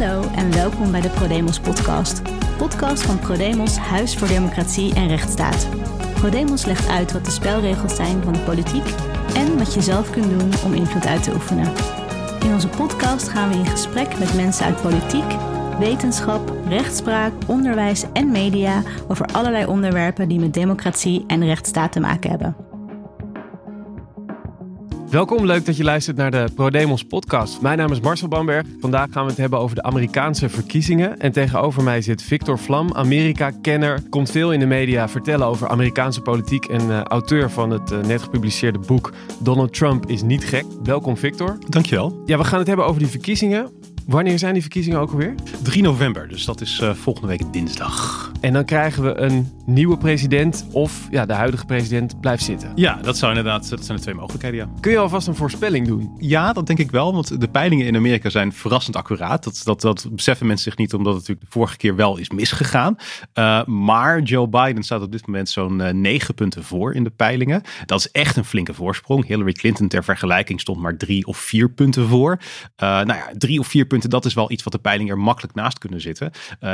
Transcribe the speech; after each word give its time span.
Hallo 0.00 0.30
en 0.34 0.52
welkom 0.52 0.90
bij 0.90 1.00
de 1.00 1.08
ProDemos 1.08 1.60
podcast. 1.60 2.22
Podcast 2.56 3.02
van 3.02 3.18
ProDemos 3.18 3.76
Huis 3.76 4.16
voor 4.16 4.28
Democratie 4.28 4.94
en 4.94 5.08
Rechtsstaat. 5.08 5.68
ProDemos 6.14 6.64
legt 6.64 6.88
uit 6.88 7.12
wat 7.12 7.24
de 7.24 7.30
spelregels 7.30 7.96
zijn 7.96 8.22
van 8.22 8.32
de 8.32 8.38
politiek 8.38 8.84
en 9.34 9.58
wat 9.58 9.74
je 9.74 9.80
zelf 9.80 10.10
kunt 10.10 10.30
doen 10.38 10.50
om 10.64 10.74
invloed 10.74 11.06
uit 11.06 11.22
te 11.22 11.34
oefenen. 11.34 11.72
In 12.44 12.52
onze 12.52 12.68
podcast 12.68 13.28
gaan 13.28 13.48
we 13.48 13.54
in 13.54 13.66
gesprek 13.66 14.18
met 14.18 14.34
mensen 14.34 14.64
uit 14.64 14.82
politiek, 14.82 15.36
wetenschap, 15.78 16.52
rechtspraak, 16.68 17.32
onderwijs 17.46 18.04
en 18.12 18.30
media 18.30 18.82
over 19.08 19.26
allerlei 19.26 19.66
onderwerpen 19.66 20.28
die 20.28 20.40
met 20.40 20.54
democratie 20.54 21.24
en 21.26 21.44
rechtsstaat 21.44 21.92
te 21.92 22.00
maken 22.00 22.30
hebben. 22.30 22.69
Welkom, 25.10 25.46
leuk 25.46 25.66
dat 25.66 25.76
je 25.76 25.84
luistert 25.84 26.16
naar 26.16 26.30
de 26.30 26.48
ProDemos 26.54 27.04
podcast. 27.04 27.60
Mijn 27.60 27.78
naam 27.78 27.92
is 27.92 28.00
Marcel 28.00 28.28
Bamberg. 28.28 28.66
Vandaag 28.80 29.12
gaan 29.12 29.24
we 29.24 29.30
het 29.30 29.40
hebben 29.40 29.58
over 29.58 29.76
de 29.76 29.82
Amerikaanse 29.82 30.48
verkiezingen. 30.48 31.18
En 31.18 31.32
tegenover 31.32 31.82
mij 31.82 32.02
zit 32.02 32.22
Victor 32.22 32.58
Vlam, 32.58 32.94
Amerika-kenner. 32.94 34.02
Komt 34.10 34.30
veel 34.30 34.52
in 34.52 34.60
de 34.60 34.66
media 34.66 35.08
vertellen 35.08 35.46
over 35.46 35.68
Amerikaanse 35.68 36.20
politiek 36.20 36.64
en 36.64 36.88
uh, 36.88 37.02
auteur 37.02 37.50
van 37.50 37.70
het 37.70 37.90
uh, 37.90 38.00
net 38.00 38.22
gepubliceerde 38.22 38.78
boek 38.78 39.12
Donald 39.38 39.74
Trump 39.74 40.06
is 40.06 40.22
niet 40.22 40.44
gek. 40.44 40.64
Welkom 40.82 41.16
Victor. 41.16 41.58
Dankjewel. 41.68 42.22
Ja, 42.26 42.38
we 42.38 42.44
gaan 42.44 42.58
het 42.58 42.68
hebben 42.68 42.86
over 42.86 43.00
die 43.00 43.10
verkiezingen. 43.10 43.79
Wanneer 44.10 44.38
zijn 44.38 44.52
die 44.52 44.62
verkiezingen 44.62 44.98
ook 44.98 45.10
alweer? 45.10 45.34
3 45.62 45.82
november, 45.82 46.28
dus 46.28 46.44
dat 46.44 46.60
is 46.60 46.80
uh, 46.80 46.94
volgende 46.94 47.28
week 47.28 47.52
dinsdag. 47.52 48.30
En 48.40 48.52
dan 48.52 48.64
krijgen 48.64 49.02
we 49.02 49.16
een 49.16 49.50
nieuwe 49.66 49.98
president 49.98 50.66
of 50.72 51.08
ja, 51.10 51.26
de 51.26 51.32
huidige 51.32 51.64
president 51.64 52.20
blijft 52.20 52.42
zitten. 52.42 52.72
Ja, 52.74 52.94
dat 52.94 53.18
zou 53.18 53.30
inderdaad, 53.30 53.70
dat 53.70 53.84
zijn 53.84 53.96
de 53.96 54.02
twee 54.02 54.14
mogelijkheden, 54.14 54.58
ja. 54.58 54.68
Kun 54.80 54.92
je 54.92 54.98
alvast 54.98 55.26
een 55.26 55.34
voorspelling 55.34 55.86
doen? 55.86 56.10
Ja, 56.18 56.52
dat 56.52 56.66
denk 56.66 56.78
ik 56.78 56.90
wel, 56.90 57.12
want 57.12 57.40
de 57.40 57.48
peilingen 57.48 57.86
in 57.86 57.96
Amerika 57.96 58.30
zijn 58.30 58.52
verrassend 58.52 58.96
accuraat. 58.96 59.44
Dat, 59.44 59.60
dat, 59.64 59.80
dat 59.80 60.08
beseffen 60.10 60.46
mensen 60.46 60.70
zich 60.70 60.78
niet, 60.78 60.94
omdat 60.94 61.12
het 61.12 61.20
natuurlijk 61.20 61.46
de 61.46 61.58
vorige 61.58 61.76
keer 61.76 61.96
wel 61.96 62.16
is 62.16 62.30
misgegaan. 62.30 62.96
Uh, 63.34 63.64
maar 63.64 64.22
Joe 64.22 64.48
Biden 64.48 64.82
staat 64.82 65.02
op 65.02 65.12
dit 65.12 65.26
moment 65.26 65.48
zo'n 65.48 65.80
uh, 65.80 65.90
negen 65.90 66.34
punten 66.34 66.64
voor 66.64 66.94
in 66.94 67.04
de 67.04 67.10
peilingen. 67.10 67.62
Dat 67.86 67.98
is 67.98 68.10
echt 68.10 68.36
een 68.36 68.44
flinke 68.44 68.74
voorsprong. 68.74 69.26
Hillary 69.26 69.52
Clinton 69.52 69.88
ter 69.88 70.04
vergelijking 70.04 70.60
stond 70.60 70.80
maar 70.80 70.96
drie 70.96 71.26
of 71.26 71.38
vier 71.38 71.70
punten 71.70 72.06
voor. 72.06 72.40
Nou 72.76 73.06
ja, 73.06 73.30
drie 73.38 73.58
of 73.58 73.66
vier 73.66 73.86
punten, 73.86 73.99
dat 74.08 74.24
is 74.24 74.34
wel 74.34 74.50
iets 74.50 74.62
wat 74.62 74.72
de 74.72 74.78
peilingen 74.78 75.12
er 75.12 75.20
makkelijk 75.20 75.54
naast 75.54 75.78
kunnen 75.78 76.00
zitten. 76.00 76.30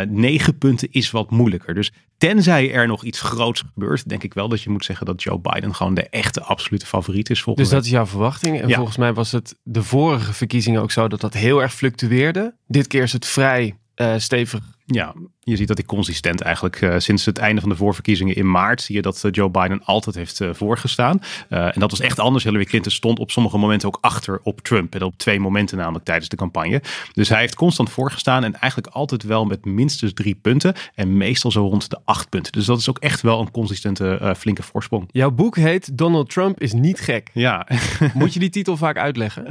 negen 0.08 0.58
punten 0.58 0.88
is 0.90 1.10
wat 1.10 1.30
moeilijker. 1.30 1.74
Dus 1.74 1.92
tenzij 2.18 2.72
er 2.72 2.86
nog 2.86 3.04
iets 3.04 3.20
groots 3.20 3.64
gebeurt, 3.72 4.08
denk 4.08 4.22
ik 4.22 4.34
wel 4.34 4.48
dat 4.48 4.62
je 4.62 4.70
moet 4.70 4.84
zeggen 4.84 5.06
dat 5.06 5.22
Joe 5.22 5.38
Biden 5.38 5.74
gewoon 5.74 5.94
de 5.94 6.08
echte 6.08 6.42
absolute 6.42 6.86
favoriet 6.86 7.30
is. 7.30 7.44
Dus 7.54 7.68
dat 7.68 7.84
is 7.84 7.90
jouw 7.90 8.06
verwachting. 8.06 8.60
En 8.60 8.68
ja. 8.68 8.76
volgens 8.76 8.96
mij 8.96 9.12
was 9.12 9.32
het 9.32 9.56
de 9.62 9.82
vorige 9.82 10.32
verkiezingen 10.32 10.82
ook 10.82 10.90
zo 10.90 11.08
dat 11.08 11.20
dat 11.20 11.34
heel 11.34 11.62
erg 11.62 11.74
fluctueerde. 11.74 12.54
Dit 12.66 12.86
keer 12.86 13.02
is 13.02 13.12
het 13.12 13.26
vrij 13.26 13.76
uh, 13.96 14.14
stevig 14.16 14.60
ja, 14.84 15.14
je 15.50 15.56
ziet 15.56 15.68
dat 15.68 15.76
hij 15.76 15.86
consistent 15.86 16.40
eigenlijk 16.40 16.80
uh, 16.80 16.94
sinds 16.98 17.24
het 17.24 17.38
einde 17.38 17.60
van 17.60 17.70
de 17.70 17.76
voorverkiezingen 17.76 18.34
in 18.34 18.50
maart 18.50 18.82
zie 18.82 18.94
je 18.94 19.02
dat 19.02 19.22
uh, 19.24 19.32
Joe 19.32 19.50
Biden 19.50 19.84
altijd 19.84 20.16
heeft 20.16 20.40
uh, 20.40 20.50
voorgestaan. 20.52 21.20
en 21.48 21.80
dat 21.80 21.90
was 21.90 22.00
echt 22.00 22.18
anders. 22.18 22.44
Hillary 22.44 22.64
Clinton 22.64 22.92
stond 22.92 23.18
op 23.18 23.30
sommige 23.30 23.58
momenten 23.58 23.88
ook 23.88 23.98
achter 24.00 24.40
op 24.42 24.60
Trump. 24.60 24.94
En 24.94 25.02
op 25.02 25.16
twee 25.16 25.40
momenten 25.40 25.78
namelijk 25.78 26.04
tijdens 26.04 26.28
de 26.28 26.36
campagne. 26.36 26.82
Dus 27.12 27.28
hij 27.28 27.40
heeft 27.40 27.54
constant 27.54 27.90
voorgestaan 27.90 28.44
en 28.44 28.54
eigenlijk 28.60 28.94
altijd 28.94 29.22
wel 29.22 29.44
met 29.44 29.64
minstens 29.64 30.12
drie 30.12 30.34
punten. 30.34 30.74
En 30.94 31.16
meestal 31.16 31.50
zo 31.50 31.66
rond 31.66 31.90
de 31.90 31.98
acht 32.04 32.28
punten. 32.28 32.52
Dus 32.52 32.64
dat 32.64 32.78
is 32.78 32.88
ook 32.88 32.98
echt 32.98 33.20
wel 33.20 33.40
een 33.40 33.50
consistente 33.50 34.34
flinke 34.38 34.62
voorsprong. 34.62 35.08
Jouw 35.10 35.30
boek 35.30 35.56
heet 35.56 35.98
Donald 35.98 36.30
Trump 36.30 36.60
is 36.60 36.72
niet 36.72 37.00
gek. 37.00 37.30
Ja. 37.32 37.66
Moet 38.14 38.32
je 38.32 38.40
die 38.40 38.50
titel 38.50 38.76
vaak 38.76 38.96
uitleggen? 38.96 39.44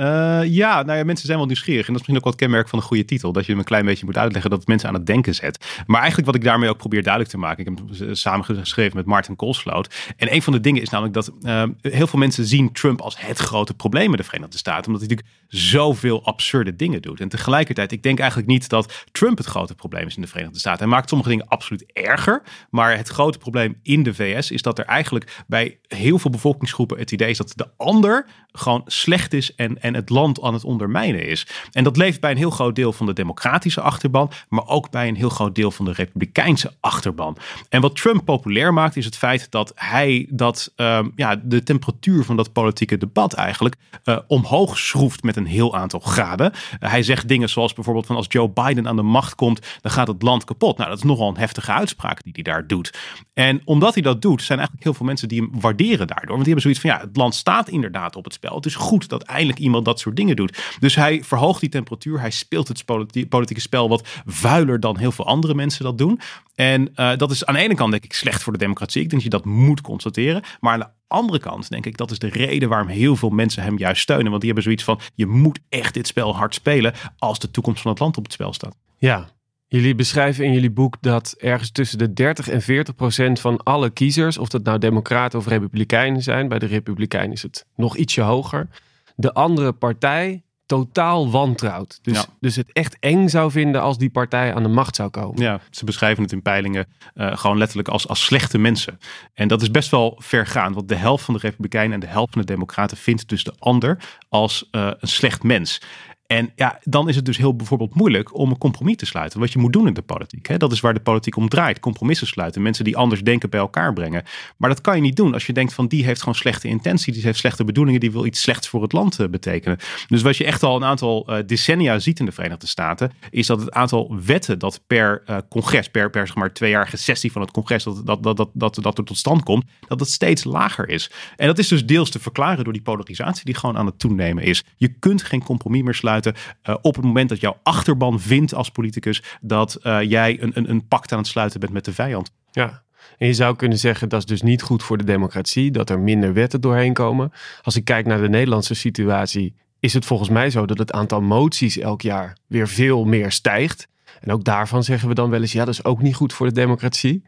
ja, 0.52 0.84
nou 0.84 0.98
ja, 0.98 1.04
mensen 1.04 1.26
zijn 1.26 1.38
wel 1.38 1.48
nieuwsgierig. 1.48 1.88
En 1.88 1.94
dat 1.94 2.02
is 2.02 2.08
misschien 2.08 2.18
ook 2.18 2.32
wat 2.32 2.36
kenmerk 2.36 2.70
van 2.70 2.80
een 2.80 2.86
goede 2.86 3.06
titel. 3.06 3.32
Dat 3.32 3.46
je 3.46 3.52
hem 3.52 3.60
een 3.60 3.66
klein 3.66 3.86
beetje 3.86 4.06
moet 4.06 4.18
uitleggen 4.18 4.50
dat 4.50 4.68
mensen 4.68 4.90
aan 4.90 4.96
het 4.96 5.06
denken 5.06 5.36
zet. 5.36 5.84
Maar 5.86 5.98
eigenlijk 5.98 6.28
wat 6.28 6.36
ik 6.36 6.44
daarmee 6.44 6.70
ook 6.70 6.78
probeer 6.78 7.04
duidelijk 7.04 7.34
te 7.34 7.40
maken. 7.40 7.66
Ik 7.66 7.78
heb 7.78 7.98
hem 7.98 8.16
samengeschreven 8.16 8.98
met 8.98 9.06
Martin 9.06 9.36
Koolsloot. 9.36 10.14
En 10.18 10.34
een 10.34 10.42
van 10.42 10.54
de 10.54 10.60
dingen 10.60 10.82
is 10.82 10.90
namelijk 10.90 11.14
dat 11.14 11.32
uh, 11.42 11.64
heel 11.82 12.08
veel 12.08 12.20
mensen 12.20 12.46
zien 12.46 12.72
Trump 12.72 13.02
als 13.02 13.20
het 13.20 13.38
grote 13.38 13.74
probleem 13.74 14.12
in 14.12 14.18
de 14.18 14.24
Verenigde 14.24 14.58
Staten. 14.58 14.86
Omdat 14.86 15.02
hij 15.02 15.10
natuurlijk 15.10 15.46
zoveel 15.48 16.26
absurde 16.26 16.76
dingen 16.76 17.02
doet. 17.02 17.20
En 17.20 17.30
tegelijkertijd, 17.30 17.92
ik 17.92 18.04
denk 18.04 18.20
eigenlijk 18.20 18.50
niet 18.50 18.70
dat 18.70 19.06
Trump 19.12 19.38
het 19.38 19.48
grote 19.48 19.76
probleem 19.76 20.08
is 20.08 20.16
in 20.16 20.22
de 20.22 20.28
Verenigde 20.28 20.60
Staten. 20.60 20.80
Hij 20.80 20.88
maakt 20.88 21.10
sommige 21.10 21.30
dingen 21.30 21.48
absoluut 21.48 21.86
erger. 21.94 22.42
Maar 22.70 22.98
het 22.98 23.08
grote 23.08 23.38
probleem 23.38 23.80
in 23.84 24.04
de 24.04 24.14
VS 24.14 24.52
is 24.52 24.62
dat 24.62 24.80
er 24.80 24.86
eigenlijk 24.86 25.44
bij 25.48 25.80
heel 25.88 26.20
veel 26.20 26.32
bevolkingsgroepen 26.32 26.98
het 26.98 27.12
idee 27.12 27.30
is 27.30 27.38
dat 27.38 27.54
de 27.56 27.70
ander 27.78 28.26
gewoon 28.52 28.82
slecht 28.86 29.34
is 29.34 29.56
en, 29.56 29.82
en 29.82 29.94
het 29.94 30.10
land 30.10 30.42
aan 30.42 30.54
het 30.54 30.64
ondermijnen 30.64 31.28
is. 31.28 31.48
En 31.72 31.84
dat 31.84 31.98
leeft 31.98 32.20
bij 32.20 32.32
een 32.32 32.38
heel 32.38 32.50
groot 32.50 32.76
deel 32.76 32.94
van 32.94 33.06
de 33.06 33.14
democratische 33.14 33.82
achterban, 33.82 34.32
maar 34.50 34.68
ook 34.68 34.92
bij 34.92 35.08
een 35.08 35.16
heel 35.16 35.30
groot 35.30 35.56
deel 35.56 35.72
van 35.76 35.86
de 35.86 35.92
republikeinse 35.92 36.74
achterban. 36.80 37.38
En 37.70 37.82
wat 37.82 37.96
Trump 37.96 38.26
populair 38.26 38.74
maakt, 38.74 38.96
is 38.96 39.06
het 39.06 39.18
feit 39.18 39.52
dat 39.52 39.72
hij 39.76 40.28
dat, 40.30 40.74
um, 40.76 41.12
ja, 41.16 41.36
de 41.44 41.64
temperatuur 41.64 42.24
van 42.24 42.36
dat 42.36 42.54
politieke 42.54 42.98
debat 42.98 43.34
eigenlijk 43.34 43.76
uh, 44.04 44.18
omhoog 44.28 44.78
schroeft 44.78 45.24
met 45.24 45.36
een 45.36 45.46
heel 45.46 45.76
aantal 45.76 46.00
graden. 46.00 46.52
Uh, 46.54 46.90
hij 46.90 47.04
zegt 47.04 47.28
dingen 47.28 47.50
zoals 47.50 47.74
bijvoorbeeld 47.74 48.06
van 48.06 48.16
als 48.16 48.26
Joe 48.30 48.50
Biden 48.50 48.88
aan 48.88 48.96
de 48.96 49.02
macht 49.02 49.36
komt, 49.36 49.60
dan 49.82 49.92
gaat 49.92 50.08
het 50.08 50.22
land 50.22 50.44
kapot. 50.44 50.78
Nou, 50.78 50.90
dat 50.90 50.98
is 50.98 51.04
nogal 51.04 51.30
een 51.30 51.38
heftige 51.38 51.72
uitspraak 51.72 52.24
die 52.24 52.34
hij 52.34 52.44
daar 52.44 52.68
doet. 52.68 52.98
En 53.34 53.62
omdat 53.66 53.94
hij 53.94 54.04
dat 54.04 54.22
doet, 54.22 54.42
zijn 54.42 54.58
eigenlijk 54.58 54.88
heel 54.88 54.98
veel 54.98 55.06
mensen 55.06 55.28
die 55.28 55.42
hem 55.42 55.50
waarderen 55.60 56.08
daardoor. 56.08 56.36
Want 56.36 56.46
die 56.46 56.54
hebben 56.54 56.62
zoiets 56.62 56.80
van, 56.80 56.90
ja, 56.90 57.00
het 57.00 57.16
land 57.16 57.36
staat 57.36 57.70
inderdaad 57.70 58.16
op 58.16 58.24
het 58.24 58.34
spel. 58.34 58.56
Het 58.56 58.66
is 58.66 58.76
goed 58.76 59.10
dat 59.10 59.24
eindelijk 59.24 59.60
iemand 59.60 59.86
dat 59.86 60.00
soort 60.00 60.16
dingen 60.16 60.36
doet. 60.36 60.76
Dus 60.80 60.96
hij 60.96 61.24
verhoogt 61.24 61.60
die 61.60 61.70
temperatuur. 61.70 62.20
Hij 62.20 62.32
speelt 62.32 62.68
het 62.68 62.84
politieke 63.30 63.62
spel 63.62 63.90
wat 63.90 64.08
vuiler 64.26 64.80
dan 64.80 64.98
heel 64.98 65.12
veel 65.12 65.26
andere 65.26 65.54
mensen 65.54 65.65
dat 65.70 65.98
doen. 65.98 66.20
En 66.56 66.92
uh, 66.96 67.16
dat 67.18 67.32
is 67.32 67.46
aan 67.46 67.54
de 67.54 67.60
ene 67.60 67.76
kant 67.76 67.92
denk 67.92 68.04
ik 68.04 68.14
slecht 68.14 68.44
voor 68.44 68.54
de 68.54 68.60
democratie. 68.60 69.02
Ik 69.02 69.10
denk 69.10 69.24
dat 69.24 69.34
je 69.34 69.38
dat 69.38 69.54
moet 69.54 69.82
constateren. 69.82 70.44
Maar 70.60 70.74
aan 70.74 70.80
de 70.80 70.90
andere 71.08 71.40
kant 71.40 71.70
denk 71.70 71.86
ik 71.86 71.98
dat 71.98 72.12
is 72.12 72.20
de 72.20 72.30
reden 72.30 72.70
waarom 72.70 72.88
heel 72.88 73.16
veel 73.16 73.30
mensen 73.30 73.64
hem 73.64 73.78
juist 73.78 74.02
steunen. 74.02 74.30
Want 74.30 74.42
die 74.42 74.46
hebben 74.46 74.64
zoiets 74.64 74.84
van 74.84 75.00
je 75.16 75.26
moet 75.26 75.60
echt 75.70 75.94
dit 75.94 76.08
spel 76.08 76.36
hard 76.36 76.54
spelen 76.54 76.94
als 77.18 77.40
de 77.40 77.52
toekomst 77.52 77.82
van 77.82 77.92
het 77.92 78.00
land 78.00 78.18
op 78.18 78.24
het 78.24 78.34
spel 78.34 78.54
staat. 78.54 78.76
Ja, 78.98 79.34
Jullie 79.68 79.96
beschrijven 79.96 80.46
in 80.46 80.54
jullie 80.54 80.72
boek 80.72 80.98
dat 81.02 81.36
ergens 81.38 81.72
tussen 81.72 81.98
de 81.98 82.14
30 82.14 82.50
en 82.50 82.62
40 82.62 82.96
procent 82.96 83.40
van 83.40 83.64
alle 83.64 83.90
kiezers, 83.90 84.38
of 84.38 84.50
dat 84.50 84.64
nou 84.64 84.78
democraten 84.78 85.40
of 85.40 85.48
republikeinen 85.48 86.24
zijn, 86.24 86.48
bij 86.48 86.60
de 86.60 86.66
republikeinen 86.66 87.32
is 87.32 87.42
het 87.42 87.66
nog 87.76 87.98
ietsje 87.98 88.22
hoger, 88.22 88.68
de 89.16 89.34
andere 89.34 89.72
partij 89.72 90.44
totaal 90.66 91.32
wantrouwt. 91.32 92.00
Dus, 92.02 92.16
ja. 92.16 92.26
dus 92.40 92.56
het 92.56 92.72
echt 92.72 92.98
eng 93.00 93.28
zou 93.28 93.52
vinden 93.52 93.82
als 93.82 93.98
die 93.98 94.10
partij 94.10 94.54
aan 94.54 94.64
de 94.64 94.70
macht 94.70 94.96
zou 94.96 95.10
komen. 95.10 95.42
Ja, 95.42 95.60
ze 95.70 95.86
beschrijven 95.86 96.24
het 96.24 96.32
in 96.32 96.42
peilingen 96.42 96.88
uh, 97.16 97.38
gewoon 97.38 97.58
letterlijk 97.58 97.88
als, 97.88 98.08
als 98.08 98.24
slechte 98.24 98.58
mensen. 98.58 99.00
En 99.34 99.48
dat 99.48 99.62
is 99.62 99.72
best 99.72 99.92
wel 99.92 100.16
vergaand, 100.18 100.76
want 100.76 100.90
de 100.90 100.96
helft 100.96 101.24
van 101.24 101.34
de 101.34 101.40
Republikeinen 101.40 101.94
en 101.94 102.00
de 102.00 102.08
helft 102.08 102.34
van 102.34 102.42
de 102.42 102.48
Democraten 102.48 102.98
vindt 102.98 103.30
dus 103.30 103.44
de 103.44 103.54
ander 103.60 103.98
als 104.30 104.68
uh, 104.72 104.92
een 105.00 105.08
slecht 105.08 105.44
mens. 105.44 105.82
En 106.28 106.52
ja, 106.56 106.80
dan 106.84 107.10
is 107.10 107.16
het 107.16 107.26
dus 107.26 107.38
heel 107.38 107.56
bijvoorbeeld 107.56 107.96
moeilijk 107.96 108.38
om 108.38 108.50
een 108.50 108.58
compromis 108.58 108.96
te 108.96 109.06
sluiten. 109.06 109.40
Wat 109.40 109.52
je 109.52 109.60
moet 109.60 109.74
doen 109.74 109.88
in 109.88 109.94
de 109.94 110.02
politiek. 110.02 110.48
Hè? 110.48 110.58
Dat 110.58 110.72
is 110.72 110.80
waar 110.80 110.94
de 110.94 111.00
politiek 111.00 111.36
om 111.36 111.50
draait. 111.50 111.80
Compromissen 111.80 112.28
sluiten. 112.28 112.62
Mensen 112.62 112.84
die 112.84 112.98
anders 112.98 113.22
denken 113.22 113.50
bij 113.50 113.60
elkaar 113.60 113.94
brengen. 113.94 114.24
Maar 114.58 114.70
dat 114.70 114.82
kan 114.82 114.96
je 114.96 115.02
niet 115.02 115.16
doen 115.16 115.34
als 115.34 115.46
je 115.46 115.54
denkt 115.54 115.74
van 115.74 115.88
die 115.88 116.04
heeft 116.04 116.20
gewoon 116.20 116.36
slechte 116.36 116.68
intentie. 116.68 117.14
Die 117.14 117.22
heeft 117.22 117.40
slechte 117.40 117.64
bedoelingen. 117.64 118.00
Die 118.00 118.12
wil 118.12 118.26
iets 118.26 118.42
slechts 118.42 118.68
voor 118.68 118.82
het 118.82 118.92
land 118.92 119.20
uh, 119.20 119.28
betekenen. 119.28 119.78
Dus 120.08 120.22
wat 120.22 120.38
je 120.38 120.46
echt 120.46 120.64
al 120.64 120.76
een 120.76 120.84
aantal 120.84 121.26
uh, 121.30 121.38
decennia 121.46 122.00
ziet 122.00 122.20
in 122.20 122.26
de 122.26 122.32
Verenigde 122.32 122.68
Staten. 122.68 123.12
Is 123.30 123.48
dat 123.48 123.60
het 123.60 123.72
aantal 123.72 124.16
wetten 124.26 124.60
dat 124.60 124.82
per 124.88 125.24
uh, 125.30 125.38
congres, 125.50 125.90
per, 125.90 126.10
per 126.10 126.28
zeg 126.28 126.36
maar 126.36 126.54
tweejarige 126.54 126.98
sessie 126.98 127.32
van 127.32 127.42
het 127.42 127.52
congres. 127.52 127.84
Dat, 127.84 128.06
dat, 128.06 128.24
dat, 128.24 128.38
dat, 128.38 128.50
dat, 128.54 128.76
dat 128.82 128.98
er 128.98 129.04
tot 129.04 129.18
stand 129.18 129.44
komt. 129.44 129.64
Dat 129.88 130.00
het 130.00 130.10
steeds 130.10 130.44
lager 130.44 130.90
is. 130.90 131.12
En 131.36 131.48
dat 131.48 131.58
is 131.58 131.68
dus 131.68 131.86
deels 131.86 132.10
te 132.10 132.20
verklaren 132.20 132.64
door 132.64 132.74
die 132.74 132.82
polarisatie 132.82 133.46
die 133.46 133.56
gewoon 133.56 133.78
aan 133.78 133.86
het 133.86 134.00
toenemen 134.00 134.44
is. 134.44 134.64
Je 134.78 134.88
kunt 135.00 135.24
geen 135.24 135.44
compromis 135.44 135.82
meer 135.82 135.94
sluiten 135.94 136.14
uh, 136.24 136.76
op 136.82 136.96
het 136.96 137.06
moment 137.06 137.30
dat 137.30 137.40
jouw 137.40 137.60
achterban 137.64 138.20
vindt 138.20 138.54
als 138.54 138.70
politicus 138.70 139.24
dat 139.42 139.80
uh, 139.84 140.02
jij 140.02 140.42
een, 140.42 140.52
een, 140.54 140.70
een 140.70 140.88
pact 140.88 141.12
aan 141.12 141.18
het 141.18 141.28
sluiten 141.28 141.60
bent 141.60 141.72
met 141.74 141.86
de 141.86 141.94
vijand. 141.94 142.32
Ja. 142.52 142.84
En 143.18 143.28
je 143.28 143.34
zou 143.34 143.56
kunnen 143.56 143.78
zeggen 143.78 144.10
dat 144.10 144.20
is 144.20 144.26
dus 144.26 144.42
niet 144.42 144.62
goed 144.62 144.84
voor 144.84 144.98
de 144.98 145.04
democratie, 145.04 145.72
dat 145.72 145.90
er 145.90 146.00
minder 146.00 146.34
wetten 146.34 146.62
doorheen 146.62 146.94
komen. 146.94 147.32
Als 147.62 147.76
ik 147.76 147.86
kijk 147.86 148.06
naar 148.06 148.22
de 148.22 148.30
Nederlandse 148.30 148.74
situatie, 148.74 149.56
is 149.80 149.94
het 149.94 150.06
volgens 150.06 150.30
mij 150.30 150.50
zo 150.50 150.66
dat 150.66 150.78
het 150.78 150.92
aantal 150.92 151.22
moties 151.22 151.78
elk 151.78 152.02
jaar 152.02 152.38
weer 152.48 152.68
veel 152.68 153.06
meer 153.06 153.32
stijgt. 153.32 153.88
En 154.20 154.32
ook 154.32 154.44
daarvan 154.44 154.84
zeggen 154.84 155.08
we 155.08 155.16
dan 155.16 155.30
wel 155.30 155.42
eens, 155.42 155.52
ja, 155.52 155.66
dat 155.66 155.74
is 155.74 155.84
ook 155.84 156.02
niet 156.02 156.16
goed 156.16 156.34
voor 156.34 156.48
de 156.48 156.54
democratie. 156.54 157.24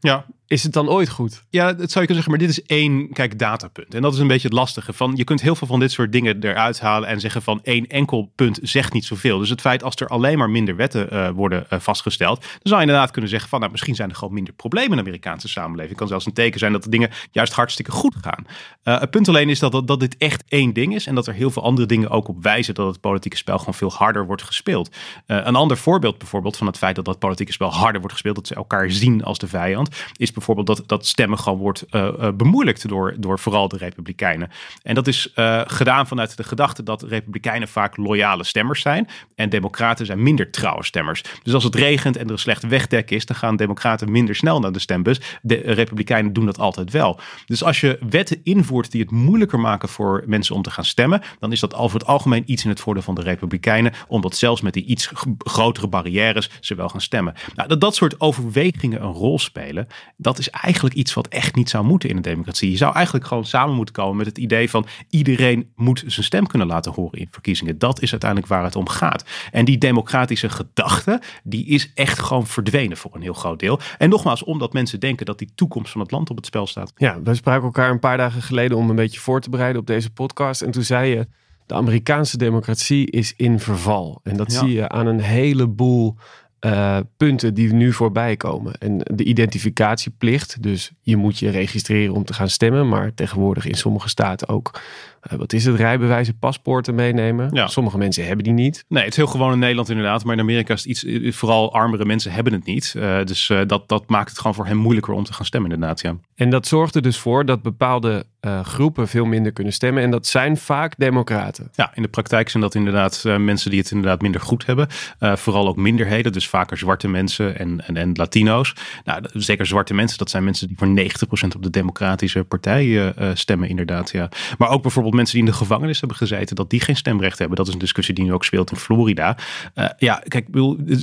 Ja, 0.00 0.26
is 0.46 0.62
het 0.62 0.72
dan 0.72 0.88
ooit 0.88 1.08
goed? 1.08 1.44
Ja, 1.50 1.72
dat 1.72 1.90
zou 1.90 2.04
je 2.04 2.12
kunnen 2.12 2.14
zeggen, 2.14 2.30
maar 2.30 2.38
dit 2.38 2.50
is 2.50 2.62
één, 2.62 3.12
kijk, 3.12 3.38
datapunt. 3.38 3.94
En 3.94 4.02
dat 4.02 4.14
is 4.14 4.18
een 4.18 4.26
beetje 4.26 4.48
het 4.48 4.56
lastige. 4.56 4.92
Van, 4.92 5.12
je 5.16 5.24
kunt 5.24 5.42
heel 5.42 5.54
veel 5.54 5.66
van 5.66 5.80
dit 5.80 5.92
soort 5.92 6.12
dingen 6.12 6.42
eruit 6.42 6.80
halen 6.80 7.08
en 7.08 7.20
zeggen 7.20 7.42
van 7.42 7.60
één 7.62 7.86
enkel 7.86 8.32
punt 8.34 8.58
zegt 8.62 8.92
niet 8.92 9.04
zoveel. 9.04 9.38
Dus 9.38 9.50
het 9.50 9.60
feit 9.60 9.82
als 9.82 9.94
er 9.94 10.06
alleen 10.06 10.38
maar 10.38 10.50
minder 10.50 10.76
wetten 10.76 11.08
uh, 11.12 11.30
worden 11.30 11.66
uh, 11.72 11.78
vastgesteld, 11.78 12.40
dan 12.40 12.48
zou 12.62 12.80
je 12.80 12.86
inderdaad 12.86 13.10
kunnen 13.10 13.30
zeggen 13.30 13.48
van, 13.48 13.58
nou, 13.60 13.72
misschien 13.72 13.94
zijn 13.94 14.08
er 14.08 14.16
gewoon 14.16 14.34
minder 14.34 14.54
problemen 14.54 14.90
in 14.90 14.96
de 14.96 15.02
Amerikaanse 15.02 15.48
samenleving. 15.48 15.96
Kan 15.96 16.08
zelfs 16.08 16.26
een 16.26 16.32
teken 16.32 16.58
zijn 16.58 16.72
dat 16.72 16.82
de 16.82 16.90
dingen 16.90 17.10
juist 17.30 17.52
hartstikke 17.52 17.90
goed 17.90 18.14
gaan. 18.20 18.46
Uh, 18.84 19.00
het 19.00 19.10
punt 19.10 19.28
alleen 19.28 19.48
is 19.48 19.58
dat, 19.58 19.72
dat, 19.72 19.86
dat 19.86 20.00
dit 20.00 20.16
echt 20.16 20.44
één 20.48 20.72
ding 20.72 20.94
is 20.94 21.06
en 21.06 21.14
dat 21.14 21.26
er 21.26 21.34
heel 21.34 21.50
veel 21.50 21.62
andere 21.62 21.86
dingen 21.86 22.10
ook 22.10 22.28
op 22.28 22.42
wijzen 22.42 22.74
dat 22.74 22.86
het 22.86 23.00
politieke 23.00 23.36
spel 23.36 23.58
gewoon 23.58 23.74
veel 23.74 23.92
harder 23.92 24.26
wordt 24.26 24.42
gespeeld. 24.42 24.96
een 25.26 25.56
ander 25.56 25.76
voorbeeld 25.76 26.18
bijvoorbeeld 26.18 26.56
van 26.56 26.66
het 26.66 26.78
feit 26.78 26.96
dat 26.96 27.04
dat 27.04 27.18
politieke 27.18 27.52
spel 27.52 27.72
harder 27.72 28.00
wordt 28.00 28.12
gespeeld, 28.12 28.36
dat 28.36 28.46
ze 28.46 28.54
elkaar 28.54 28.90
zien 28.90 29.24
als 29.24 29.38
de 29.38 29.48
vijand, 29.48 29.96
is 30.16 30.30
bijvoorbeeld 30.36 30.66
dat, 30.66 30.82
dat 30.86 31.06
stemmen 31.06 31.38
gewoon 31.38 31.58
wordt 31.58 31.84
uh, 31.90 32.28
bemoeilijkt 32.34 32.88
door, 32.88 33.14
door 33.18 33.38
vooral 33.38 33.68
de 33.68 33.76
Republikeinen. 33.76 34.50
En 34.82 34.94
dat 34.94 35.06
is 35.06 35.32
uh, 35.34 35.60
gedaan 35.66 36.06
vanuit 36.06 36.36
de 36.36 36.44
gedachte 36.44 36.82
dat 36.82 37.02
Republikeinen 37.02 37.68
vaak 37.68 37.96
loyale 37.96 38.44
stemmers 38.44 38.80
zijn 38.80 39.08
en 39.34 39.48
Democraten 39.48 40.06
zijn 40.06 40.22
minder 40.22 40.50
trouwe 40.50 40.84
stemmers. 40.84 41.22
Dus 41.42 41.54
als 41.54 41.64
het 41.64 41.74
regent 41.74 42.16
en 42.16 42.24
er 42.24 42.30
een 42.30 42.38
slecht 42.38 42.66
wegdek 42.66 43.10
is, 43.10 43.26
dan 43.26 43.36
gaan 43.36 43.56
Democraten 43.56 44.10
minder 44.10 44.34
snel 44.34 44.60
naar 44.60 44.72
de 44.72 44.78
stembus. 44.78 45.20
De 45.42 45.54
Republikeinen 45.54 46.32
doen 46.32 46.46
dat 46.46 46.58
altijd 46.58 46.90
wel. 46.90 47.20
Dus 47.46 47.64
als 47.64 47.80
je 47.80 47.98
wetten 48.08 48.40
invoert 48.42 48.90
die 48.90 49.00
het 49.00 49.10
moeilijker 49.10 49.60
maken 49.60 49.88
voor 49.88 50.24
mensen 50.26 50.54
om 50.54 50.62
te 50.62 50.70
gaan 50.70 50.84
stemmen, 50.84 51.22
dan 51.38 51.52
is 51.52 51.60
dat 51.60 51.74
over 51.74 51.98
het 51.98 52.08
algemeen 52.08 52.42
iets 52.46 52.64
in 52.64 52.70
het 52.70 52.80
voordeel 52.80 53.02
van 53.02 53.14
de 53.14 53.22
Republikeinen, 53.22 53.92
omdat 54.08 54.36
zelfs 54.36 54.60
met 54.60 54.72
die 54.72 54.84
iets 54.84 55.10
grotere 55.38 55.88
barrières 55.88 56.50
ze 56.60 56.74
wel 56.74 56.88
gaan 56.88 57.00
stemmen. 57.00 57.34
Nou, 57.54 57.68
dat 57.68 57.80
dat 57.80 57.94
soort 57.94 58.20
overwegingen 58.20 59.02
een 59.02 59.12
rol 59.12 59.38
spelen, 59.38 59.86
dat 60.26 60.38
is 60.38 60.50
eigenlijk 60.50 60.94
iets 60.94 61.14
wat 61.14 61.28
echt 61.28 61.54
niet 61.54 61.70
zou 61.70 61.84
moeten 61.84 62.08
in 62.08 62.16
een 62.16 62.22
democratie. 62.22 62.70
Je 62.70 62.76
zou 62.76 62.94
eigenlijk 62.94 63.26
gewoon 63.26 63.44
samen 63.44 63.74
moeten 63.74 63.94
komen 63.94 64.16
met 64.16 64.26
het 64.26 64.38
idee 64.38 64.70
van 64.70 64.86
iedereen 65.10 65.72
moet 65.76 66.02
zijn 66.06 66.24
stem 66.24 66.46
kunnen 66.46 66.66
laten 66.66 66.92
horen 66.92 67.18
in 67.18 67.28
verkiezingen. 67.30 67.78
Dat 67.78 68.02
is 68.02 68.10
uiteindelijk 68.10 68.50
waar 68.50 68.64
het 68.64 68.76
om 68.76 68.88
gaat. 68.88 69.24
En 69.52 69.64
die 69.64 69.78
democratische 69.78 70.48
gedachte, 70.48 71.20
die 71.44 71.66
is 71.66 71.92
echt 71.94 72.18
gewoon 72.18 72.46
verdwenen 72.46 72.96
voor 72.96 73.14
een 73.14 73.22
heel 73.22 73.34
groot 73.34 73.58
deel. 73.58 73.80
En 73.98 74.08
nogmaals, 74.08 74.44
omdat 74.44 74.72
mensen 74.72 75.00
denken 75.00 75.26
dat 75.26 75.38
die 75.38 75.50
toekomst 75.54 75.92
van 75.92 76.00
het 76.00 76.10
land 76.10 76.30
op 76.30 76.36
het 76.36 76.46
spel 76.46 76.66
staat. 76.66 76.92
Ja, 76.96 77.22
we 77.22 77.34
spraken 77.34 77.64
elkaar 77.64 77.90
een 77.90 77.98
paar 77.98 78.16
dagen 78.16 78.42
geleden 78.42 78.76
om 78.76 78.90
een 78.90 78.96
beetje 78.96 79.20
voor 79.20 79.40
te 79.40 79.50
bereiden 79.50 79.80
op 79.80 79.86
deze 79.86 80.10
podcast. 80.10 80.62
En 80.62 80.70
toen 80.70 80.82
zei 80.82 81.10
je, 81.10 81.26
de 81.66 81.74
Amerikaanse 81.74 82.36
democratie 82.36 83.10
is 83.10 83.34
in 83.36 83.60
verval. 83.60 84.20
En 84.22 84.36
dat 84.36 84.52
zie 84.52 84.72
je 84.72 84.88
aan 84.88 85.06
een 85.06 85.20
heleboel 85.20 86.16
uh, 86.60 86.98
punten 87.16 87.54
die 87.54 87.72
nu 87.72 87.92
voorbij 87.92 88.36
komen. 88.36 88.74
En 88.74 88.98
de 89.14 89.24
identificatieplicht, 89.24 90.62
dus 90.62 90.92
je 91.00 91.16
moet 91.16 91.38
je 91.38 91.50
registreren 91.50 92.14
om 92.14 92.24
te 92.24 92.34
gaan 92.34 92.48
stemmen, 92.48 92.88
maar 92.88 93.14
tegenwoordig 93.14 93.66
in 93.66 93.74
sommige 93.74 94.08
staten 94.08 94.48
ook 94.48 94.80
eh, 95.20 95.38
wat 95.38 95.52
is 95.52 95.64
het, 95.64 95.76
rijbewijzen, 95.76 96.38
paspoorten 96.38 96.94
meenemen. 96.94 97.50
Ja. 97.52 97.66
Sommige 97.66 97.98
mensen 97.98 98.26
hebben 98.26 98.44
die 98.44 98.52
niet. 98.52 98.84
Nee, 98.88 99.02
het 99.02 99.10
is 99.10 99.16
heel 99.16 99.26
gewoon 99.26 99.52
in 99.52 99.58
Nederland 99.58 99.88
inderdaad. 99.88 100.24
Maar 100.24 100.34
in 100.34 100.40
Amerika 100.40 100.74
is 100.74 100.80
het 100.80 100.88
iets, 100.88 101.04
eh, 101.04 101.32
vooral 101.32 101.72
armere 101.72 102.04
mensen 102.04 102.32
hebben 102.32 102.52
het 102.52 102.64
niet. 102.64 102.94
Uh, 102.96 103.24
dus 103.24 103.48
uh, 103.48 103.60
dat, 103.66 103.88
dat 103.88 104.08
maakt 104.08 104.28
het 104.28 104.38
gewoon 104.38 104.54
voor 104.54 104.66
hen 104.66 104.76
moeilijker 104.76 105.14
om 105.14 105.24
te 105.24 105.32
gaan 105.32 105.46
stemmen 105.46 105.70
inderdaad, 105.70 106.00
ja. 106.00 106.16
En 106.34 106.50
dat 106.50 106.66
zorgt 106.66 106.94
er 106.94 107.02
dus 107.02 107.18
voor 107.18 107.44
dat 107.44 107.62
bepaalde 107.62 108.26
groepen 108.62 109.08
veel 109.08 109.24
minder 109.24 109.52
kunnen 109.52 109.72
stemmen. 109.72 110.02
En 110.02 110.10
dat 110.10 110.26
zijn 110.26 110.56
vaak 110.56 110.94
democraten. 110.96 111.70
Ja, 111.74 111.90
in 111.94 112.02
de 112.02 112.08
praktijk 112.08 112.48
zijn 112.48 112.62
dat 112.62 112.74
inderdaad 112.74 113.24
mensen 113.38 113.70
die 113.70 113.80
het 113.80 113.90
inderdaad 113.90 114.20
minder 114.20 114.40
goed 114.40 114.66
hebben. 114.66 114.86
vooral 115.18 115.68
ook 115.68 115.76
minderheden, 115.76 116.32
dus 116.32 116.48
vaker 116.48 116.78
zwarte 116.78 117.08
mensen 117.08 117.58
en, 117.58 117.86
en, 117.86 117.96
en 117.96 118.10
Latino's. 118.14 118.74
Nou, 119.04 119.22
zeker 119.32 119.66
zwarte 119.66 119.94
mensen, 119.94 120.18
dat 120.18 120.30
zijn 120.30 120.44
mensen 120.44 120.68
die 120.68 120.76
voor 120.78 120.88
90% 120.88 121.56
op 121.56 121.62
de 121.62 121.70
democratische 121.70 122.44
partij 122.44 123.14
stemmen 123.34 123.68
inderdaad, 123.68 124.10
ja. 124.10 124.28
Maar 124.58 124.68
ook 124.68 124.82
bijvoorbeeld 124.82 125.15
mensen 125.16 125.34
die 125.38 125.44
in 125.44 125.50
de 125.50 125.56
gevangenis 125.56 125.98
hebben 125.98 126.16
gezeten, 126.16 126.56
dat 126.56 126.70
die 126.70 126.80
geen 126.80 126.96
stemrecht 126.96 127.38
hebben. 127.38 127.56
Dat 127.56 127.66
is 127.66 127.72
een 127.72 127.78
discussie 127.78 128.14
die 128.14 128.24
nu 128.24 128.32
ook 128.32 128.44
speelt 128.44 128.70
in 128.70 128.76
Florida. 128.76 129.36
Uh, 129.74 129.88
ja, 129.98 130.22
kijk, 130.28 130.46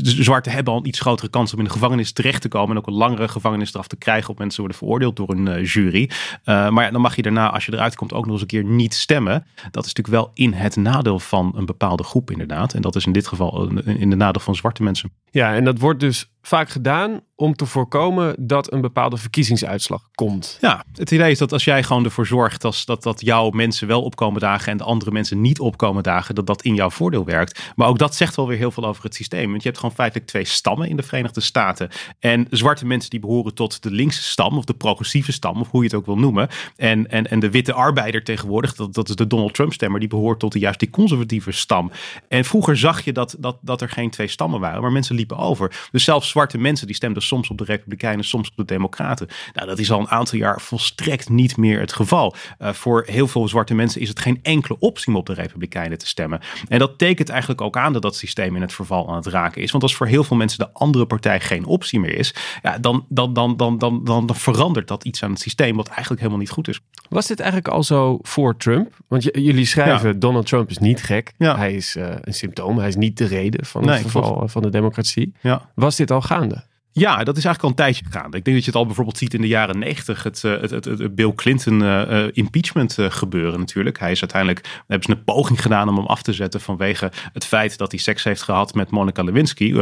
zwarte 0.03 0.49
hebben 0.49 0.73
al 0.73 0.79
een 0.79 0.87
iets 0.87 0.99
grotere 0.99 1.29
kans 1.29 1.53
om 1.53 1.59
in 1.59 1.65
de 1.65 1.71
gevangenis 1.71 2.11
terecht 2.11 2.41
te 2.41 2.47
komen 2.47 2.71
en 2.71 2.77
ook 2.77 2.87
een 2.87 2.93
langere 2.93 3.27
gevangenisstraf 3.27 3.87
te 3.87 3.95
krijgen 3.95 4.29
op 4.29 4.37
mensen 4.37 4.59
worden 4.59 4.77
veroordeeld 4.77 5.15
door 5.15 5.29
een 5.29 5.45
uh, 5.45 5.65
jury. 5.65 6.09
Uh, 6.45 6.69
maar 6.69 6.83
ja, 6.83 6.91
dan 6.91 7.01
mag 7.01 7.15
je 7.15 7.21
daarna, 7.21 7.51
als 7.51 7.65
je 7.65 7.73
eruit 7.73 7.95
komt, 7.95 8.13
ook 8.13 8.23
nog 8.23 8.33
eens 8.33 8.41
een 8.41 8.47
keer 8.47 8.63
niet 8.63 8.93
stemmen. 8.93 9.45
Dat 9.71 9.85
is 9.85 9.93
natuurlijk 9.93 10.23
wel 10.23 10.31
in 10.33 10.53
het 10.53 10.75
nadeel 10.75 11.19
van 11.19 11.53
een 11.55 11.65
bepaalde 11.65 12.03
groep 12.03 12.31
inderdaad. 12.31 12.73
En 12.73 12.81
dat 12.81 12.95
is 12.95 13.05
in 13.05 13.11
dit 13.11 13.27
geval 13.27 13.67
in 13.85 14.09
de 14.09 14.15
nadeel 14.15 14.41
van 14.41 14.55
zwarte 14.55 14.83
mensen. 14.83 15.11
Ja, 15.31 15.53
en 15.53 15.63
dat 15.63 15.79
wordt 15.79 15.99
dus 15.99 16.32
vaak 16.45 16.69
gedaan 16.69 17.21
om 17.35 17.55
te 17.55 17.65
voorkomen 17.65 18.35
dat 18.39 18.71
een 18.71 18.81
bepaalde 18.81 19.17
verkiezingsuitslag 19.17 20.09
komt. 20.15 20.57
Ja, 20.61 20.85
het 20.93 21.11
idee 21.11 21.31
is 21.31 21.37
dat 21.37 21.51
als 21.51 21.63
jij 21.63 21.83
gewoon 21.83 22.03
ervoor 22.03 22.27
zorgt 22.27 22.63
als 22.63 22.85
dat, 22.85 23.03
dat 23.03 23.21
jouw 23.21 23.49
mensen 23.49 23.87
wel 23.87 24.01
opkomen 24.01 24.41
dagen 24.41 24.71
en 24.71 24.77
de 24.77 24.83
andere 24.83 25.11
mensen 25.11 25.41
niet 25.41 25.59
opkomen 25.59 26.03
dagen, 26.03 26.35
dat 26.35 26.47
dat 26.47 26.61
in 26.61 26.75
jouw 26.75 26.89
voordeel 26.89 27.25
werkt. 27.25 27.71
Maar 27.75 27.87
ook 27.87 27.97
dat 27.97 28.15
zegt 28.15 28.35
wel 28.35 28.47
weer 28.47 28.57
heel 28.57 28.71
veel 28.71 28.85
over 28.85 29.03
het 29.03 29.15
systeem. 29.15 29.49
Want 29.49 29.61
je 29.61 29.67
hebt 29.67 29.79
gewoon 29.79 29.95
feitelijk 29.95 30.27
twee 30.27 30.45
stammen 30.45 30.89
in 30.89 30.95
de 30.95 31.03
Verenigde 31.03 31.41
Staten. 31.41 31.89
En 32.19 32.47
zwarte 32.49 32.85
mensen 32.85 33.09
die 33.09 33.19
behoren 33.19 33.53
tot 33.53 33.83
de 33.83 33.91
linkse 33.91 34.23
stam 34.23 34.57
of 34.57 34.65
de 34.65 34.73
progressieve 34.73 35.31
stam, 35.31 35.59
of 35.61 35.69
hoe 35.71 35.81
je 35.81 35.87
het 35.87 35.97
ook 35.97 36.05
wil 36.05 36.17
noemen. 36.17 36.49
En, 36.75 37.09
en, 37.09 37.29
en 37.29 37.39
de 37.39 37.49
witte 37.49 37.73
arbeider 37.73 38.23
tegenwoordig, 38.23 38.75
dat, 38.75 38.93
dat 38.93 39.09
is 39.09 39.15
de 39.15 39.27
Donald 39.27 39.53
Trump 39.53 39.73
stemmer, 39.73 39.99
die 39.99 40.09
behoort 40.09 40.39
tot 40.39 40.51
de 40.51 40.59
juist 40.59 40.79
die 40.79 40.89
conservatieve 40.89 41.51
stam. 41.51 41.91
En 42.27 42.45
vroeger 42.45 42.77
zag 42.77 43.01
je 43.05 43.13
dat, 43.13 43.35
dat, 43.39 43.57
dat 43.61 43.81
er 43.81 43.89
geen 43.89 44.09
twee 44.09 44.27
stammen 44.27 44.59
waren, 44.59 44.81
maar 44.81 44.91
mensen 44.91 45.15
liepen 45.15 45.37
over. 45.37 45.87
Dus 45.91 46.03
zelfs 46.03 46.32
zwarte 46.33 46.57
mensen 46.57 46.87
die 46.87 46.95
stemden 46.95 47.23
soms 47.23 47.49
op 47.49 47.57
de 47.57 47.63
Republikeinen, 47.63 48.25
soms 48.25 48.49
op 48.49 48.55
de 48.55 48.65
Democraten. 48.65 49.27
Nou, 49.53 49.67
dat 49.67 49.79
is 49.79 49.91
al 49.91 49.99
een 49.99 50.09
aantal 50.09 50.37
jaar 50.37 50.61
volstrekt 50.61 51.29
niet 51.29 51.57
meer 51.57 51.79
het 51.79 51.93
geval. 51.93 52.35
Uh, 52.59 52.69
voor 52.73 53.03
heel 53.05 53.27
veel 53.27 53.47
zwarte 53.47 53.73
mensen 53.73 54.01
is 54.01 54.09
het 54.09 54.19
geen 54.19 54.39
enkele 54.41 54.79
optie 54.79 55.07
om 55.07 55.15
op 55.15 55.25
de 55.25 55.33
Republikeinen 55.33 55.97
te 55.97 56.07
stemmen. 56.07 56.39
En 56.67 56.79
dat 56.79 56.97
tekent 56.97 57.29
eigenlijk 57.29 57.61
ook 57.61 57.77
aan 57.77 57.93
dat 57.93 58.01
dat 58.01 58.15
systeem 58.15 58.55
in 58.55 58.61
het 58.61 58.73
verval 58.73 59.09
aan 59.09 59.15
het 59.15 59.25
raken 59.25 59.61
is. 59.61 59.71
Want 59.71 59.83
als 59.83 59.95
voor 59.95 60.07
heel 60.07 60.23
veel 60.23 60.37
mensen 60.37 60.59
de 60.59 60.71
andere 60.73 61.05
partij 61.05 61.39
geen 61.39 61.65
optie 61.65 61.99
meer 61.99 62.17
is, 62.17 62.35
ja, 62.61 62.77
dan, 62.77 63.05
dan, 63.09 63.33
dan, 63.33 63.57
dan, 63.57 63.77
dan, 63.77 64.03
dan, 64.03 64.25
dan 64.25 64.35
verandert 64.35 64.87
dat 64.87 65.03
iets 65.03 65.23
aan 65.23 65.31
het 65.31 65.39
systeem 65.39 65.75
wat 65.75 65.87
eigenlijk 65.87 66.19
helemaal 66.19 66.41
niet 66.41 66.49
goed 66.49 66.67
is. 66.67 66.79
Was 67.09 67.27
dit 67.27 67.39
eigenlijk 67.39 67.73
al 67.73 67.83
zo 67.83 68.19
voor 68.21 68.57
Trump? 68.57 68.97
Want 69.07 69.23
jullie 69.23 69.65
schrijven, 69.65 70.19
Donald 70.19 70.45
Trump 70.45 70.69
is 70.69 70.77
niet 70.77 71.03
gek. 71.03 71.33
Ja. 71.37 71.57
Hij 71.57 71.73
is 71.73 71.95
uh, 71.95 72.07
een 72.21 72.33
symptoom. 72.33 72.77
Hij 72.77 72.87
is 72.87 72.95
niet 72.95 73.17
de 73.17 73.25
reden 73.25 73.65
van 73.65 73.89
het 73.89 74.01
verval 74.01 74.47
van 74.47 74.61
de 74.61 74.69
democratie. 74.69 75.33
Ja. 75.41 75.69
Was 75.75 75.95
dit 75.95 76.11
al 76.11 76.21
gaande? 76.27 76.63
Ja, 76.95 77.23
dat 77.23 77.37
is 77.37 77.45
eigenlijk 77.45 77.63
al 77.63 77.69
een 77.69 77.93
tijdje 77.93 78.05
gaande. 78.09 78.37
Ik 78.37 78.43
denk 78.45 78.55
dat 78.55 78.65
je 78.65 78.71
het 78.71 78.79
al 78.79 78.85
bijvoorbeeld 78.85 79.17
ziet 79.17 79.33
in 79.33 79.41
de 79.41 79.47
jaren 79.47 79.79
negentig. 79.79 80.23
Het, 80.23 80.41
het, 80.41 80.69
het, 80.69 80.85
het, 80.85 81.15
Bill 81.15 81.33
Clinton 81.35 81.81
uh, 81.81 82.27
impeachment 82.31 82.97
uh, 82.97 83.11
gebeuren 83.11 83.59
natuurlijk. 83.59 83.99
Hij 83.99 84.11
is 84.11 84.21
uiteindelijk, 84.21 84.81
hebben 84.87 85.07
ze 85.07 85.15
een 85.15 85.23
poging 85.23 85.61
gedaan 85.61 85.89
om 85.89 85.95
hem 85.95 86.05
af 86.05 86.21
te 86.21 86.33
zetten 86.33 86.61
vanwege 86.61 87.11
het 87.33 87.45
feit 87.45 87.77
dat 87.77 87.91
hij 87.91 87.99
seks 87.99 88.23
heeft 88.23 88.41
gehad 88.41 88.73
met 88.73 88.91
Monica 88.91 89.23
Lewinsky. 89.23 89.73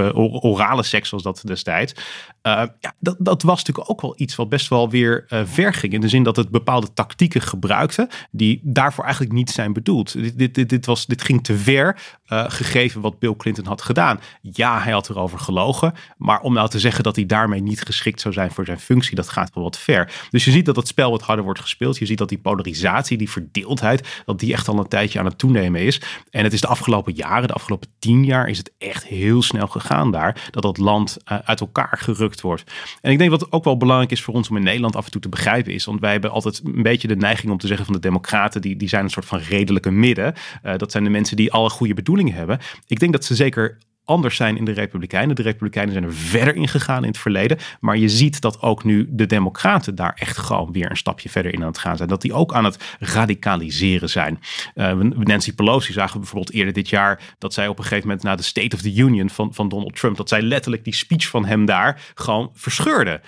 orale 0.42 0.84
seks 0.84 1.10
was 1.10 1.24
dat 1.24 1.42
destijds. 1.46 1.94
ja, 2.42 2.94
dat, 3.00 3.16
dat 3.20 3.44
was 3.44 3.58
natuurlijk 3.58 3.90
ook 3.90 4.02
wel 4.02 4.14
iets 4.18 4.36
wat 4.36 4.50
best 4.50 4.68
wel 4.68 4.90
weer 4.90 5.26
ver 5.46 5.74
ging. 5.74 5.94
In 5.94 6.02
de 6.02 6.10
zin 6.10 6.24
dat 6.24 6.36
het 6.36 6.50
bepaalde 6.50 6.94
tactieken 6.94 7.42
gebruikte 7.42 8.10
die 8.32 8.60
daarvoor 8.64 9.04
eigenlijk 9.04 9.34
niet 9.34 9.50
zijn 9.50 9.74
bedoeld. 9.74 10.14
Dit, 10.14 10.38
dit, 10.38 10.56
dit, 10.56 10.70
dit 10.70 10.86
was, 10.86 11.06
dit 11.06 11.22
ging 11.22 11.44
te 11.44 11.58
ver 11.58 11.98
gegeven 12.26 13.02
wat 13.02 13.20
Bill 13.20 13.36
Clinton 13.36 13.66
had 13.66 13.82
gedaan. 13.82 14.20
Ja, 14.42 14.82
hij 14.82 14.92
had 14.92 15.10
erover 15.10 15.40
gelogen. 15.40 15.94
Maar 16.18 16.42
om 16.42 16.54
nou 16.54 16.70
te 16.70 16.80
zeggen 16.80 17.01
dat 17.04 17.16
hij 17.16 17.26
daarmee 17.26 17.62
niet 17.62 17.82
geschikt 17.82 18.22
zou 18.22 18.34
zijn 18.34 18.52
voor 18.52 18.66
zijn 18.66 18.80
functie, 18.80 19.16
dat 19.16 19.30
gaat 19.30 19.54
wel 19.54 19.64
wat 19.64 19.78
ver. 19.78 20.12
Dus 20.30 20.46
je 20.46 20.52
ziet 20.52 20.66
dat 20.66 20.76
het 20.76 20.88
spel 20.88 21.12
wat 21.12 21.22
harder 21.22 21.46
wordt 21.46 21.60
gespeeld. 21.60 21.98
Je 21.98 22.06
ziet 22.06 22.18
dat 22.18 22.30
die 22.30 22.38
polarisatie, 22.38 23.18
die 23.18 23.30
verdeeldheid, 23.30 24.22
dat 24.26 24.40
die 24.40 24.54
echt 24.54 24.68
al 24.68 24.80
een 24.80 24.88
tijdje 24.88 25.20
aan 25.20 25.26
het 25.26 25.38
toenemen 25.38 25.82
is. 25.82 26.02
En 26.30 26.44
het 26.44 26.54
is 26.54 26.62
de 26.62 26.68
afgelopen 26.68 27.14
jaren, 27.14 27.48
de 27.48 27.54
afgelopen 27.54 27.90
tien 28.00 28.24
jaar, 28.26 28.50
is 28.50 28.58
het 28.58 28.72
echt 28.78 29.06
heel 29.06 29.42
snel 29.42 29.68
gegaan 29.68 30.12
daar, 30.12 30.48
dat 30.52 30.64
dat 30.64 30.78
land 30.78 31.18
uh, 31.32 31.38
uit 31.44 31.60
elkaar 31.60 31.98
gerukt 32.02 32.42
wordt. 32.42 32.64
En 33.02 33.12
ik 33.12 33.18
denk 33.18 33.30
wat 33.30 33.52
ook 33.52 33.64
wel 33.64 33.78
belangrijk 33.78 34.12
is 34.12 34.22
voor 34.22 34.34
ons 34.34 34.50
om 34.50 34.58
in 34.58 34.64
Nederland 34.64 34.96
af 34.96 35.06
en 35.06 35.12
toe 35.12 35.22
te 35.22 35.30
begrijpen 35.30 35.74
is, 35.74 35.86
want 35.86 36.00
wij 36.00 36.12
hebben 36.12 36.32
altijd 36.32 36.62
een 36.66 36.84
beetje 36.84 37.08
de 37.08 37.16
neiging 37.16 37.52
om 37.52 37.58
te 37.58 37.68
zeggen 37.68 37.86
van 37.86 37.94
de 37.94 38.02
democraten, 38.02 38.62
die, 38.62 38.76
die 38.76 38.90
zijn 38.90 39.04
een 39.04 39.10
soort 39.10 39.26
van 39.26 39.40
redelijke 39.40 39.92
midden. 39.92 40.34
Uh, 40.66 40.78
dat 40.78 40.92
zijn 40.92 41.04
de 41.04 41.10
mensen 41.10 41.36
die 41.36 41.52
alle 41.52 41.70
goede 41.70 41.94
bedoelingen 41.94 42.34
hebben. 42.34 42.60
Ik 42.88 43.00
denk 43.00 43.12
dat 43.12 43.26
ze 43.26 43.36
zeker 43.36 43.78
anders 44.06 44.36
zijn 44.36 44.58
in 44.58 44.66
de 44.66 44.72
Republikeinen. 44.72 45.36
De 45.36 45.42
Republikeinen 45.42 45.94
zijn 45.94 46.06
er 46.06 46.14
verder 46.14 46.56
in 46.56 46.68
gegaan 46.68 47.02
in 47.02 47.10
het 47.10 47.18
verleden. 47.18 47.58
Maar 47.80 47.98
je 47.98 48.10
ziet 48.10 48.42
dat 48.42 48.62
ook 48.62 48.84
nu 48.84 49.08
de 49.10 49.26
Democraten 49.26 49.96
daar 49.96 50.14
echt 50.20 50.38
gewoon 50.38 50.72
weer 50.72 50.90
een 50.90 50.98
stapje 50.98 51.30
verder 51.30 51.54
in 51.54 51.62
aan 51.62 51.68
het 51.68 51.78
gaan 51.78 51.98
zijn. 51.98 52.10
Dat 52.10 52.22
die 52.22 52.34
ook 52.34 52.54
aan 52.54 52.66
het 52.66 52.96
radicaliseren 53.00 54.10
zijn. 54.10 54.40
Uh, 54.76 54.94
Nancy 55.02 55.54
Pelosi 55.54 55.94
zagen 55.94 56.14
we 56.14 56.20
bijvoorbeeld 56.20 56.54
eerder 56.54 56.74
dit 56.74 56.90
jaar 56.90 57.36
dat 57.38 57.54
zij 57.54 57.68
op 57.68 57.78
een 57.78 57.84
gegeven 57.84 58.08
moment 58.08 58.26
na 58.26 58.36
de 58.36 58.44
State 58.44 58.76
of 58.76 58.82
the 58.82 58.96
Union 58.96 59.30
van, 59.30 59.54
van 59.54 59.70
Donald 59.70 59.96
Trump, 59.96 60.18
dat 60.18 60.30
zij 60.30 60.42
letterlijk 60.42 60.84
die 60.84 60.96
speech 60.96 61.28
van 61.28 61.46
hem 61.46 61.66
daar 61.66 62.02
gewoon 62.14 62.50
verscheurde. 62.54 63.22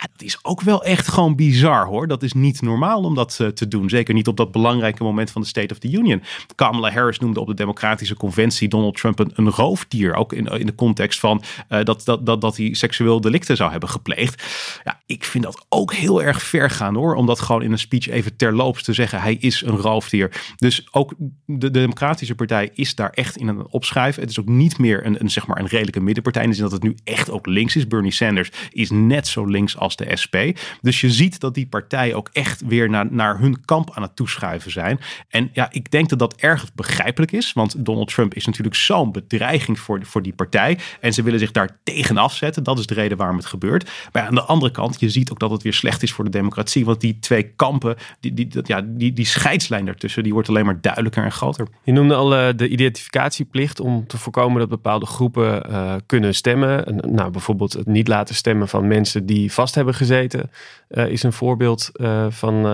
Ja, 0.00 0.08
dat 0.12 0.22
is 0.22 0.38
ook 0.42 0.60
wel 0.60 0.84
echt 0.84 1.08
gewoon 1.08 1.36
bizar 1.36 1.86
hoor. 1.86 2.06
Dat 2.06 2.22
is 2.22 2.32
niet 2.32 2.62
normaal 2.62 3.02
om 3.02 3.14
dat 3.14 3.38
uh, 3.40 3.48
te 3.48 3.68
doen. 3.68 3.88
Zeker 3.88 4.14
niet 4.14 4.28
op 4.28 4.36
dat 4.36 4.52
belangrijke 4.52 5.02
moment 5.02 5.30
van 5.30 5.42
de 5.42 5.46
State 5.48 5.74
of 5.74 5.78
the 5.78 5.90
Union. 5.90 6.22
Kamala 6.54 6.90
Harris 6.90 7.18
noemde 7.18 7.40
op 7.40 7.46
de 7.46 7.54
Democratische 7.54 8.14
Conventie 8.14 8.68
Donald 8.68 8.96
Trump 8.96 9.18
een, 9.18 9.50
roofdier. 9.50 10.14
Ook 10.14 10.32
in, 10.32 10.46
in 10.46 10.66
de 10.66 10.74
context 10.74 11.20
van 11.20 11.42
uh, 11.68 11.84
dat, 11.84 12.04
dat, 12.04 12.26
dat, 12.26 12.40
dat 12.40 12.56
hij 12.56 12.74
seksueel 12.74 13.20
delicten 13.20 13.56
zou 13.56 13.70
hebben 13.70 13.88
gepleegd. 13.88 14.42
Ja, 14.84 15.00
ik 15.06 15.24
vind 15.24 15.44
dat 15.44 15.66
ook 15.68 15.92
heel 15.92 16.22
erg 16.22 16.42
ver 16.42 16.70
gaan 16.70 16.94
hoor. 16.94 17.14
Om 17.14 17.26
dat 17.26 17.40
gewoon 17.40 17.62
in 17.62 17.72
een 17.72 17.78
speech 17.78 18.08
even 18.08 18.36
terloops 18.36 18.82
te 18.82 18.92
zeggen. 18.92 19.20
Hij 19.20 19.34
is 19.34 19.62
een 19.62 19.76
roofdier. 19.76 20.54
Dus 20.56 20.88
ook 20.90 21.14
de, 21.44 21.70
de 21.70 21.70
Democratische 21.70 22.34
Partij 22.34 22.70
is 22.74 22.94
daar 22.94 23.10
echt 23.10 23.36
in 23.36 23.48
een 23.48 23.66
opschuiven. 23.66 24.22
Het 24.22 24.30
is 24.30 24.40
ook 24.40 24.48
niet 24.48 24.78
meer 24.78 25.06
een, 25.06 25.20
een, 25.20 25.30
zeg 25.30 25.46
maar 25.46 25.58
een 25.58 25.66
redelijke 25.66 26.00
middenpartij. 26.00 26.42
In 26.42 26.48
de 26.48 26.54
zin 26.54 26.64
dat 26.64 26.72
het 26.72 26.82
nu 26.82 26.96
echt 27.04 27.30
ook 27.30 27.46
links 27.46 27.76
is. 27.76 27.86
Bernie 27.86 28.12
Sanders 28.12 28.50
is 28.70 28.90
net 28.90 29.28
zo 29.28 29.44
links 29.44 29.76
als 29.76 29.83
de 29.92 30.16
SP. 30.22 30.36
Dus 30.80 31.00
je 31.00 31.10
ziet 31.10 31.40
dat 31.40 31.54
die 31.54 31.66
partijen 31.66 32.16
ook 32.16 32.28
echt 32.32 32.62
weer 32.66 32.90
naar, 32.90 33.06
naar 33.10 33.38
hun 33.38 33.64
kamp 33.64 33.90
aan 33.94 34.02
het 34.02 34.16
toeschuiven 34.16 34.70
zijn. 34.70 35.00
En 35.28 35.50
ja, 35.52 35.68
ik 35.70 35.90
denk 35.90 36.08
dat 36.08 36.18
dat 36.18 36.34
erg 36.34 36.74
begrijpelijk 36.74 37.32
is. 37.32 37.52
Want 37.52 37.84
Donald 37.84 38.08
Trump 38.08 38.34
is 38.34 38.46
natuurlijk 38.46 38.76
zo'n 38.76 39.12
bedreiging 39.12 39.78
voor, 39.78 40.00
voor 40.02 40.22
die 40.22 40.34
partij. 40.34 40.78
En 41.00 41.12
ze 41.12 41.22
willen 41.22 41.38
zich 41.38 41.50
daar 41.50 41.78
tegen 41.82 42.16
afzetten. 42.16 42.62
Dat 42.62 42.78
is 42.78 42.86
de 42.86 42.94
reden 42.94 43.16
waarom 43.16 43.36
het 43.36 43.46
gebeurt. 43.46 43.90
Maar 44.12 44.22
aan 44.22 44.34
de 44.34 44.42
andere 44.42 44.72
kant, 44.72 45.00
je 45.00 45.08
ziet 45.08 45.30
ook 45.30 45.38
dat 45.38 45.50
het 45.50 45.62
weer 45.62 45.72
slecht 45.72 46.02
is 46.02 46.12
voor 46.12 46.24
de 46.24 46.30
democratie. 46.30 46.84
Want 46.84 47.00
die 47.00 47.18
twee 47.18 47.42
kampen, 47.42 47.96
die, 48.20 48.34
die, 48.34 48.48
ja, 48.62 48.82
die, 48.84 49.12
die 49.12 49.26
scheidslijn 49.26 49.84
daartussen, 49.84 50.22
die 50.22 50.32
wordt 50.32 50.48
alleen 50.48 50.64
maar 50.64 50.80
duidelijker 50.80 51.24
en 51.24 51.32
groter. 51.32 51.66
Je 51.82 51.92
noemde 51.92 52.14
al 52.14 52.32
uh, 52.32 52.48
de 52.56 52.68
identificatieplicht 52.68 53.80
om 53.80 54.06
te 54.06 54.18
voorkomen 54.18 54.58
dat 54.58 54.68
bepaalde 54.68 55.06
groepen 55.06 55.70
uh, 55.70 55.94
kunnen 56.06 56.34
stemmen. 56.34 57.00
Nou, 57.14 57.30
bijvoorbeeld 57.30 57.72
het 57.72 57.86
niet 57.86 58.08
laten 58.08 58.34
stemmen 58.34 58.68
van 58.68 58.86
mensen 58.86 59.26
die 59.26 59.52
vast 59.52 59.73
hebben 59.74 59.94
gezeten, 59.94 60.50
uh, 60.90 61.08
is 61.08 61.22
een 61.22 61.32
voorbeeld 61.32 61.90
van, 62.28 62.64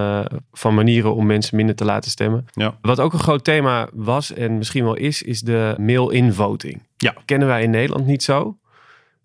van 0.52 0.75
manieren 0.75 1.14
om 1.14 1.26
mensen 1.26 1.57
minder 1.57 1.75
te 1.75 1.85
laten 1.85 2.11
stemmen. 2.11 2.47
Ja. 2.52 2.78
Wat 2.80 3.00
ook 3.00 3.12
een 3.12 3.19
groot 3.19 3.45
thema 3.45 3.88
was 3.92 4.33
en 4.33 4.59
misschien 4.59 4.85
wel 4.85 4.97
is, 4.97 5.23
is 5.23 5.40
de 5.40 5.75
mail-in 5.78 6.33
voting. 6.33 6.83
Ja. 6.97 7.14
Kennen 7.25 7.49
wij 7.49 7.62
in 7.62 7.71
Nederland 7.71 8.07
niet 8.07 8.23
zo. 8.23 8.59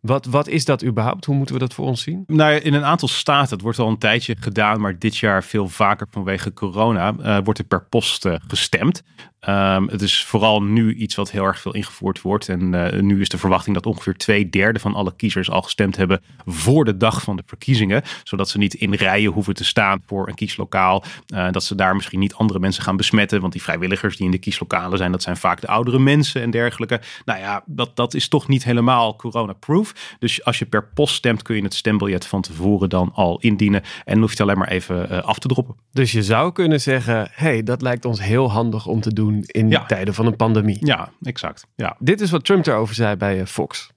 Wat, 0.06 0.26
wat 0.26 0.48
is 0.48 0.66
dat 0.66 0.84
überhaupt? 0.84 1.26
Hoe 1.26 1.36
moeten 1.36 1.56
we 1.56 1.62
dat 1.62 1.74
voor 1.74 1.86
ons 1.86 2.02
zien? 2.02 2.24
Nou, 2.28 2.56
in 2.56 2.74
een 2.74 2.84
aantal 2.84 3.08
staten, 3.08 3.54
het 3.54 3.62
wordt 3.62 3.80
al 3.80 3.88
een 3.88 3.98
tijdje 3.98 4.36
gedaan, 4.40 4.82
maar 4.82 5.00
dit 5.00 5.18
jaar 5.18 5.44
veel 5.44 5.68
vaker 5.68 6.08
vanwege 6.12 6.54
corona, 6.54 7.16
uh, 7.20 7.38
wordt 7.44 7.60
er 7.60 7.66
per 7.66 7.86
post 7.90 8.26
uh, 8.26 8.36
gestemd. 8.48 9.04
Um, 9.50 9.88
het 9.88 10.02
is 10.02 10.24
vooral 10.24 10.64
nu 10.64 10.96
iets 10.96 11.16
wat 11.16 11.32
heel 11.32 11.44
erg 11.44 11.60
veel 11.60 11.74
ingevoerd 11.74 12.22
wordt. 12.22 12.50
En 12.50 12.74
uh, 12.74 13.02
nu 13.02 13.22
is 13.22 13.30
de 13.30 13.38
verwachting 13.38 13.76
dat 13.76 13.86
ongeveer 13.86 14.16
twee 14.16 14.50
derde 14.50 14.80
van 14.80 14.96
alle 14.96 15.16
kiezers 15.16 15.50
al 15.50 15.62
gestemd 15.62 15.96
hebben 15.96 16.22
voor 16.46 16.86
de 16.86 16.98
dag 16.98 17.22
van 17.22 17.36
de 17.36 17.44
verkiezingen. 17.46 18.02
Zodat 18.24 18.50
ze 18.50 18.58
niet 18.58 18.74
in 18.74 18.94
rijen 18.94 19.32
hoeven 19.32 19.54
te 19.54 19.64
staan 19.64 20.02
voor 20.06 20.28
een 20.28 20.36
kieslokaal. 20.36 21.04
Uh, 21.34 21.52
dat 21.52 21.64
ze 21.64 21.76
daar 21.76 21.96
misschien 21.96 22.20
niet 22.20 22.34
andere 22.34 22.60
mensen 22.60 22.84
gaan 22.84 22.98
besmetten. 22.98 23.42
Want 23.42 23.54
die 23.54 23.62
vrijwilligers 23.62 24.18
die 24.18 24.26
in 24.26 24.32
de 24.32 24.38
kieslokalen 24.38 24.98
zijn, 24.98 25.12
dat 25.12 25.22
zijn 25.22 25.38
vaak 25.38 25.62
de 25.62 25.68
oudere 25.68 26.00
mensen 26.00 26.42
en 26.42 26.52
dergelijke. 26.52 27.02
Nou 27.26 27.40
ja, 27.40 27.64
dat, 27.66 27.96
dat 27.96 28.14
is 28.14 28.28
toch 28.28 28.48
niet 28.48 28.64
helemaal 28.64 29.16
corona-proof. 29.16 29.94
Dus 30.20 30.44
als 30.44 30.60
je 30.60 30.66
per 30.66 30.88
post 30.94 31.16
stemt, 31.16 31.42
kun 31.42 31.56
je 31.56 31.64
het 31.64 31.74
stembiljet 31.74 32.26
van 32.26 32.42
tevoren 32.42 32.90
dan 32.90 33.12
al 33.14 33.40
indienen. 33.40 33.82
En 33.82 34.14
dan 34.14 34.20
hoef 34.20 34.28
je 34.28 34.38
het 34.38 34.42
alleen 34.42 34.58
maar 34.58 34.68
even 34.68 35.08
uh, 35.12 35.22
af 35.22 35.40
te 35.40 35.48
droppen. 35.48 35.76
Dus 35.92 36.12
je 36.12 36.24
zou 36.24 36.52
kunnen 36.52 36.82
zeggen, 36.82 37.28
hey, 37.32 37.64
dat 37.64 37.82
lijkt 37.82 38.06
ons 38.06 38.22
heel 38.22 38.52
handig 38.52 38.86
om 38.86 39.02
te 39.02 39.14
doen 39.14 39.44
in 39.46 39.70
ja. 39.70 39.86
tijden 39.86 40.14
van 40.14 40.26
een 40.26 40.36
pandemie. 40.36 40.86
Ja, 40.86 41.10
exact. 41.22 41.66
Ja. 41.76 41.96
Dit 42.00 42.22
is 42.22 42.32
wat 42.32 42.46
Trump 42.46 42.66
erover 42.66 42.96
zei 42.96 43.16
bij 43.16 43.40
uh, 43.40 43.46
Fox. 43.46 43.94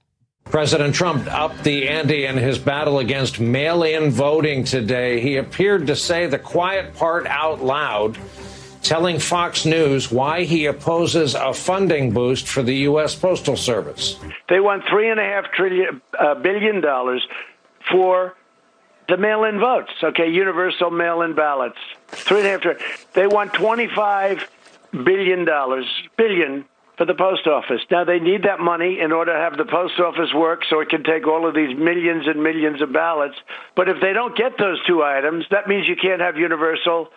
President 0.51 0.95
Trump 0.95 1.27
upped 1.27 1.63
the 1.63 1.99
ante 2.01 2.23
in 2.23 2.37
his 2.39 2.63
battle 2.63 3.05
against 3.05 3.39
mail 3.39 3.83
in 3.83 4.13
voting 4.13 4.67
today. 4.67 5.21
He 5.21 5.39
appeared 5.39 5.87
to 5.87 5.95
say 5.95 6.29
the 6.29 6.39
quiet 6.39 6.93
part 6.97 7.27
out 7.27 7.61
loud, 7.61 8.17
telling 8.89 9.19
Fox 9.19 9.67
News 9.67 10.11
why 10.11 10.45
he 10.45 10.65
opposes 10.65 11.35
a 11.35 11.53
funding 11.53 12.11
boost 12.11 12.49
for 12.49 12.63
the 12.63 12.75
U.S. 12.91 13.15
Postal 13.15 13.55
Service. 13.55 14.19
They 14.49 14.61
want 14.61 14.83
three 14.89 15.11
and 15.11 15.21
a 15.21 15.25
half 15.25 15.53
trillion 15.53 16.01
uh, 16.19 16.35
billion 16.37 16.81
dollars 16.81 17.23
for 17.91 18.35
the 19.07 19.19
mail-in 19.19 19.59
votes. 19.61 19.93
Okay, 20.03 20.31
universal 20.31 20.91
mail-in 20.91 21.35
ballots. 21.35 21.77
Three 22.09 22.39
and 22.39 22.47
a 22.47 22.51
half 22.51 22.61
trillion. 22.63 22.83
They 23.13 23.27
want 23.27 23.53
twenty-five 23.53 24.49
billion 24.93 25.45
dollars, 25.45 25.85
billion 26.17 26.65
for 26.97 27.05
the 27.05 27.15
post 27.15 27.47
office. 27.47 27.83
Now 27.91 28.05
they 28.05 28.19
need 28.19 28.45
that 28.45 28.59
money 28.59 29.01
in 29.01 29.13
order 29.13 29.35
to 29.35 29.39
have 29.39 29.59
the 29.59 29.67
post 29.67 30.01
office 30.01 30.33
work 30.35 30.63
so 30.69 30.81
it 30.81 30.89
can 30.89 31.05
take 31.05 31.27
all 31.27 31.47
of 31.47 31.55
these 31.55 31.77
millions 31.77 32.27
and 32.27 32.43
millions 32.43 32.81
of 32.81 32.91
ballots. 32.93 33.37
But 33.77 33.91
if 33.91 34.01
they 34.01 34.15
don't 34.15 34.35
get 34.35 34.57
those 34.59 34.81
two 34.87 35.05
items, 35.05 35.45
that 35.51 35.69
means 35.69 35.87
you 35.87 35.95
can't 35.95 36.23
have 36.23 36.39
universal 36.39 37.09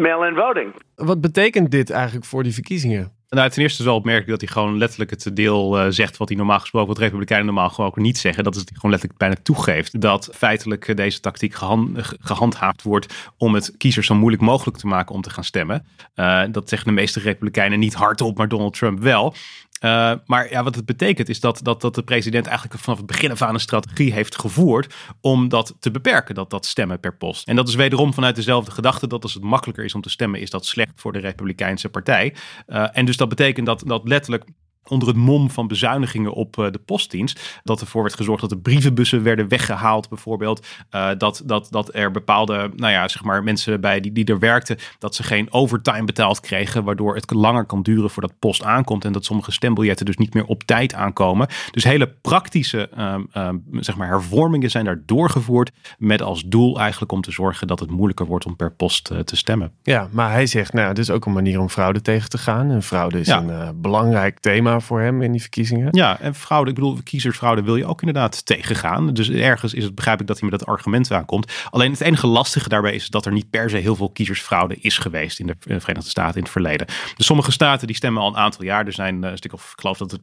mail-in 0.00 0.34
voting. 0.34 0.74
Wat 0.94 1.20
betekent 1.20 1.70
dit 1.70 1.90
eigenlijk 1.90 2.24
voor 2.24 2.42
die 2.42 2.54
verkiezingen? 2.54 3.12
Nou, 3.30 3.50
ten 3.50 3.62
eerste 3.62 3.78
is 3.78 3.84
wel 3.84 3.94
opmerkelijk 3.96 4.30
dat 4.30 4.40
hij 4.40 4.62
gewoon 4.62 4.78
letterlijk 4.78 5.10
het 5.10 5.36
deel 5.36 5.78
uh, 5.78 5.86
zegt 5.88 6.16
wat 6.16 6.28
hij 6.28 6.36
normaal 6.36 6.58
gesproken, 6.58 6.88
wat 6.88 6.98
Republikeinen 6.98 7.46
normaal 7.46 7.68
gewoon 7.68 7.90
ook 7.90 7.96
niet 7.96 8.18
zeggen. 8.18 8.44
Dat 8.44 8.52
is 8.52 8.58
dat 8.58 8.68
hij 8.68 8.76
gewoon 8.76 8.90
letterlijk 8.90 9.20
bijna 9.20 9.36
toegeeft 9.42 10.00
dat 10.00 10.30
feitelijk 10.32 10.96
deze 10.96 11.20
tactiek 11.20 11.54
gehand, 11.54 11.90
gehandhaafd 12.20 12.82
wordt 12.82 13.30
om 13.36 13.54
het 13.54 13.74
kiezers 13.76 14.06
zo 14.06 14.14
moeilijk 14.14 14.42
mogelijk 14.42 14.78
te 14.78 14.86
maken 14.86 15.14
om 15.14 15.22
te 15.22 15.30
gaan 15.30 15.44
stemmen. 15.44 15.86
Uh, 16.16 16.42
dat 16.50 16.68
zeggen 16.68 16.88
de 16.88 16.94
meeste 16.94 17.20
Republikeinen 17.20 17.78
niet 17.78 17.94
hardop, 17.94 18.36
maar 18.36 18.48
Donald 18.48 18.74
Trump 18.74 19.00
wel. 19.00 19.34
Uh, 19.80 20.12
maar 20.26 20.50
ja, 20.50 20.62
wat 20.62 20.74
het 20.74 20.84
betekent 20.84 21.28
is 21.28 21.40
dat, 21.40 21.60
dat, 21.62 21.80
dat 21.80 21.94
de 21.94 22.02
president 22.02 22.46
eigenlijk 22.46 22.80
vanaf 22.80 22.98
het 22.98 23.06
begin 23.06 23.30
af 23.30 23.42
aan 23.42 23.54
een 23.54 23.60
strategie 23.60 24.12
heeft 24.12 24.40
gevoerd 24.40 24.94
om 25.20 25.48
dat 25.48 25.76
te 25.78 25.90
beperken, 25.90 26.34
dat, 26.34 26.50
dat 26.50 26.66
stemmen 26.66 27.00
per 27.00 27.16
post. 27.16 27.48
En 27.48 27.56
dat 27.56 27.68
is 27.68 27.74
wederom 27.74 28.14
vanuit 28.14 28.36
dezelfde 28.36 28.70
gedachte 28.70 29.06
dat 29.06 29.22
als 29.22 29.34
het 29.34 29.42
makkelijker 29.42 29.84
is 29.84 29.94
om 29.94 30.00
te 30.00 30.10
stemmen, 30.10 30.40
is 30.40 30.50
dat 30.50 30.66
slecht 30.66 30.92
voor 30.94 31.12
de 31.12 31.18
Republikeinse 31.18 31.88
partij. 31.88 32.34
Uh, 32.66 32.86
en 32.92 33.04
dus 33.04 33.16
dat 33.16 33.28
betekent 33.28 33.66
dat, 33.66 33.82
dat 33.86 34.08
letterlijk 34.08 34.44
onder 34.88 35.08
het 35.08 35.16
mom 35.16 35.50
van 35.50 35.66
bezuinigingen 35.66 36.32
op 36.32 36.56
uh, 36.56 36.70
de 36.70 36.78
postdienst. 36.78 37.60
Dat 37.62 37.80
ervoor 37.80 38.02
werd 38.02 38.14
gezorgd 38.14 38.40
dat 38.40 38.50
de 38.50 38.58
brievenbussen 38.58 39.22
werden 39.22 39.48
weggehaald, 39.48 40.08
bijvoorbeeld. 40.08 40.66
Uh, 40.90 41.08
dat, 41.18 41.42
dat, 41.44 41.68
dat 41.70 41.94
er 41.94 42.10
bepaalde, 42.10 42.70
nou 42.76 42.92
ja, 42.92 43.08
zeg 43.08 43.24
maar, 43.24 43.42
mensen 43.42 43.80
bij 43.80 44.00
die, 44.00 44.12
die 44.12 44.24
er 44.24 44.38
werkten, 44.38 44.78
dat 44.98 45.14
ze 45.14 45.22
geen 45.22 45.52
overtime 45.52 46.04
betaald 46.04 46.40
kregen, 46.40 46.84
waardoor 46.84 47.14
het 47.14 47.30
langer 47.30 47.64
kan 47.64 47.82
duren 47.82 48.10
voordat 48.10 48.38
post 48.38 48.64
aankomt. 48.64 49.04
En 49.04 49.12
dat 49.12 49.24
sommige 49.24 49.52
stembiljetten 49.52 50.06
dus 50.06 50.16
niet 50.16 50.34
meer 50.34 50.44
op 50.44 50.62
tijd 50.62 50.94
aankomen. 50.94 51.48
Dus 51.70 51.84
hele 51.84 52.08
praktische, 52.08 52.90
um, 52.98 53.28
um, 53.34 53.64
zeg 53.72 53.96
maar, 53.96 54.08
hervormingen 54.08 54.70
zijn 54.70 54.84
daar 54.84 55.02
doorgevoerd. 55.06 55.70
Met 55.98 56.22
als 56.22 56.42
doel 56.46 56.80
eigenlijk 56.80 57.12
om 57.12 57.20
te 57.20 57.30
zorgen 57.30 57.66
dat 57.66 57.80
het 57.80 57.90
moeilijker 57.90 58.26
wordt 58.26 58.46
om 58.46 58.56
per 58.56 58.72
post 58.72 59.10
uh, 59.10 59.18
te 59.18 59.36
stemmen. 59.36 59.72
Ja, 59.82 60.08
maar 60.12 60.30
hij 60.30 60.46
zegt, 60.46 60.72
nou, 60.72 60.88
dit 60.94 61.04
is 61.04 61.10
ook 61.10 61.26
een 61.26 61.32
manier 61.32 61.60
om 61.60 61.68
fraude 61.68 62.00
tegen 62.00 62.28
te 62.28 62.38
gaan. 62.38 62.70
En 62.70 62.82
fraude 62.82 63.20
is 63.20 63.26
ja. 63.26 63.42
een 63.42 63.80
belangrijk 63.80 64.38
thema 64.38 64.69
voor 64.78 65.00
hem 65.00 65.22
in 65.22 65.32
die 65.32 65.40
verkiezingen. 65.40 65.88
Ja, 65.90 66.20
en 66.20 66.34
fraude, 66.34 66.70
ik 66.70 66.76
bedoel, 66.76 66.98
kiezersfraude 67.04 67.62
wil 67.62 67.76
je 67.76 67.86
ook 67.86 68.00
inderdaad 68.00 68.46
tegengaan. 68.46 69.12
Dus 69.12 69.30
ergens 69.30 69.74
is 69.74 69.84
het, 69.84 69.94
begrijp 69.94 70.20
ik 70.20 70.26
dat 70.26 70.40
hij 70.40 70.48
met 70.50 70.58
dat 70.58 70.68
argument 70.68 71.12
aankomt. 71.12 71.52
Alleen 71.70 71.90
het 71.90 72.00
enige 72.00 72.26
lastige 72.26 72.68
daarbij 72.68 72.94
is 72.94 73.08
dat 73.08 73.26
er 73.26 73.32
niet 73.32 73.50
per 73.50 73.70
se 73.70 73.76
heel 73.76 73.96
veel 73.96 74.10
kiezersfraude 74.10 74.76
is 74.76 74.98
geweest 74.98 75.38
in 75.38 75.46
de 75.46 75.56
Verenigde 75.58 76.10
Staten 76.10 76.36
in 76.36 76.42
het 76.42 76.50
verleden. 76.50 76.86
Dus 77.16 77.26
sommige 77.26 77.52
staten 77.52 77.86
die 77.86 77.96
stemmen 77.96 78.22
al 78.22 78.28
een 78.28 78.36
aantal 78.36 78.64
jaar. 78.64 78.86
Er 78.86 78.92
zijn 78.92 79.22
een 79.22 79.36
stuk 79.36 79.52
of, 79.52 79.72
ik 79.72 79.80
geloof 79.80 79.98
dat 79.98 80.12
er 80.12 80.18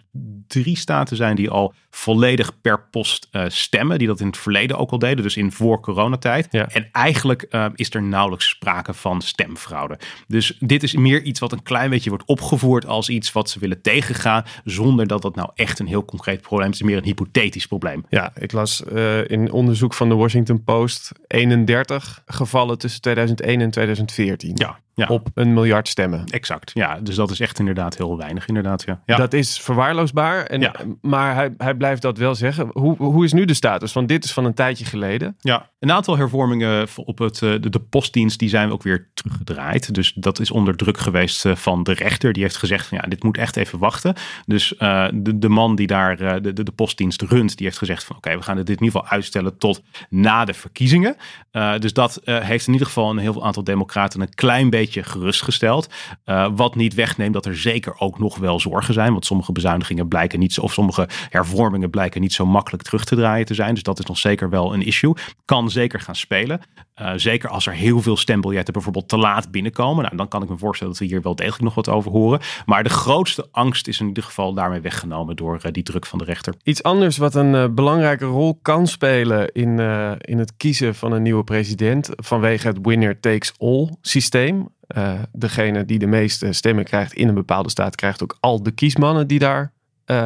drie 0.47 0.77
staten 0.77 1.17
zijn 1.17 1.35
die 1.35 1.49
al 1.49 1.73
volledig 1.89 2.61
per 2.61 2.87
post 2.89 3.27
uh, 3.31 3.43
stemmen. 3.47 3.97
Die 3.97 4.07
dat 4.07 4.19
in 4.19 4.27
het 4.27 4.37
verleden 4.37 4.77
ook 4.77 4.91
al 4.91 4.99
deden, 4.99 5.23
dus 5.23 5.37
in 5.37 5.51
voor 5.51 5.79
coronatijd. 5.79 6.47
Ja. 6.51 6.67
En 6.67 6.89
eigenlijk 6.91 7.45
uh, 7.49 7.65
is 7.75 7.93
er 7.93 8.03
nauwelijks 8.03 8.49
sprake 8.49 8.93
van 8.93 9.21
stemfraude. 9.21 9.99
Dus 10.27 10.57
dit 10.59 10.83
is 10.83 10.95
meer 10.95 11.21
iets 11.21 11.39
wat 11.39 11.51
een 11.51 11.63
klein 11.63 11.89
beetje 11.89 12.09
wordt 12.09 12.25
opgevoerd 12.25 12.85
als 12.85 13.09
iets 13.09 13.31
wat 13.31 13.49
ze 13.49 13.59
willen 13.59 13.81
tegengaan 13.81 14.36
zonder 14.63 15.07
dat 15.07 15.21
dat 15.21 15.35
nou 15.35 15.49
echt 15.55 15.79
een 15.79 15.87
heel 15.87 16.05
concreet 16.05 16.41
probleem 16.41 16.71
is. 16.71 16.81
Meer 16.81 16.97
een 16.97 17.03
hypothetisch 17.03 17.67
probleem. 17.67 18.05
Ja, 18.09 18.31
ik 18.35 18.51
las 18.51 18.83
uh, 18.91 19.29
in 19.29 19.51
onderzoek 19.51 19.93
van 19.93 20.09
de 20.09 20.15
Washington 20.15 20.63
Post 20.63 21.11
31 21.27 22.21
gevallen 22.25 22.77
tussen 22.77 23.01
2001 23.01 23.61
en 23.61 23.71
2014. 23.71 24.51
Ja, 24.55 24.79
ja. 24.97 25.07
op 25.07 25.29
een 25.33 25.53
miljard 25.53 25.87
stemmen. 25.87 26.25
Exact, 26.25 26.71
ja. 26.73 26.99
Dus 26.99 27.15
dat 27.15 27.31
is 27.31 27.39
echt 27.39 27.59
inderdaad 27.59 27.97
heel 27.97 28.17
weinig, 28.17 28.47
inderdaad, 28.47 28.83
ja. 28.85 29.01
ja. 29.05 29.15
Dat 29.15 29.33
is 29.33 29.59
verwaarloosbaar, 29.59 30.45
en, 30.45 30.61
ja. 30.61 30.75
maar 31.01 31.35
hij, 31.35 31.53
hij 31.57 31.73
blijft 31.73 32.01
dat 32.01 32.17
wel 32.17 32.35
zeggen. 32.35 32.69
Hoe, 32.73 32.95
hoe 32.97 33.23
is 33.23 33.33
nu 33.33 33.45
de 33.45 33.53
status? 33.53 33.93
Want 33.93 34.07
dit 34.07 34.23
is 34.23 34.33
van 34.33 34.45
een 34.45 34.53
tijdje 34.53 34.85
geleden. 34.85 35.35
Ja, 35.39 35.69
een 35.79 35.91
aantal 35.91 36.17
hervormingen 36.17 36.87
op 36.95 37.17
het, 37.17 37.35
de, 37.39 37.69
de 37.69 37.79
postdienst, 37.79 38.39
die 38.39 38.49
zijn 38.49 38.71
ook 38.71 38.83
weer 38.83 39.09
teruggedraaid. 39.13 39.93
Dus 39.93 40.13
dat 40.13 40.39
is 40.39 40.51
onder 40.51 40.75
druk 40.75 40.97
geweest 40.97 41.45
van 41.53 41.83
de 41.83 41.93
rechter. 41.93 42.33
Die 42.33 42.43
heeft 42.43 42.57
gezegd, 42.57 42.89
ja, 42.89 43.01
dit 43.01 43.23
moet 43.23 43.37
echt 43.37 43.55
even 43.55 43.79
wachten. 43.79 44.15
Dus 44.45 44.73
uh, 44.79 45.07
de, 45.13 45.37
de 45.37 45.49
man 45.49 45.75
die 45.75 45.87
daar 45.87 46.21
uh, 46.21 46.33
de, 46.41 46.53
de, 46.53 46.63
de 46.63 46.71
postdienst 46.71 47.21
runt, 47.21 47.57
die 47.57 47.65
heeft 47.65 47.77
gezegd 47.77 48.03
van 48.03 48.15
oké, 48.15 48.27
okay, 48.27 48.39
we 48.39 48.45
gaan 48.45 48.55
dit 48.55 48.67
in 48.67 48.83
ieder 48.83 48.99
geval 48.99 49.15
uitstellen 49.15 49.57
tot 49.57 49.81
na 50.09 50.45
de 50.45 50.53
verkiezingen. 50.53 51.15
Uh, 51.51 51.77
dus 51.77 51.93
dat 51.93 52.21
heeft 52.23 52.67
in 52.67 52.73
ieder 52.73 52.87
geval 52.87 53.09
een 53.09 53.17
heel 53.17 53.45
aantal 53.45 53.63
democraten 53.63 54.21
een 54.21 54.33
klein 54.33 54.69
beetje 54.69 54.86
gerustgesteld. 54.93 55.87
Uh, 56.25 56.47
wat 56.55 56.75
niet 56.75 56.93
wegneemt 56.93 57.33
dat 57.33 57.45
er 57.45 57.57
zeker 57.57 57.99
ook 57.99 58.19
nog 58.19 58.37
wel 58.37 58.59
zorgen 58.59 58.93
zijn. 58.93 59.11
Want 59.11 59.25
sommige 59.25 59.51
bezuinigingen 59.51 60.07
blijken 60.07 60.39
niet 60.39 60.59
of 60.59 60.73
sommige 60.73 61.09
hervormingen 61.29 61.89
blijken 61.89 62.21
niet 62.21 62.33
zo 62.33 62.45
makkelijk 62.45 62.83
terug 62.83 63.05
te 63.05 63.15
draaien 63.15 63.45
te 63.45 63.53
zijn. 63.53 63.73
Dus 63.73 63.83
dat 63.83 63.99
is 63.99 64.05
nog 64.05 64.17
zeker 64.17 64.49
wel 64.49 64.73
een 64.73 64.85
issue. 64.85 65.13
Kan 65.45 65.69
zeker 65.69 65.99
gaan 65.99 66.15
spelen. 66.15 66.61
Uh, 67.01 67.11
zeker 67.15 67.49
als 67.49 67.67
er 67.67 67.73
heel 67.73 68.01
veel 68.01 68.17
stembiljetten 68.17 68.73
bijvoorbeeld 68.73 69.09
te 69.09 69.17
laat 69.17 69.51
binnenkomen. 69.51 70.03
Nou, 70.03 70.15
dan 70.15 70.27
kan 70.27 70.43
ik 70.43 70.49
me 70.49 70.57
voorstellen 70.57 70.93
dat 70.93 71.01
we 71.01 71.07
hier 71.07 71.21
wel 71.21 71.35
degelijk 71.35 71.63
nog 71.63 71.75
wat 71.75 71.89
over 71.89 72.11
horen. 72.11 72.39
Maar 72.65 72.83
de 72.83 72.89
grootste 72.89 73.47
angst 73.51 73.87
is 73.87 73.99
in 73.99 74.07
ieder 74.07 74.23
geval 74.23 74.53
daarmee 74.53 74.79
weggenomen 74.79 75.35
door 75.35 75.59
uh, 75.65 75.71
die 75.71 75.83
druk 75.83 76.05
van 76.05 76.19
de 76.19 76.25
rechter. 76.25 76.53
Iets 76.63 76.83
anders 76.83 77.17
wat 77.17 77.35
een 77.35 77.75
belangrijke 77.75 78.25
rol 78.25 78.59
kan 78.61 78.87
spelen 78.87 79.51
in, 79.51 79.79
in 80.19 80.37
het 80.37 80.57
kiezen 80.57 80.95
van 80.95 81.11
een 81.11 81.21
nieuwe 81.21 81.43
president 81.43 82.09
vanwege 82.15 82.67
het 82.67 82.77
winner 82.81 83.19
takes 83.19 83.53
all 83.57 83.95
systeem. 84.01 84.67
Degene 85.31 85.85
die 85.85 85.99
de 85.99 86.07
meeste 86.07 86.53
stemmen 86.53 86.83
krijgt 86.83 87.13
in 87.13 87.27
een 87.27 87.33
bepaalde 87.33 87.69
staat 87.69 87.95
krijgt 87.95 88.23
ook 88.23 88.37
al 88.39 88.63
de 88.63 88.71
kiesmannen 88.71 89.27
die 89.27 89.39
daar 89.39 89.71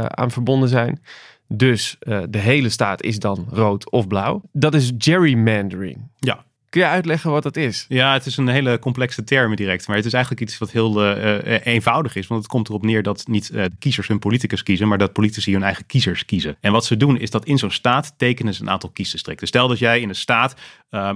aan 0.08 0.32
verbonden 0.32 0.70
zijn. 0.70 1.01
Dus 1.48 1.98
de 2.30 2.38
hele 2.38 2.70
staat 2.70 3.03
is 3.03 3.20
dan 3.20 3.48
rood 3.50 3.91
of 3.91 4.08
blauw. 4.08 4.41
Dat 4.51 4.74
is 4.74 4.91
gerrymandering. 4.98 6.10
Ja, 6.20 6.46
Kun 6.72 6.82
je 6.82 6.88
uitleggen 6.88 7.32
wat 7.32 7.44
dat 7.44 7.58
is? 7.58 7.86
Ja, 7.89 8.13
het 8.13 8.25
is 8.25 8.38
een 8.38 8.48
hele 8.48 8.80
complexe 8.80 9.24
term 9.24 9.56
direct. 9.56 9.88
Maar 9.88 9.96
het 9.96 10.06
is 10.06 10.13
eigenlijk 10.13 10.44
iets 10.44 10.58
wat 10.58 10.72
heel 10.72 11.18
uh, 11.18 11.65
eenvoudig 11.65 12.15
is. 12.15 12.27
Want 12.27 12.41
het 12.41 12.51
komt 12.51 12.70
erop 12.70 12.86
neer 12.86 13.03
dat 13.03 13.27
niet 13.27 13.50
uh, 13.53 13.65
kiezers 13.80 14.08
hun 14.08 14.20
politicus 14.20 14.63
kiezen, 14.63 14.88
maar 14.88 14.98
dat 14.98 15.13
politici 15.13 15.53
hun 15.53 15.63
eigen 15.63 15.86
kiezers 15.86 16.25
kiezen. 16.25 16.58
En 16.60 16.72
wat 16.72 16.86
ze 16.86 16.98
doen 16.98 17.18
is 17.18 17.30
dat 17.30 17.46
in 17.46 17.58
zo'n 17.58 17.72
staat 17.72 18.13
tekenen 18.18 18.53
ze 18.53 18.62
een 18.62 18.70
aantal 18.70 18.89
kiesdistricten. 18.89 19.48
Stel 19.48 19.68
dat 19.68 19.80
jij 19.80 20.01
in 20.01 20.10
een 20.10 20.15
staat 20.15 20.56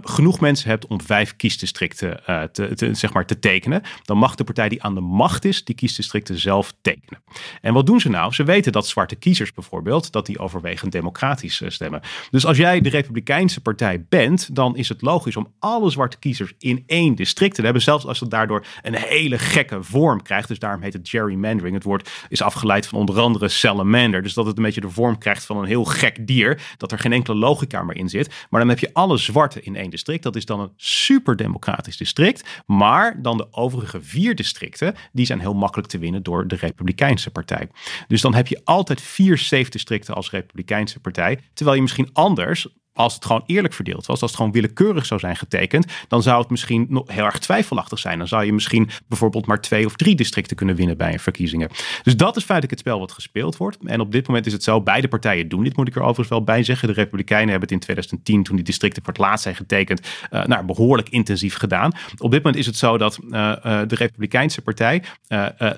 genoeg 0.01 0.39
mensen 0.39 0.70
hebt 0.70 0.88
om 0.88 1.01
vijf 1.01 1.36
kiesdistricten 1.36 2.22
te, 2.51 2.75
te, 2.75 2.94
zeg 2.94 3.13
maar 3.13 3.25
te 3.25 3.39
tekenen. 3.39 3.82
Dan 4.03 4.17
mag 4.17 4.36
de 4.36 4.44
partij 4.44 4.70
die 4.70 4.84
aan 4.84 4.96
de 4.96 5.01
macht 5.01 5.46
is, 5.46 5.63
die 5.63 5.75
kiesdistricten 5.75 6.39
zelf 6.39 6.74
tekenen. 6.82 7.22
En 7.62 7.74
wat 7.74 7.86
doen 7.86 8.00
ze 8.00 8.10
nou? 8.10 8.34
Ze 8.34 8.44
weten 8.44 8.72
dat 8.72 8.88
zwarte 8.88 9.15
kiezers 9.15 9.53
bijvoorbeeld, 9.53 10.12
dat 10.12 10.25
die 10.25 10.39
overwegend 10.39 10.91
democratisch 10.91 11.62
stemmen. 11.67 12.01
Dus 12.32 12.46
als 12.46 12.58
jij 12.58 12.82
de 12.82 12.89
Republikeinse 12.89 13.62
partij 13.62 14.05
bent, 14.10 14.55
dan 14.55 14.77
is 14.77 14.89
het 14.89 15.01
logisch 15.01 15.36
om 15.36 15.53
alle 15.60 15.89
zwarte 15.89 16.20
kiezers 16.20 16.53
in 16.58 16.84
één 16.86 17.15
district 17.15 17.55
te 17.55 17.62
hebben. 17.62 17.82
Zelfs 17.82 18.05
als 18.05 18.20
het 18.20 18.29
daardoor 18.29 18.65
een 18.82 18.96
hele 18.96 19.38
gekke 19.38 19.84
vorm 19.84 20.22
krijgt. 20.22 20.48
Dus 20.48 20.60
daarom 20.60 20.82
heet 20.82 20.94
het 20.94 21.10
gerrymandering. 21.10 21.75
Het 21.75 21.84
woord 21.84 22.10
is 22.29 22.41
afgeleid 22.41 22.88
van 22.88 23.00
onder 23.00 23.20
andere 23.20 23.48
salamander. 23.48 24.22
Dus 24.22 24.34
dat 24.34 24.46
het 24.46 24.58
een 24.58 24.63
beetje 24.63 24.82
de 24.82 24.89
vorm 24.89 25.17
krijgt 25.17 25.46
van 25.46 25.58
een 25.58 25.65
heel 25.65 25.86
gek 25.86 26.27
dier. 26.27 26.62
Dat 26.77 26.91
er 26.91 27.00
geen 27.00 27.13
enkele 27.13 27.38
logica 27.38 27.84
meer 27.84 27.96
in 27.96 28.10
zit. 28.10 28.34
Maar 28.50 28.60
dan 28.60 28.70
heb 28.70 28.79
je 28.79 28.89
alle 28.94 29.17
zwarte 29.17 29.62
in 29.65 29.75
één 29.75 29.89
district. 29.89 30.24
Dat 30.24 30.36
is 30.36 30.45
dan 30.45 30.60
een 30.60 30.74
super 30.75 31.36
democratisch 31.36 31.98
district. 31.98 32.63
Maar 32.65 33.22
dan 33.22 33.38
de 33.38 33.48
overige 33.51 34.01
vier 34.01 34.36
districten, 34.36 34.95
die 35.12 35.25
zijn 35.25 35.39
heel 35.39 35.53
makkelijk 35.53 35.88
te 35.89 35.98
winnen 35.98 36.24
door 36.24 36.48
de 36.48 36.55
Republikeinse 36.55 37.31
partij. 37.31 37.69
Dus 38.07 38.22
dan 38.22 38.34
heb 38.34 38.48
je 38.48 38.62
altijd 38.63 39.01
vier 39.01 39.38
safe 39.38 39.69
districten 39.69 40.15
als 40.15 40.31
Republikeinse 40.31 41.00
partij. 41.00 41.39
Terwijl 41.53 41.75
je 41.75 41.81
misschien 41.81 42.10
anders 42.13 42.67
als 42.96 43.14
het 43.14 43.25
gewoon 43.25 43.44
eerlijk 43.46 43.74
verdeeld 43.74 44.06
was, 44.06 44.22
als 44.22 44.30
het 44.30 44.40
gewoon 44.40 44.52
willekeurig 44.52 45.06
zou 45.06 45.20
zijn 45.20 45.36
getekend, 45.36 45.86
dan 46.08 46.24
zou 46.24 46.42
het 46.42 46.50
misschien 46.50 46.86
nog 46.90 47.04
heel 47.08 47.25
erg 47.25 47.40
twijfelachtig 47.40 48.00
zijn. 48.00 48.18
Dan 48.18 48.28
zou 48.28 48.46
je 48.46 48.54
misschien 48.54 48.90
bijvoorbeeld 49.08 49.46
maar 49.46 49.62
twee 49.62 49.86
of 49.86 49.96
drie 49.96 50.16
districten 50.16 50.56
kunnen 50.56 50.75
winnen 50.75 50.98
bij 50.98 51.14
een 51.14 51.20
verkiezingen. 51.20 51.70
Dus 52.04 52.18
dat 52.18 52.36
is 52.36 52.44
feitelijk 52.44 52.72
het 52.72 52.80
spel 52.80 53.00
wat 53.00 53.12
gespeeld 53.12 53.58
wordt. 53.58 53.78
En 53.84 54.00
op 54.00 54.12
dit 54.12 54.28
moment 54.28 54.46
is 54.46 54.54
het 54.54 54.64
zo, 54.64 54.82
beide 54.82 55.08
partijen 55.08 55.48
doen 55.50 55.64
dit, 55.64 55.78
moet 55.78 55.88
ik 55.88 55.96
er 55.96 56.02
overigens 56.02 56.30
wel 56.30 56.44
bij 56.44 56.64
zeggen. 56.64 56.88
De 56.88 56.94
Republikeinen 56.94 57.50
hebben 57.50 57.70
het 57.70 57.78
in 57.78 57.84
2010, 57.84 58.44
toen 58.44 58.56
die 58.56 58.66
districten 58.66 59.04
voor 59.04 59.14
het 59.14 59.22
laatst 59.22 59.44
zijn 59.44 59.56
getekend, 59.56 60.08
uh, 60.32 60.46
nou, 60.46 60.66
behoorlijk 60.66 61.10
intensief 61.10 61.56
gedaan. 61.56 61.92
Op 62.18 62.32
dit 62.32 62.44
moment 62.44 62.56
is 62.56 62.66
het 62.66 62.78
zo 62.78 62.98
dat 62.98 63.20
uh, 63.22 63.32
uh, 63.32 63.82
de 63.88 63.96
Republikeinse 63.96 64.62
partij 64.62 65.04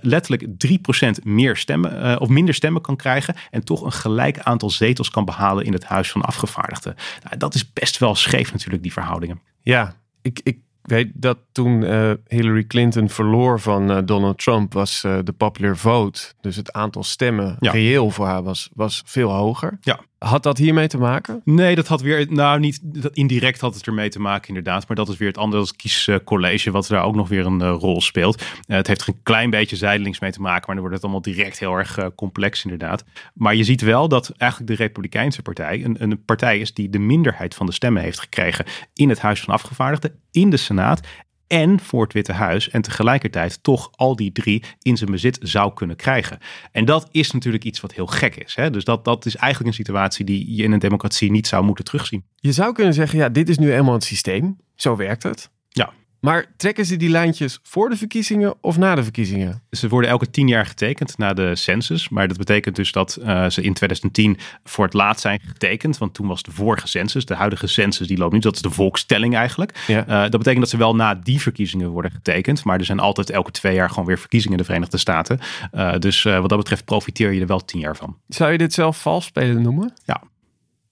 letterlijk 0.01 0.45
3% 0.67 1.23
meer 1.23 1.57
stemmen 1.57 2.19
of 2.19 2.29
minder 2.29 2.53
stemmen 2.53 2.81
kan 2.81 2.95
krijgen 2.95 3.35
en 3.51 3.63
toch 3.63 3.81
een 3.81 3.91
gelijk 3.91 4.39
aantal 4.39 4.69
zetels 4.69 5.09
kan 5.09 5.25
behalen 5.25 5.65
in 5.65 5.73
het 5.73 5.83
Huis 5.83 6.11
van 6.11 6.21
Afgevaardigden. 6.21 6.95
Nou, 7.23 7.37
dat 7.37 7.53
is 7.55 7.73
best 7.73 7.97
wel 7.97 8.15
scheef 8.15 8.51
natuurlijk, 8.51 8.83
die 8.83 8.93
verhoudingen. 8.93 9.41
Ja, 9.61 9.95
ik, 10.21 10.39
ik 10.43 10.59
weet 10.81 11.11
dat 11.13 11.37
toen 11.51 11.81
uh, 11.81 12.11
Hillary 12.27 12.63
Clinton 12.63 13.09
verloor 13.09 13.59
van 13.59 13.91
uh, 13.91 13.97
Donald 14.05 14.37
Trump, 14.37 14.73
was 14.73 15.03
uh, 15.05 15.17
de 15.23 15.31
popular 15.31 15.77
vote, 15.77 16.33
dus 16.41 16.55
het 16.55 16.73
aantal 16.73 17.03
stemmen 17.03 17.55
Ja. 17.59 17.71
reëel 17.71 18.09
voor 18.09 18.25
haar, 18.25 18.43
was, 18.43 18.69
was 18.73 19.01
veel 19.05 19.31
hoger. 19.31 19.77
Ja. 19.81 19.99
Had 20.19 20.43
dat 20.43 20.57
hiermee 20.57 20.87
te 20.87 20.97
maken? 20.97 21.41
Nee, 21.43 21.75
dat 21.75 21.87
had 21.87 22.01
weer, 22.01 22.27
nou 22.29 22.59
niet, 22.59 22.79
dat, 22.83 23.15
indirect 23.15 23.61
had 23.61 23.73
het 23.73 23.87
ermee 23.87 24.09
te 24.09 24.19
maken 24.19 24.47
inderdaad. 24.47 24.87
Maar 24.87 24.95
dat 24.97 25.09
is 25.09 25.17
weer 25.17 25.27
het 25.27 25.37
andere, 25.37 25.65
kiescollege, 25.75 26.71
wat 26.71 26.87
daar 26.87 27.03
ook 27.03 27.15
nog 27.15 27.27
weer 27.27 27.45
een 27.45 27.61
uh, 27.61 27.75
rol 27.79 28.01
speelt. 28.01 28.41
Uh, 28.41 28.47
het 28.77 28.87
heeft 28.87 29.07
een 29.07 29.23
klein 29.23 29.49
beetje 29.49 29.75
zijdelings 29.75 30.19
mee 30.19 30.31
te 30.31 30.41
maken, 30.41 30.63
maar 30.65 30.75
dan 30.75 30.79
wordt 30.79 30.95
het 30.95 31.03
allemaal 31.03 31.33
direct 31.33 31.59
heel 31.59 31.73
erg 31.73 31.99
complex 32.15 32.63
inderdaad. 32.63 33.03
Maar 33.33 33.55
je 33.55 33.63
ziet 33.63 33.81
wel 33.81 34.07
dat 34.07 34.29
eigenlijk 34.37 34.71
de 34.71 34.83
Republikeinse 34.83 35.41
partij 35.41 35.83
een, 35.83 35.95
een 35.99 36.23
partij 36.25 36.59
is 36.59 36.73
die 36.73 36.89
de 36.89 36.99
minderheid 36.99 37.55
van 37.55 37.65
de 37.65 37.71
stemmen 37.71 38.01
heeft 38.01 38.19
gekregen 38.19 38.65
in 38.93 39.09
het 39.09 39.19
Huis 39.19 39.41
van 39.41 39.53
Afgevaardigden, 39.53 40.19
in 40.31 40.49
de 40.49 40.57
Senaat 40.57 41.01
en 41.47 41.79
voor 41.79 42.03
het 42.03 42.13
Witte 42.13 42.31
Huis 42.31 42.69
en 42.69 42.81
tegelijkertijd 42.81 43.63
toch 43.63 43.89
al 43.95 44.15
die 44.15 44.31
drie 44.31 44.63
in 44.81 44.97
zijn 44.97 45.11
bezit 45.11 45.37
zou 45.41 45.73
kunnen 45.73 45.95
krijgen. 45.95 46.37
En 46.71 46.85
dat 46.85 47.07
is 47.11 47.31
natuurlijk 47.31 47.63
iets 47.63 47.81
wat 47.81 47.93
heel 47.93 48.05
gek 48.07 48.35
is. 48.35 48.55
Hè? 48.55 48.69
Dus 48.69 48.83
dat, 48.83 49.05
dat 49.05 49.25
is 49.25 49.35
eigenlijk 49.35 49.71
een 49.71 49.83
situatie 49.85 50.25
die 50.25 50.55
je 50.55 50.63
in 50.63 50.71
een 50.71 50.79
democratie 50.79 51.31
niet 51.31 51.47
zou 51.47 51.63
moeten 51.63 51.85
terugzien. 51.85 52.25
Je 52.35 52.51
zou 52.51 52.73
kunnen 52.73 52.93
zeggen, 52.93 53.19
ja, 53.19 53.29
dit 53.29 53.49
is 53.49 53.57
nu 53.57 53.73
eenmaal 53.73 53.93
het 53.93 54.03
systeem. 54.03 54.57
Zo 54.75 54.95
werkt 54.95 55.23
het. 55.23 55.49
Maar 56.27 56.45
trekken 56.57 56.85
ze 56.85 56.95
die 56.95 57.09
lijntjes 57.09 57.59
voor 57.63 57.89
de 57.89 57.97
verkiezingen 57.97 58.55
of 58.61 58.77
na 58.77 58.95
de 58.95 59.03
verkiezingen? 59.03 59.61
Ze 59.71 59.87
worden 59.87 60.09
elke 60.09 60.29
tien 60.29 60.47
jaar 60.47 60.65
getekend 60.65 61.17
na 61.17 61.33
de 61.33 61.55
census. 61.55 62.09
Maar 62.09 62.27
dat 62.27 62.37
betekent 62.37 62.75
dus 62.75 62.91
dat 62.91 63.17
uh, 63.21 63.49
ze 63.49 63.61
in 63.61 63.73
2010 63.73 64.37
voor 64.63 64.85
het 64.85 64.93
laatst 64.93 65.21
zijn 65.21 65.39
getekend. 65.39 65.97
Want 65.97 66.13
toen 66.13 66.27
was 66.27 66.43
de 66.43 66.51
vorige 66.51 66.87
census. 66.87 67.25
De 67.25 67.35
huidige 67.35 67.67
census 67.67 68.07
die 68.07 68.17
loopt 68.17 68.33
nu. 68.33 68.39
Dat 68.39 68.55
is 68.55 68.61
de 68.61 68.69
volkstelling 68.69 69.35
eigenlijk. 69.35 69.83
Ja. 69.87 70.07
Uh, 70.07 70.21
dat 70.21 70.31
betekent 70.31 70.59
dat 70.59 70.69
ze 70.69 70.77
wel 70.77 70.95
na 70.95 71.15
die 71.15 71.41
verkiezingen 71.41 71.89
worden 71.89 72.11
getekend. 72.11 72.63
Maar 72.63 72.79
er 72.79 72.85
zijn 72.85 72.99
altijd 72.99 73.29
elke 73.29 73.51
twee 73.51 73.73
jaar 73.73 73.89
gewoon 73.89 74.05
weer 74.05 74.19
verkiezingen 74.19 74.57
in 74.57 74.63
de 74.63 74.69
Verenigde 74.69 74.97
Staten. 74.97 75.39
Uh, 75.73 75.97
dus 75.97 76.23
wat 76.23 76.49
dat 76.49 76.57
betreft 76.57 76.85
profiteer 76.85 77.31
je 77.31 77.41
er 77.41 77.47
wel 77.47 77.65
tien 77.65 77.79
jaar 77.79 77.95
van. 77.95 78.17
Zou 78.27 78.51
je 78.51 78.57
dit 78.57 78.73
zelf 78.73 79.01
vals 79.01 79.25
spelen 79.25 79.61
noemen? 79.61 79.93
Ja. 80.05 80.23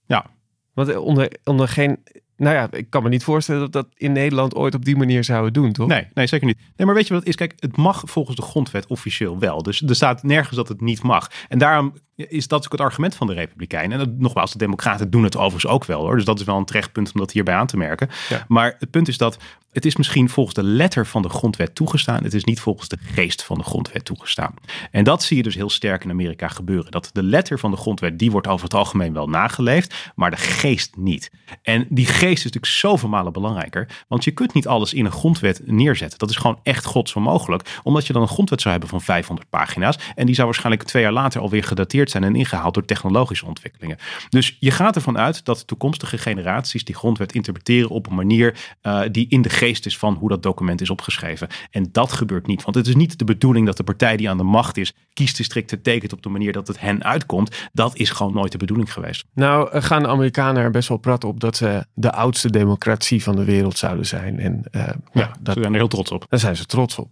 Ja. 0.06 0.26
Want 0.74 0.98
onder, 0.98 1.32
onder 1.44 1.68
geen 1.68 1.98
nou 2.38 2.56
ja, 2.56 2.68
ik 2.72 2.90
kan 2.90 3.04
me 3.04 3.10
niet 3.10 3.24
voorstellen 3.24 3.62
dat 3.62 3.72
dat 3.72 3.88
in 3.94 4.12
Nederland 4.12 4.56
ooit 4.56 4.76
op 4.76 4.86
die 4.86 4.96
manier 4.96 5.24
zouden 5.24 5.54
doen, 5.54 5.72
toch? 5.72 5.88
Nee, 5.88 6.08
nee, 6.14 6.28
zeker 6.28 6.48
niet. 6.48 6.58
Nee, 6.76 6.86
maar 6.86 6.96
weet 6.96 7.08
je 7.08 7.14
wat 7.14 7.20
het 7.20 7.30
is? 7.30 7.36
Kijk, 7.36 7.54
het 7.60 7.78
mag 7.78 8.04
volgens 8.06 8.36
de 8.36 8.42
grondwet 8.42 8.88
officieel 8.88 9.40
wel. 9.40 9.64
Dus 9.64 9.82
er 9.82 9.96
staat 9.96 10.24
nergens 10.24 10.56
dat 10.56 10.68
het 10.68 10.82
niet 10.82 11.04
mag. 11.04 11.32
En 11.48 11.58
daarom 11.58 11.94
is 12.16 12.48
dat 12.48 12.66
ook 12.66 12.72
het 12.72 12.82
argument 12.82 13.16
van 13.16 13.28
de 13.28 13.34
Republikeinen. 13.34 14.00
En 14.00 14.16
nogmaals, 14.18 14.52
de 14.52 14.58
Democraten 14.58 15.10
doen 15.10 15.24
het 15.24 15.38
overigens 15.38 15.68
ook 15.68 15.86
wel 15.86 16.02
hoor. 16.02 16.16
Dus 16.16 16.26
dat 16.26 16.40
is 16.40 16.46
wel 16.46 16.58
een 16.58 16.66
terechtpunt 16.66 17.12
om 17.14 17.20
dat 17.20 17.32
hierbij 17.32 17.56
aan 17.56 17.68
te 17.68 17.78
merken. 17.78 18.10
Ja. 18.30 18.46
Maar 18.48 18.76
het 18.80 18.90
punt 18.90 19.08
is 19.08 19.18
dat 19.18 19.38
het 19.76 19.86
is 19.86 19.96
misschien 19.96 20.30
volgens 20.30 20.56
de 20.56 20.64
letter 20.64 21.06
van 21.06 21.22
de 21.22 21.30
grondwet 21.30 21.76
toegestaan. 21.76 22.24
Het 22.24 22.34
is 22.34 22.44
niet 22.44 22.60
volgens 22.60 22.90
de 22.90 22.98
geest 23.02 23.44
van 23.44 23.58
de 23.58 23.64
grondwet 23.64 24.06
toegestaan. 24.06 24.54
En 24.92 25.04
dat 25.04 25.24
zie 25.24 25.38
je 25.38 25.44
dus 25.44 25.56
heel 25.56 25.70
sterk 25.70 26.04
in 26.04 26.10
Amerika 26.10 26.48
gebeuren. 26.48 26.92
Dat 26.92 27.10
de 27.14 27.24
letter 27.24 27.60
van 27.60 27.72
de 27.72 27.78
grondwet, 27.78 28.20
die 28.20 28.32
wordt 28.32 28.48
over 28.48 28.64
het 28.64 28.74
algemeen 28.74 29.14
wel 29.14 29.28
nageleefd, 29.28 30.12
maar 30.16 30.32
de 30.32 30.38
geest 30.38 30.96
niet. 30.98 31.32
En 31.62 31.86
die 31.90 32.06
geest 32.06 32.38
is 32.38 32.44
natuurlijk 32.44 32.72
zoveel 32.72 33.10
malen 33.10 33.34
belangrijker. 33.34 33.88
Want 34.08 34.24
je 34.24 34.32
kunt 34.32 34.54
niet 34.54 34.68
alles 34.68 34.94
in 34.94 35.06
een 35.06 35.12
grondwet 35.12 35.62
neerzetten. 35.66 36.20
Dat 36.20 36.30
is 36.30 36.36
gewoon 36.36 36.60
echt 36.64 36.86
gods 36.86 37.14
onmogelijk. 37.14 37.80
Omdat 37.84 38.08
je 38.08 38.14
dan 38.14 38.22
een 38.22 38.28
grondwet 38.28 38.62
zou 38.62 38.72
hebben 38.72 38.90
van 38.90 39.02
500 39.02 39.50
pagina's. 39.50 39.98
En 40.16 40.26
die 40.26 40.36
zou 40.36 40.48
waarschijnlijk 40.48 40.84
twee 40.84 41.04
jaar 41.04 41.12
later 41.12 41.42
alweer 41.42 41.64
gedateerd 41.64 42.05
zijn 42.10 42.24
en 42.24 42.36
ingehaald 42.36 42.74
door 42.74 42.86
technologische 42.86 43.46
ontwikkelingen. 43.46 43.98
Dus 44.30 44.58
je 44.60 44.72
gaat 44.72 44.96
ervan 44.96 45.18
uit 45.18 45.46
dat 45.46 45.68
toekomstige 45.68 46.18
generaties 46.18 46.84
die 46.84 46.96
grondwet 46.96 47.34
interpreteren 47.34 47.90
op 47.90 48.08
een 48.08 48.16
manier 48.16 48.74
uh, 48.84 49.02
die 49.12 49.26
in 49.30 49.42
de 49.42 49.50
geest 49.50 49.86
is 49.86 49.98
van 49.98 50.14
hoe 50.14 50.30
dat 50.30 50.44
document 50.44 50.82
is 50.82 50.90
opgeschreven. 50.90 51.48
En 51.72 51.90
dat 51.92 52.12
gebeurt 52.12 52.48
niet. 52.48 52.64
Want 52.64 52.76
het 52.76 52.88
is 52.88 52.96
niet 52.96 53.20
de 53.20 53.26
bedoeling 53.26 53.66
dat 53.66 53.78
de 53.78 53.84
partij 53.84 54.18
die 54.18 54.30
aan 54.30 54.38
de 54.38 54.44
macht 54.44 54.78
is 54.78 54.94
kiesdistricten 55.14 55.82
tekent 55.82 56.14
op 56.14 56.22
de 56.22 56.30
manier 56.30 56.52
dat 56.52 56.68
het 56.68 56.80
hen 56.80 57.04
uitkomt. 57.04 57.70
Dat 57.74 57.96
is 57.96 58.10
gewoon 58.10 58.34
nooit 58.34 58.52
de 58.52 58.58
bedoeling 58.58 58.94
geweest. 58.94 59.26
Nou 59.34 59.82
gaan 59.82 60.04
de 60.04 60.08
Amerikanen 60.08 60.64
er 60.64 60.72
best 60.72 60.90
wel 60.90 60.98
prat 60.98 61.24
op 61.24 61.40
dat 61.40 61.56
ze 61.58 61.86
de 61.94 62.12
oudste 62.12 62.50
democratie 62.50 63.24
van 63.24 63.36
de 63.36 63.44
wereld 63.44 63.78
zouden 63.78 64.06
zijn. 64.06 64.40
En 64.40 64.64
uh, 64.72 64.88
ja, 65.14 65.32
zijn 65.44 65.64
er 65.64 65.74
heel 65.74 65.88
trots 65.88 66.12
op. 66.12 66.26
Daar 66.30 66.40
zijn 66.40 66.56
ze 66.56 66.66
trots 66.66 67.00
op. 67.00 67.10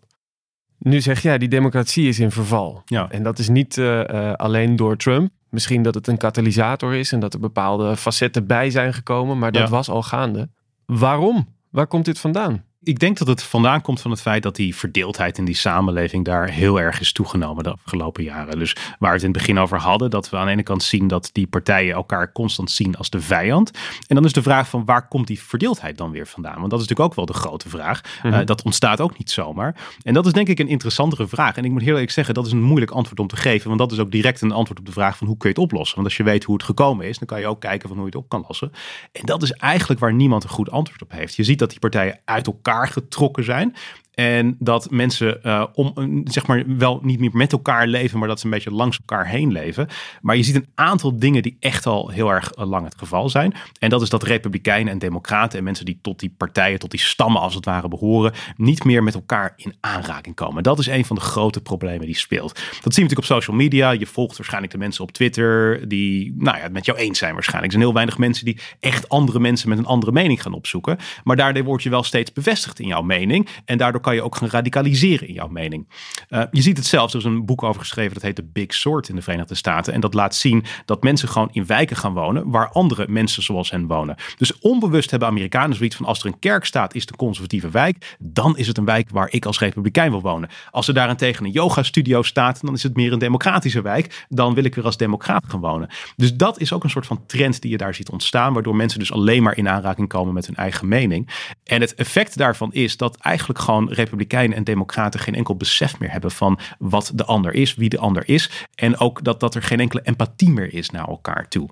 Nu 0.84 1.02
zeg 1.02 1.22
jij, 1.22 1.38
die 1.38 1.48
democratie 1.50 2.08
is 2.08 2.20
in 2.20 2.32
verval. 2.32 2.82
Ja. 2.86 3.10
En 3.10 3.24
dat 3.24 3.40
is 3.40 3.50
niet 3.50 3.78
uh, 3.78 4.00
uh, 4.00 4.34
alleen 4.34 4.76
door 4.76 4.98
Trump. 4.98 5.32
Misschien 5.50 5.84
dat 5.84 5.94
het 5.96 6.08
een 6.08 6.18
katalysator 6.18 6.94
is 6.94 7.12
en 7.12 7.20
dat 7.20 7.34
er 7.34 7.40
bepaalde 7.40 7.96
facetten 7.98 8.48
bij 8.48 8.70
zijn 8.70 8.94
gekomen, 8.94 9.40
maar 9.40 9.52
dat 9.52 9.62
Ja. 9.62 9.70
was 9.70 9.90
al 9.90 10.04
gaande. 10.04 10.50
Waarom? 10.86 11.48
Waar 11.70 11.88
komt 11.88 12.06
dit 12.06 12.20
vandaan? 12.20 12.64
Ik 12.84 13.00
denk 13.00 13.18
dat 13.18 13.28
het 13.28 13.44
vandaan 13.44 13.82
komt 13.82 14.02
van 14.02 14.12
het 14.12 14.22
feit 14.22 14.44
dat 14.44 14.56
die 14.56 14.76
verdeeldheid 14.76 15.38
in 15.38 15.46
die 15.46 15.56
samenleving 15.56 16.26
daar 16.26 16.50
heel 16.50 16.80
erg 16.80 17.00
is 17.00 17.12
toegenomen 17.12 17.64
de 17.64 17.72
afgelopen 17.72 18.24
jaren. 18.24 18.60
Dus 18.60 18.74
waar 18.74 19.10
we 19.10 19.16
het 19.16 19.24
in 19.24 19.30
het 19.30 19.38
begin 19.38 19.60
over 19.60 19.80
hadden, 19.80 20.10
dat 20.10 20.30
we 20.30 20.38
aan 20.38 20.46
de 20.46 20.52
ene 20.52 20.64
kant 20.64 20.84
zien 20.84 21.08
dat 21.08 21.30
die 21.32 21.48
partijen 21.48 21.94
elkaar 21.94 22.32
constant 22.32 22.72
zien 22.72 22.96
als 22.96 23.10
de 23.10 23.22
vijand. 23.22 23.72
En 24.08 24.16
dan 24.16 24.26
is 24.26 24.34
de 24.34 24.42
vraag 24.42 24.70
van 24.70 24.86
waar 24.86 25.08
komt 25.08 25.28
die 25.28 25.42
verdeeldheid 25.42 25.98
dan 25.98 26.12
weer 26.12 26.28
vandaan? 26.28 26.60
Want 26.60 26.70
dat 26.70 26.82
is 26.82 26.88
natuurlijk 26.88 27.10
ook 27.10 27.16
wel 27.16 27.26
de 27.26 27.34
grote 27.34 27.70
vraag. 27.70 28.02
Mm 28.24 28.32
dat 28.44 28.62
ontstaat 28.62 29.02
ook 29.02 29.18
niet 29.18 29.32
zomaar. 29.32 29.76
En 30.02 30.14
dat 30.14 30.26
is 30.26 30.32
denk 30.32 30.48
ik 30.48 30.60
een 30.60 30.68
interessantere 30.68 31.28
vraag. 31.28 31.58
En 31.58 31.66
ik 31.66 31.72
moet 31.72 31.82
heel 31.82 31.94
eerlijk 31.94 32.12
zeggen, 32.12 32.34
dat 32.34 32.46
is 32.46 32.52
een 32.52 32.62
moeilijk 32.62 32.92
antwoord 32.92 33.20
om 33.20 33.28
te 33.28 33.36
geven. 33.36 33.68
Want 33.68 33.80
dat 33.80 33.92
is 33.92 34.00
ook 34.00 34.12
direct 34.12 34.42
een 34.42 34.52
antwoord 34.52 34.80
op 34.80 34.86
de 34.86 34.92
vraag 34.92 35.18
van 35.18 35.28
hoe 35.28 35.38
kun 35.38 35.50
je 35.50 35.56
het 35.56 35.64
oplossen? 35.64 35.96
Want 35.96 36.08
als 36.08 36.18
je 36.18 36.24
weet 36.24 36.44
hoe 36.44 36.56
het 36.56 36.64
gekomen 36.64 37.08
is, 37.08 37.18
dan 37.18 37.28
kan 37.28 37.40
je 37.40 37.48
ook 37.48 37.60
kijken 37.60 37.88
van 37.88 37.98
hoe 37.98 38.08
je 38.08 38.12
het 38.16 38.24
op 38.24 38.30
kan 38.30 38.44
lossen. 38.48 38.72
En 39.12 39.26
dat 39.26 39.44
is 39.44 39.52
eigenlijk 39.52 40.00
waar 40.00 40.14
niemand 40.14 40.44
een 40.44 40.50
goed 40.50 40.72
antwoord 40.72 41.02
op 41.02 41.12
heeft. 41.12 41.36
Je 41.36 41.44
ziet 41.44 41.60
dat 41.60 41.70
die 41.70 41.80
partijen 41.80 42.20
uit 42.26 42.48
elkaar 42.48 42.73
getrokken 42.82 43.44
zijn. 43.44 43.76
En 44.14 44.56
dat 44.60 44.90
mensen 44.90 45.40
uh, 45.44 45.66
om, 45.74 46.22
zeg 46.24 46.48
maar 46.48 46.64
wel 46.68 47.00
niet 47.02 47.20
meer 47.20 47.30
met 47.34 47.52
elkaar 47.52 47.88
leven, 47.88 48.20
maar 48.20 48.28
dat 48.28 48.40
ze 48.40 48.46
een 48.46 48.52
beetje 48.52 48.72
langs 48.72 48.98
elkaar 48.98 49.28
heen 49.28 49.52
leven. 49.52 49.88
Maar 50.22 50.36
je 50.36 50.44
ziet 50.44 50.56
een 50.56 50.68
aantal 50.76 51.20
dingen 51.20 51.42
die 51.42 51.58
echt 51.60 51.86
al 51.86 52.10
heel 52.10 52.30
erg 52.30 52.52
eh, 52.52 52.68
lang 52.70 52.86
het 52.86 52.98
geval 52.98 53.30
zijn. 53.30 53.54
En 53.80 53.90
dat 53.90 54.02
is 54.02 54.10
dat 54.10 54.24
republikeinen 54.24 54.94
en 54.94 55.00
democraten 55.00 55.58
en 55.58 55.64
mensen 55.64 55.86
die 55.86 56.00
tot 56.02 56.20
die 56.20 56.34
partijen, 56.38 56.80
tot 56.80 56.92
die 56.92 57.00
stammen 57.00 57.42
als 57.42 57.56
het 57.56 57.66
ware 57.66 57.88
behoren, 57.88 58.34
niet 58.56 58.84
meer 58.84 59.04
met 59.04 59.14
elkaar 59.14 59.54
in 59.56 59.76
aanraking 59.80 60.36
komen. 60.36 60.64
Dat 60.64 60.80
is 60.80 60.88
een 60.88 61.06
van 61.06 61.16
de 61.16 61.22
grote 61.22 61.62
problemen 61.62 62.06
die 62.06 62.18
speelt. 62.18 62.54
Dat 62.54 62.94
zie 62.94 63.04
je 63.04 63.10
natuurlijk 63.10 63.20
op 63.20 63.38
social 63.38 63.56
media. 63.56 63.92
Je 63.92 64.06
volgt 64.06 64.38
waarschijnlijk 64.38 64.74
de 64.74 64.80
mensen 64.80 65.04
op 65.04 65.12
Twitter 65.12 65.88
die 65.88 66.34
nou 66.38 66.58
ja, 66.58 66.64
het 66.64 66.74
met 66.74 66.86
jou 66.86 66.98
eens 66.98 67.20
zijn 67.20 67.34
waarschijnlijk. 67.34 67.74
Er 67.74 67.80
zijn 67.80 67.90
heel 67.90 68.00
weinig 68.00 68.18
mensen 68.18 68.46
die 68.46 68.60
echt 68.80 69.10
andere 69.10 69.40
mensen 69.40 69.70
met 69.70 69.78
een 69.78 69.86
andere 69.86 70.12
mening 70.12 70.42
gaan 70.42 70.54
opzoeken. 70.54 70.98
Maar 71.24 71.36
daardoor 71.36 71.64
word 71.64 71.84
je 71.84 71.90
wel 71.90 72.04
steeds 72.04 72.34
bevestigd 72.34 72.80
in 72.80 72.88
jouw 72.88 73.02
mening. 73.02 73.48
En 73.66 73.78
daardoor 73.78 74.02
kan 74.04 74.16
je 74.16 74.22
ook 74.22 74.36
gaan 74.36 74.50
radicaliseren 74.50 75.28
in 75.28 75.34
jouw 75.34 75.48
mening. 75.48 75.88
Uh, 76.30 76.44
je 76.52 76.62
ziet 76.62 76.78
het 76.78 76.86
zelfs, 76.86 77.14
er 77.14 77.20
is 77.20 77.26
een 77.26 77.46
boek 77.46 77.64
over 77.64 77.82
geschreven 77.82 78.14
dat 78.14 78.24
heet 78.24 78.36
The 78.36 78.50
Big 78.54 78.74
Sort 78.74 79.10
in 79.10 79.16
de 79.16 79.22
Verenigde 79.22 79.56
Staten. 79.56 79.94
En 79.94 80.00
dat 80.00 80.14
laat 80.14 80.36
zien 80.36 80.64
dat 80.86 81.04
mensen 81.04 81.30
gewoon 81.30 81.50
in 81.52 81.66
wijken 81.66 81.98
gaan 81.98 82.14
wonen 82.14 82.50
waar 82.50 82.70
andere 82.70 83.06
mensen 83.10 83.44
zoals 83.44 83.72
hen 83.72 83.88
wonen. 83.88 84.16
Dus 84.38 84.60
onbewust 84.60 85.10
hebben 85.10 85.28
Amerikanen 85.28 85.76
zoiets 85.76 85.96
van 85.96 86.06
als 86.06 86.20
er 86.20 86.26
een 86.26 86.40
kerk 86.40 86.66
staat, 86.66 86.96
is 86.96 87.02
het 87.02 87.10
een 87.10 87.18
conservatieve 87.18 87.70
wijk. 87.70 88.16
Dan 88.20 88.58
is 88.58 88.68
het 88.68 88.78
een 88.78 88.86
wijk 88.86 89.10
waar 89.10 89.28
ik 89.32 89.46
als 89.46 89.60
republikein 89.60 90.12
wil 90.12 90.22
wonen. 90.22 90.50
Als 90.72 90.88
er 90.88 90.94
daarentegen 90.94 91.46
een 91.46 91.52
yoga 91.52 91.84
studio 91.84 92.22
staat, 92.22 92.62
dan 92.62 92.74
is 92.74 92.84
het 92.84 92.96
meer 92.96 93.14
een 93.14 93.20
democratische 93.20 93.82
wijk. 93.82 94.26
Dan 94.30 94.54
wil 94.54 94.64
ik 94.64 94.76
er 94.76 94.86
als 94.86 94.98
democraat 94.98 95.44
gaan 95.48 95.60
wonen. 95.60 95.90
Dus 96.16 96.36
dat 96.36 96.60
is 96.60 96.74
ook 96.74 96.84
een 96.84 96.90
soort 96.90 97.06
van 97.06 97.26
trend 97.26 97.62
die 97.62 97.72
je 97.72 97.78
daar 97.78 97.96
ziet 97.96 98.10
ontstaan, 98.10 98.54
waardoor 98.54 98.76
mensen 98.76 99.00
dus 99.00 99.12
alleen 99.12 99.44
maar 99.44 99.58
in 99.58 99.70
aanraking 99.70 100.08
komen 100.08 100.34
met 100.34 100.46
hun 100.46 100.56
eigen 100.56 100.88
mening. 100.88 101.30
En 101.64 101.82
het 101.82 101.96
effect 101.96 102.38
daarvan 102.38 102.74
is 102.74 102.98
dat 102.98 103.18
eigenlijk 103.18 103.60
gewoon 103.60 103.93
republikeinen 103.94 104.58
en 104.58 104.64
democraten 104.64 105.20
geen 105.20 105.36
enkel 105.36 105.56
besef 105.56 106.00
meer 106.00 106.12
hebben 106.12 106.32
van 106.32 106.60
wat 106.80 107.12
de 107.16 107.26
ander 107.26 107.54
is, 107.54 107.76
wie 107.76 107.90
de 107.90 107.98
ander 107.98 108.30
is. 108.30 108.68
En 108.76 108.98
ook 108.98 109.24
dat, 109.24 109.40
dat 109.40 109.56
er 109.56 109.64
geen 109.64 109.80
enkele 109.80 110.02
empathie 110.04 110.50
meer 110.50 110.74
is 110.74 110.90
naar 110.90 111.08
elkaar 111.08 111.48
toe. 111.48 111.70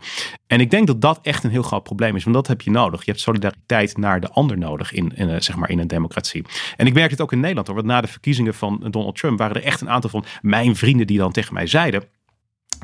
En 0.48 0.60
ik 0.60 0.72
denk 0.72 0.88
dat 0.88 1.02
dat 1.02 1.20
echt 1.22 1.44
een 1.44 1.50
heel 1.50 1.62
groot 1.62 1.84
probleem 1.84 2.16
is, 2.16 2.24
want 2.24 2.36
dat 2.36 2.48
heb 2.48 2.62
je 2.62 2.72
nodig. 2.72 3.06
Je 3.06 3.12
hebt 3.12 3.24
solidariteit 3.24 3.98
naar 3.98 4.20
de 4.20 4.30
ander 4.30 4.58
nodig 4.58 4.92
in, 4.92 5.12
in, 5.16 5.30
eh, 5.30 5.40
zeg 5.40 5.56
maar 5.56 5.70
in 5.70 5.80
een 5.80 5.88
democratie. 5.88 6.46
En 6.78 6.86
ik 6.86 6.94
merk 6.94 7.12
het 7.12 7.22
ook 7.22 7.32
in 7.32 7.40
Nederland 7.40 7.68
hoor, 7.68 7.76
want 7.76 7.88
na 7.88 8.02
de 8.02 8.08
verkiezingen 8.08 8.54
van 8.54 8.88
Donald 8.90 9.16
Trump 9.16 9.38
waren 9.38 9.56
er 9.56 9.64
echt 9.64 9.82
een 9.82 9.90
aantal 9.90 10.10
van 10.10 10.26
mijn 10.42 10.76
vrienden 10.76 11.08
die 11.08 11.18
dan 11.18 11.32
tegen 11.32 11.54
mij 11.54 11.68
zeiden 11.68 12.04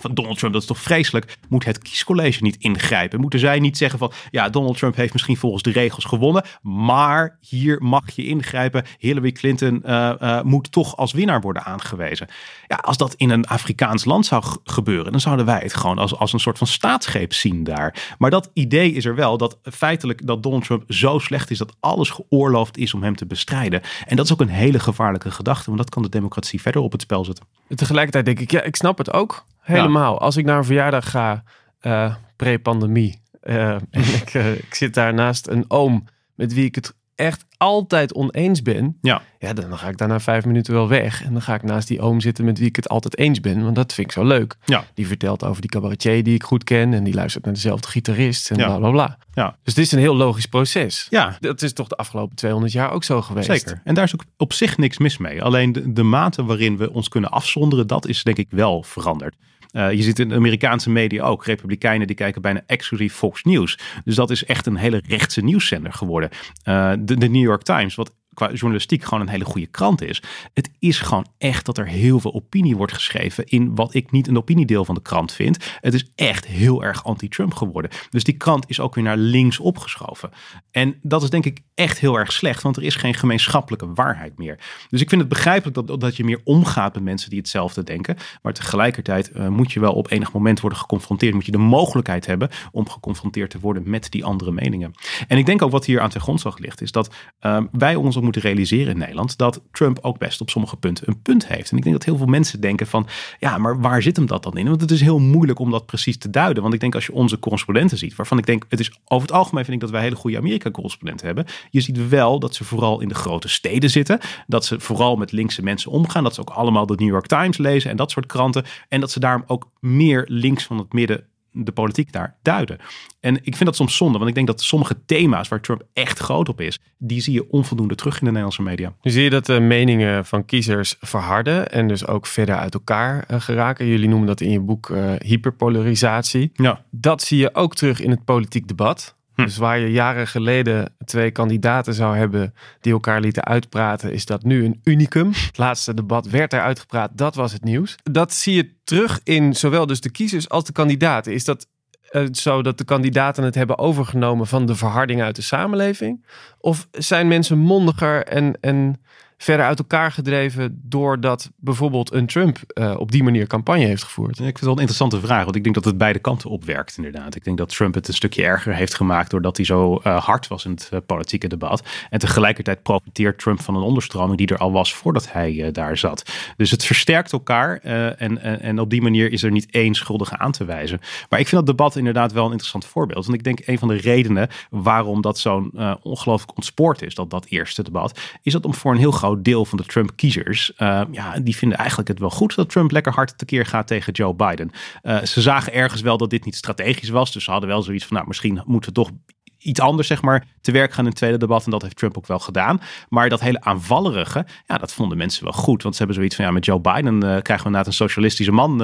van 0.01 0.13
Donald 0.13 0.38
Trump, 0.38 0.53
dat 0.53 0.62
is 0.62 0.67
toch 0.67 0.81
vreselijk? 0.81 1.38
Moet 1.49 1.65
het 1.65 1.77
kiescollege 1.77 2.43
niet 2.43 2.55
ingrijpen? 2.60 3.19
Moeten 3.19 3.39
zij 3.39 3.60
niet 3.60 3.77
zeggen 3.77 3.99
van, 3.99 4.12
ja, 4.31 4.49
Donald 4.49 4.77
Trump 4.77 4.95
heeft 4.95 5.13
misschien 5.13 5.38
volgens 5.38 5.63
de 5.63 5.71
regels 5.71 6.05
gewonnen, 6.05 6.43
maar 6.62 7.38
hier 7.41 7.81
mag 7.81 8.12
je 8.12 8.25
ingrijpen. 8.25 8.86
Hillary 8.97 9.31
Clinton 9.31 9.83
uh, 9.86 10.12
uh, 10.21 10.41
moet 10.41 10.71
toch 10.71 10.97
als 10.97 11.13
winnaar 11.13 11.41
worden 11.41 11.63
aangewezen. 11.63 12.27
Ja, 12.67 12.75
als 12.75 12.97
dat 12.97 13.13
in 13.13 13.29
een 13.29 13.47
Afrikaans 13.47 14.05
land 14.05 14.25
zou 14.25 14.43
gebeuren, 14.63 15.12
dan 15.12 15.21
zouden 15.21 15.45
wij 15.45 15.60
het 15.63 15.73
gewoon 15.73 15.97
als, 15.97 16.15
als 16.15 16.33
een 16.33 16.39
soort 16.39 16.57
van 16.57 16.67
staatsgreep 16.67 17.33
zien 17.33 17.63
daar. 17.63 18.15
Maar 18.17 18.29
dat 18.29 18.49
idee 18.53 18.91
is 18.91 19.05
er 19.05 19.15
wel, 19.15 19.38
dat 19.38 19.57
feitelijk 19.63 20.27
dat 20.27 20.43
Donald 20.43 20.63
Trump 20.63 20.83
zo 20.88 21.19
slecht 21.19 21.51
is 21.51 21.57
dat 21.57 21.75
alles 21.79 22.10
geoorloofd 22.10 22.77
is 22.77 22.93
om 22.93 23.03
hem 23.03 23.15
te 23.15 23.25
bestrijden. 23.25 23.81
En 24.05 24.15
dat 24.15 24.25
is 24.25 24.33
ook 24.33 24.41
een 24.41 24.47
hele 24.47 24.79
gevaarlijke 24.79 25.31
gedachte, 25.31 25.65
want 25.65 25.77
dat 25.77 25.89
kan 25.89 26.01
de 26.01 26.10
democratie 26.10 26.62
verder 26.62 26.81
op 26.81 26.91
het 26.91 27.01
spel 27.01 27.25
zetten. 27.25 27.45
Tegelijkertijd 27.75 28.25
denk 28.25 28.39
ik, 28.39 28.51
ja, 28.51 28.62
ik 28.62 28.75
snap 28.75 28.97
het 28.97 29.13
ook. 29.13 29.45
Helemaal. 29.67 30.19
Als 30.19 30.38
ik 30.38 30.45
naar 30.45 30.58
een 30.58 30.63
verjaardag 30.65 31.10
ga, 31.10 31.43
uh, 31.82 32.15
pre-pandemie, 32.36 33.21
uh, 33.43 33.69
en 33.91 34.01
ik, 34.13 34.34
uh, 34.34 34.53
ik 34.53 34.75
zit 34.75 34.93
daar 34.93 35.13
naast 35.13 35.47
een 35.47 35.65
oom 35.67 36.06
met 36.36 36.53
wie 36.53 36.65
ik 36.65 36.75
het 36.75 36.95
echt 37.15 37.45
altijd 37.58 38.13
oneens 38.13 38.62
ben, 38.62 38.97
ja. 39.01 39.21
ja, 39.39 39.53
dan 39.53 39.77
ga 39.77 39.88
ik 39.88 39.97
daarna 39.97 40.19
vijf 40.19 40.45
minuten 40.45 40.73
wel 40.73 40.88
weg. 40.88 41.23
En 41.23 41.32
dan 41.34 41.41
ga 41.41 41.53
ik 41.56 41.63
naast 41.63 41.88
die 41.88 42.01
oom 42.01 42.21
zitten 42.21 42.45
met 42.45 42.58
wie 42.58 42.67
ik 42.67 42.75
het 42.75 42.89
altijd 42.89 43.17
eens 43.17 43.39
ben. 43.39 43.63
Want 43.63 43.75
dat 43.75 43.93
vind 43.93 44.08
ik 44.08 44.13
zo 44.13 44.23
leuk. 44.23 44.56
Ja. 44.65 44.86
Die 44.93 45.08
vertelt 45.08 45.43
over 45.43 45.62
die 45.62 45.69
cabaretier 45.69 46.23
die 46.23 46.34
ik 46.34 46.43
goed 46.43 46.63
ken. 46.63 46.93
En 46.93 47.03
die 47.03 47.13
luistert 47.13 47.45
naar 47.45 47.53
dezelfde 47.53 47.88
gitarist. 47.88 48.51
En 48.51 48.58
Ja. 48.58 48.65
bla 48.65 48.77
bla 48.77 48.89
bla. 48.89 49.17
Ja. 49.34 49.56
Dus 49.63 49.75
het 49.75 49.86
is 49.86 49.91
een 49.91 49.99
heel 49.99 50.15
logisch 50.15 50.45
proces. 50.45 51.08
Ja, 51.10 51.38
Dat 51.39 51.62
is 51.62 51.73
toch 51.73 51.88
de 51.88 51.95
afgelopen 51.95 52.36
200 52.36 52.73
jaar 52.73 52.91
ook 52.91 53.03
zo 53.03 53.21
geweest. 53.21 53.47
Zeker. 53.47 53.82
En 53.84 53.95
daar 53.95 54.03
is 54.03 54.13
ook 54.13 54.23
op 54.38 54.53
zich 54.53 54.77
niks 54.77 54.97
mis 54.97 55.17
mee. 55.17 55.43
Alleen 55.43 55.71
de, 55.71 55.93
de 55.93 56.03
mate 56.03 56.45
waarin 56.45 56.77
we 56.77 56.93
ons 56.93 57.10
kunnen 57.10 57.32
afzonderen, 57.32 57.88
dat 57.88 58.08
is 58.08 58.23
denk 58.23 58.38
ik 58.38 58.47
wel 58.49 58.84
veranderd. 58.84 59.36
Uh, 59.71 59.91
je 59.91 60.01
ziet 60.01 60.19
in 60.19 60.30
de 60.30 60.36
Amerikaanse 60.36 60.89
media 60.89 61.23
ook. 61.23 61.45
Republikeinen 61.45 62.08
die 62.08 62.15
kijken 62.15 62.41
bijna 62.41 62.62
exclusief 62.65 63.13
Fox 63.13 63.43
News. 63.43 63.80
Dus 64.03 64.15
dat 64.15 64.30
is 64.30 64.45
echt 64.45 64.65
een 64.65 64.75
hele 64.75 65.01
rechtse 65.08 65.41
nieuwszender 65.41 65.93
geworden. 65.93 66.30
Uh, 66.65 66.93
de, 66.99 67.17
de 67.17 67.30
New 67.30 67.43
York 67.43 67.63
Times, 67.63 67.95
wat 67.95 68.12
qua 68.38 68.52
journalistiek 68.52 69.04
gewoon 69.04 69.21
een 69.21 69.30
hele 69.30 69.45
goede 69.45 69.67
krant 69.67 70.02
is. 70.02 70.23
Het 70.54 70.69
is 70.80 71.00
gewoon 71.00 71.26
echt 71.38 71.65
dat 71.65 71.78
er 71.78 71.88
heel 71.88 72.19
veel 72.19 72.34
opinie 72.34 72.78
wordt 72.78 72.93
geschreven 72.93 73.45
in 73.45 73.76
wat 73.76 73.93
ik 73.93 74.12
niet 74.12 74.28
een 74.28 74.38
opiniedeel 74.38 74.86
van 74.86 74.95
de 74.95 75.02
krant 75.02 75.32
vind. 75.32 75.58
Het 75.82 75.93
is 75.93 76.12
echt 76.15 76.45
heel 76.45 76.84
erg 76.84 77.04
anti-Trump 77.04 77.54
geworden. 77.54 77.91
Dus 78.10 78.23
die 78.23 78.38
krant 78.38 78.69
is 78.69 78.80
ook 78.80 78.95
weer 78.95 79.04
naar 79.04 79.17
links 79.17 79.60
opgeschoven. 79.60 80.30
En 80.71 81.00
dat 81.02 81.23
is 81.23 81.30
denk 81.30 81.45
ik 81.45 81.60
echt 81.73 82.00
heel 82.00 82.19
erg 82.19 82.32
slecht, 82.32 82.63
want 82.63 82.78
er 82.78 82.84
is 82.84 82.95
geen 82.95 83.13
gemeenschappelijke 83.13 83.93
waarheid 83.93 84.38
meer. 84.38 84.60
Dus 84.89 85.02
ik 85.02 85.10
vind 85.10 85.21
het 85.21 85.30
begrijpelijk 85.30 85.88
dat, 85.88 86.00
dat 86.00 86.15
je 86.15 86.23
meer 86.23 86.41
omgaat 86.43 86.93
met 86.93 87.04
mensen 87.04 87.30
die 87.30 87.39
hetzelfde 87.39 87.84
denken. 87.84 88.17
Maar 88.41 88.54
tegelijkertijd 88.54 89.32
uh, 89.36 89.47
moet 89.47 89.71
je 89.71 89.80
wel 89.80 89.93
op 89.93 90.12
enig 90.12 90.34
moment 90.34 90.60
worden 90.60 90.80
geconfronteerd. 90.80 91.34
Moet 91.34 91.45
je 91.45 91.52
de 91.52 91.58
mogelijkheid 91.58 92.26
hebben 92.26 92.50
om 92.71 92.89
geconfronteerd 92.89 93.50
te 93.50 93.60
worden 93.60 93.89
met 93.89 94.12
die 94.12 94.26
andere 94.26 94.52
meningen. 94.52 94.93
En 95.28 95.38
ik 95.38 95.45
denk 95.45 95.62
ook 95.62 95.71
wat 95.71 95.86
hier 95.86 96.02
aan 96.02 96.10
ten 96.10 96.21
grondslag 96.21 96.58
ligt, 96.58 96.82
is 96.82 96.91
dat 96.91 97.15
uh, 97.41 97.62
wij 97.71 97.95
ons 97.95 98.17
ook 98.17 98.23
moeten 98.27 98.51
realiseren 98.51 98.93
in 98.93 98.97
Nederland 98.97 99.37
dat 99.37 99.61
Trump 99.71 99.99
ook 100.01 100.17
best 100.17 100.41
op 100.41 100.49
sommige 100.49 100.77
punten 100.77 101.07
een 101.07 101.21
punt 101.21 101.47
heeft. 101.47 101.71
En 101.71 101.77
ik 101.77 101.83
denk 101.83 101.95
dat 101.95 102.05
heel 102.05 102.17
veel 102.17 102.25
mensen 102.25 102.61
denken 102.61 102.87
van, 102.87 103.07
ja, 103.39 103.57
maar 103.57 103.81
waar 103.81 104.01
zit 104.01 104.15
hem 104.15 104.25
dat 104.25 104.43
dan 104.43 104.57
in? 104.57 104.67
Want 104.67 104.81
het 104.81 104.91
is 104.91 105.01
heel 105.01 105.19
moeilijk 105.19 105.59
om 105.59 105.71
dat 105.71 105.85
precies 105.85 106.17
te 106.17 106.29
duiden. 106.29 106.61
Want 106.61 106.73
ik 106.73 106.79
denk 106.79 106.95
als 106.95 107.05
je 107.05 107.13
onze 107.13 107.39
correspondenten 107.39 107.97
ziet, 107.97 108.15
waarvan 108.15 108.37
ik 108.37 108.45
denk, 108.45 108.65
het 108.69 108.79
is 108.79 108.99
over 109.05 109.27
het 109.27 109.37
algemeen 109.37 109.63
vind 109.63 109.75
ik 109.75 109.81
dat 109.81 109.91
wij 109.91 110.01
hele 110.01 110.15
goede 110.15 110.37
Amerika-correspondenten 110.37 111.25
hebben. 111.25 111.45
Je 111.69 111.81
ziet 111.81 112.09
wel 112.09 112.39
dat 112.39 112.55
ze 112.55 112.63
vooral 112.63 113.01
in 113.01 113.07
de 113.07 113.15
grote 113.15 113.47
steden 113.47 113.89
zitten. 113.89 114.19
Dat 114.47 114.65
ze 114.65 114.79
vooral 114.79 115.15
met 115.15 115.31
linkse 115.31 115.63
mensen 115.63 115.91
omgaan. 115.91 116.23
Dat 116.23 116.35
ze 116.35 116.41
ook 116.41 116.49
allemaal 116.49 116.85
de 116.85 116.95
New 116.95 117.07
York 117.07 117.27
Times 117.27 117.57
lezen 117.57 117.91
en 117.91 117.97
dat 117.97 118.11
soort 118.11 118.25
kranten. 118.25 118.65
En 118.89 118.99
dat 118.99 119.11
ze 119.11 119.19
daarom 119.19 119.43
ook 119.47 119.69
meer 119.79 120.25
links 120.27 120.63
van 120.63 120.77
het 120.77 120.93
midden 120.93 121.23
de 121.65 121.71
politiek 121.71 122.11
daar 122.11 122.35
duiden. 122.41 122.77
En 123.19 123.35
ik 123.35 123.55
vind 123.55 123.65
dat 123.65 123.75
soms 123.75 123.95
zonde, 123.95 124.17
want 124.17 124.29
ik 124.29 124.35
denk 124.35 124.47
dat 124.47 124.61
sommige 124.61 124.95
thema's 125.05 125.47
waar 125.47 125.61
Trump 125.61 125.83
echt 125.93 126.19
groot 126.19 126.49
op 126.49 126.61
is, 126.61 126.79
die 126.97 127.21
zie 127.21 127.33
je 127.33 127.51
onvoldoende 127.51 127.95
terug 127.95 128.13
in 128.13 128.19
de 128.19 128.25
Nederlandse 128.25 128.61
media. 128.61 128.93
Nu 129.01 129.11
zie 129.11 129.23
je 129.23 129.29
dat 129.29 129.45
de 129.45 129.59
meningen 129.59 130.25
van 130.25 130.45
kiezers 130.45 130.95
verharden 130.99 131.71
en 131.71 131.87
dus 131.87 132.07
ook 132.07 132.25
verder 132.25 132.55
uit 132.55 132.73
elkaar 132.73 133.25
uh, 133.31 133.41
geraken. 133.41 133.85
Jullie 133.85 134.09
noemen 134.09 134.27
dat 134.27 134.41
in 134.41 134.51
je 134.51 134.59
boek 134.59 134.89
uh, 134.89 135.11
hyperpolarisatie. 135.17 136.51
Ja. 136.53 136.83
Dat 136.91 137.21
zie 137.21 137.37
je 137.37 137.55
ook 137.55 137.75
terug 137.75 138.01
in 138.01 138.09
het 138.09 138.25
politiek 138.25 138.67
debat. 138.67 139.15
Hm. 139.38 139.43
Dus 139.43 139.58
waar 139.58 139.80
je 139.80 139.91
jaren 139.91 140.28
geleden 140.28 140.95
twee 141.06 141.32
kandidaten 141.32 141.93
zou 141.93 142.17
hebben 142.17 142.54
die 142.82 142.93
elkaar 142.93 143.21
lieten 143.21 143.43
uitpraten, 143.43 144.13
is 144.13 144.26
dat 144.26 144.43
nu 144.43 144.65
een 144.65 144.80
unicum. 144.84 145.32
Het 145.32 145.58
laatste 145.58 145.93
debat 145.93 146.30
werd 146.30 146.54
er 146.54 146.62
uitgepraat, 146.62 147.12
dat 147.13 147.36
was 147.36 147.54
het 147.54 147.63
nieuws. 147.63 147.95
Dat 148.04 148.34
zie 148.34 148.56
je 148.56 148.73
terug 148.84 149.19
in 149.23 149.56
zowel 149.56 149.86
dus 149.86 150.02
de 150.02 150.12
kiezers 150.12 150.50
als 150.50 150.63
de 150.63 150.71
kandidaten. 150.71 151.34
Is 151.34 151.45
dat 151.45 151.67
uh, 152.12 152.28
zo 152.32 152.62
dat 152.62 152.78
de 152.78 152.84
kandidaten 152.84 153.43
het 153.43 153.56
hebben 153.56 153.78
overgenomen 153.78 154.47
van 154.47 154.65
de 154.65 154.76
verharding 154.76 155.21
uit 155.21 155.36
de 155.36 155.41
samenleving? 155.41 156.26
Of 156.60 156.88
zijn 156.91 157.28
mensen 157.28 157.58
mondiger 157.58 158.26
en, 158.26 158.58
en 158.62 159.02
verder 159.38 159.65
uit 159.65 159.80
elkaar 159.80 160.12
gedreven 160.12 160.82
doordat 160.84 161.52
bijvoorbeeld 161.56 162.13
een 162.13 162.26
Trump 162.26 162.58
uh, 162.73 162.95
op 162.97 163.12
die 163.12 163.23
manier 163.23 163.47
campagne 163.47 163.86
heeft 163.86 164.04
gevoerd? 164.04 164.32
Ik 164.32 164.38
vind 164.38 164.54
het 164.54 164.63
wel 164.63 164.73
een 164.73 164.80
interessante 164.80 165.19
vraag, 165.19 165.43
want 165.43 165.56
ik 165.56 165.63
denk 165.63 165.76
dat 165.76 165.86
het 165.86 165.97
beide 165.97 166.19
kanten 166.19 166.50
opwerkt 166.50 166.97
inderdaad. 166.97 167.36
Ik 167.36 167.43
denk 167.43 167.58
dat 167.58 167.69
Trump 167.69 167.93
het 167.93 168.08
een 168.08 168.13
stukje 168.13 168.43
erger 168.43 168.73
heeft 168.73 168.95
gemaakt 168.95 169.32
doordat 169.32 169.58
hij 169.58 169.65
zo 169.65 170.02
uh, 170.04 170.23
hard 170.23 170.47
was 170.47 170.65
in 170.65 170.71
het 170.71 170.89
uh, 170.93 171.00
politieke 171.06 171.47
debat. 171.47 171.84
En 172.10 172.19
tegelijkertijd 172.19 172.84
profiteert 172.84 173.39
Trump 173.39 173.62
van 173.62 173.76
een 173.76 173.82
onderstroming 173.82 174.38
die 174.38 174.47
er 174.47 174.58
al 174.58 174.71
was 174.71 174.93
voordat 174.93 175.32
hij 175.32 175.71
daar 175.71 175.97
zat. 175.97 176.32
Dus 176.58 176.71
het 176.71 176.86
versterkt 176.86 177.32
elkaar 177.32 177.78
en, 177.78 178.41
en, 178.41 178.62
en 178.62 178.80
op 178.80 178.89
die 178.89 179.02
manier 179.02 179.32
is 179.32 179.43
er 179.43 179.52
niet 179.52 179.71
één 179.71 179.93
schuldige 179.93 180.38
aan 180.38 180.52
te 180.52 180.65
wijzen. 180.65 181.00
Maar 181.30 181.39
ik 181.39 181.47
vind 181.47 181.65
dat 181.65 181.78
debat 181.78 181.95
inderdaad 181.95 182.32
wel 182.32 182.45
een 182.45 182.52
interessant 182.52 182.86
voorbeeld. 182.86 183.26
Want 183.26 183.38
ik 183.38 183.43
denk 183.43 183.60
een 183.65 183.80
van 183.80 183.88
de 183.88 183.95
redenen 183.95 184.50
waarom 184.69 185.21
dat 185.21 185.39
zo'n 185.39 185.71
ongelooflijk 186.02 186.56
ontspoord 186.56 187.02
is, 187.02 187.15
dat, 187.15 187.30
dat 187.30 187.45
eerste 187.45 187.84
debat, 187.84 188.19
is 188.41 188.54
dat 188.54 188.65
om 188.65 188.73
voor 188.73 188.91
een 188.91 188.97
heel 188.97 189.12
groot 189.12 189.26
deel 189.35 189.65
van 189.65 189.77
de 189.77 189.85
Trump-kiezers, 189.85 190.71
uh, 190.77 191.01
ja, 191.11 191.39
die 191.39 191.55
vinden 191.55 191.77
eigenlijk 191.77 192.09
het 192.09 192.19
wel 192.19 192.29
goed 192.29 192.55
dat 192.55 192.69
Trump 192.69 192.91
lekker 192.91 193.13
hard 193.13 193.37
tekeer 193.37 193.65
gaat 193.65 193.87
tegen 193.87 194.13
Joe 194.13 194.33
Biden. 194.33 194.71
Uh, 195.03 195.21
ze 195.21 195.41
zagen 195.41 195.73
ergens 195.73 196.01
wel 196.01 196.17
dat 196.17 196.29
dit 196.29 196.45
niet 196.45 196.55
strategisch 196.55 197.09
was, 197.09 197.31
dus 197.31 197.43
ze 197.43 197.51
hadden 197.51 197.69
wel 197.69 197.83
zoiets 197.83 198.05
van, 198.05 198.15
nou, 198.15 198.27
misschien 198.27 198.61
moeten 198.65 198.89
we 198.89 198.95
toch 198.95 199.09
iets 199.57 199.79
anders, 199.79 200.07
zeg 200.07 200.21
maar, 200.21 200.47
te 200.61 200.71
werk 200.71 200.91
gaan 200.91 201.03
in 201.03 201.09
het 201.09 201.19
tweede 201.19 201.37
debat. 201.37 201.65
En 201.65 201.71
dat 201.71 201.81
heeft 201.81 201.95
Trump 201.95 202.17
ook 202.17 202.27
wel 202.27 202.39
gedaan. 202.39 202.81
Maar 203.09 203.29
dat 203.29 203.39
hele 203.39 203.61
aanvallerige, 203.61 204.45
ja, 204.65 204.77
dat 204.77 204.93
vonden 204.93 205.17
mensen 205.17 205.43
wel 205.43 205.53
goed. 205.53 205.81
Want 205.83 205.93
ze 205.93 205.99
hebben 205.99 206.17
zoiets 206.17 206.35
van, 206.35 206.45
ja, 206.45 206.51
met 206.51 206.65
Joe 206.65 206.79
Biden 206.79 207.13
uh, 207.13 207.19
krijgen 207.19 207.43
we 207.45 207.63
inderdaad 207.63 207.87
een 207.87 207.93
socialistische 207.93 208.51
man 208.51 208.77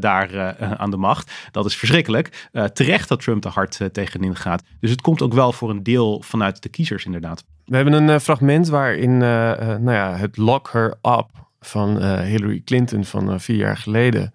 daar 0.00 0.56
aan 0.78 0.90
de 0.90 0.96
macht. 0.96 1.32
Dat 1.50 1.64
is 1.64 1.76
verschrikkelijk. 1.76 2.48
terecht 2.72 3.08
dat 3.08 3.22
Trump 3.22 3.44
er 3.44 3.50
hard 3.50 3.80
tegenin 3.92 4.36
gaat. 4.36 4.62
Dus 4.80 4.90
het 4.90 5.00
komt 5.00 5.22
ook 5.22 5.34
wel 5.34 5.52
voor 5.52 5.70
een 5.70 5.82
deel 5.82 6.22
vanuit 6.26 6.62
de 6.62 6.68
kiezers, 6.68 7.04
inderdaad. 7.04 7.44
We 7.70 7.76
hebben 7.76 7.94
een 7.94 8.08
uh, 8.08 8.18
fragment 8.18 8.68
waarin 8.68 9.20
uh, 9.20 9.50
uh, 9.50 9.56
nou 9.58 9.92
ja, 9.92 10.16
het 10.16 10.36
lock 10.36 10.70
her 10.72 10.94
up 11.02 11.26
van 11.60 12.02
Hillary 12.02 12.62
Clinton 12.64 13.04
van 13.04 13.40
vier 13.40 13.56
jaar 13.56 13.76
geleden. 13.76 14.34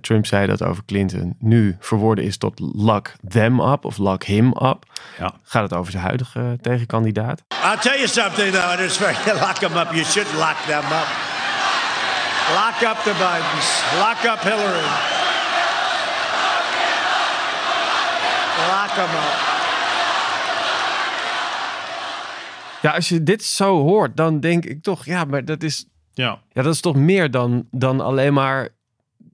Trump 0.00 0.26
zei 0.26 0.46
dat 0.46 0.62
over 0.62 0.84
Clinton 0.84 1.36
nu 1.38 1.76
verwoorden 1.80 2.24
is 2.24 2.36
tot 2.36 2.60
lock 2.74 3.12
them 3.28 3.60
up 3.60 3.84
of 3.84 3.98
lock 3.98 4.24
him 4.24 4.46
up. 4.46 4.84
Ja. 5.18 5.32
Gaat 5.42 5.62
het 5.62 5.74
over 5.74 5.92
zijn 5.92 6.04
huidige 6.04 6.58
tegenkandidaat? 6.60 7.42
I'll 7.64 7.78
tell 7.78 7.96
you 7.96 8.06
something 8.06 8.52
though, 8.52 8.70
and 8.70 8.80
it's 8.80 8.96
very 8.96 9.38
lock 9.40 9.54
them 9.54 9.76
up. 9.76 9.92
You 9.92 10.04
should 10.04 10.32
lock 10.34 10.56
them 10.66 10.84
up. 10.84 11.08
Lock 12.54 12.82
up 12.82 13.02
the 13.04 13.12
Bidens. 13.12 13.98
Lock 13.98 14.24
up 14.32 14.42
Hillary. 14.42 14.88
Lock 18.68 18.94
them 18.94 19.10
up. 19.16 19.49
Ja, 22.82 22.94
als 22.94 23.08
je 23.08 23.22
dit 23.22 23.42
zo 23.44 23.82
hoort, 23.82 24.16
dan 24.16 24.40
denk 24.40 24.64
ik 24.64 24.82
toch, 24.82 25.04
ja, 25.04 25.24
maar 25.24 25.44
dat 25.44 25.62
is, 25.62 25.86
ja. 26.12 26.42
Ja, 26.52 26.62
dat 26.62 26.74
is 26.74 26.80
toch 26.80 26.96
meer 26.96 27.30
dan, 27.30 27.66
dan 27.70 28.00
alleen 28.00 28.32
maar 28.32 28.68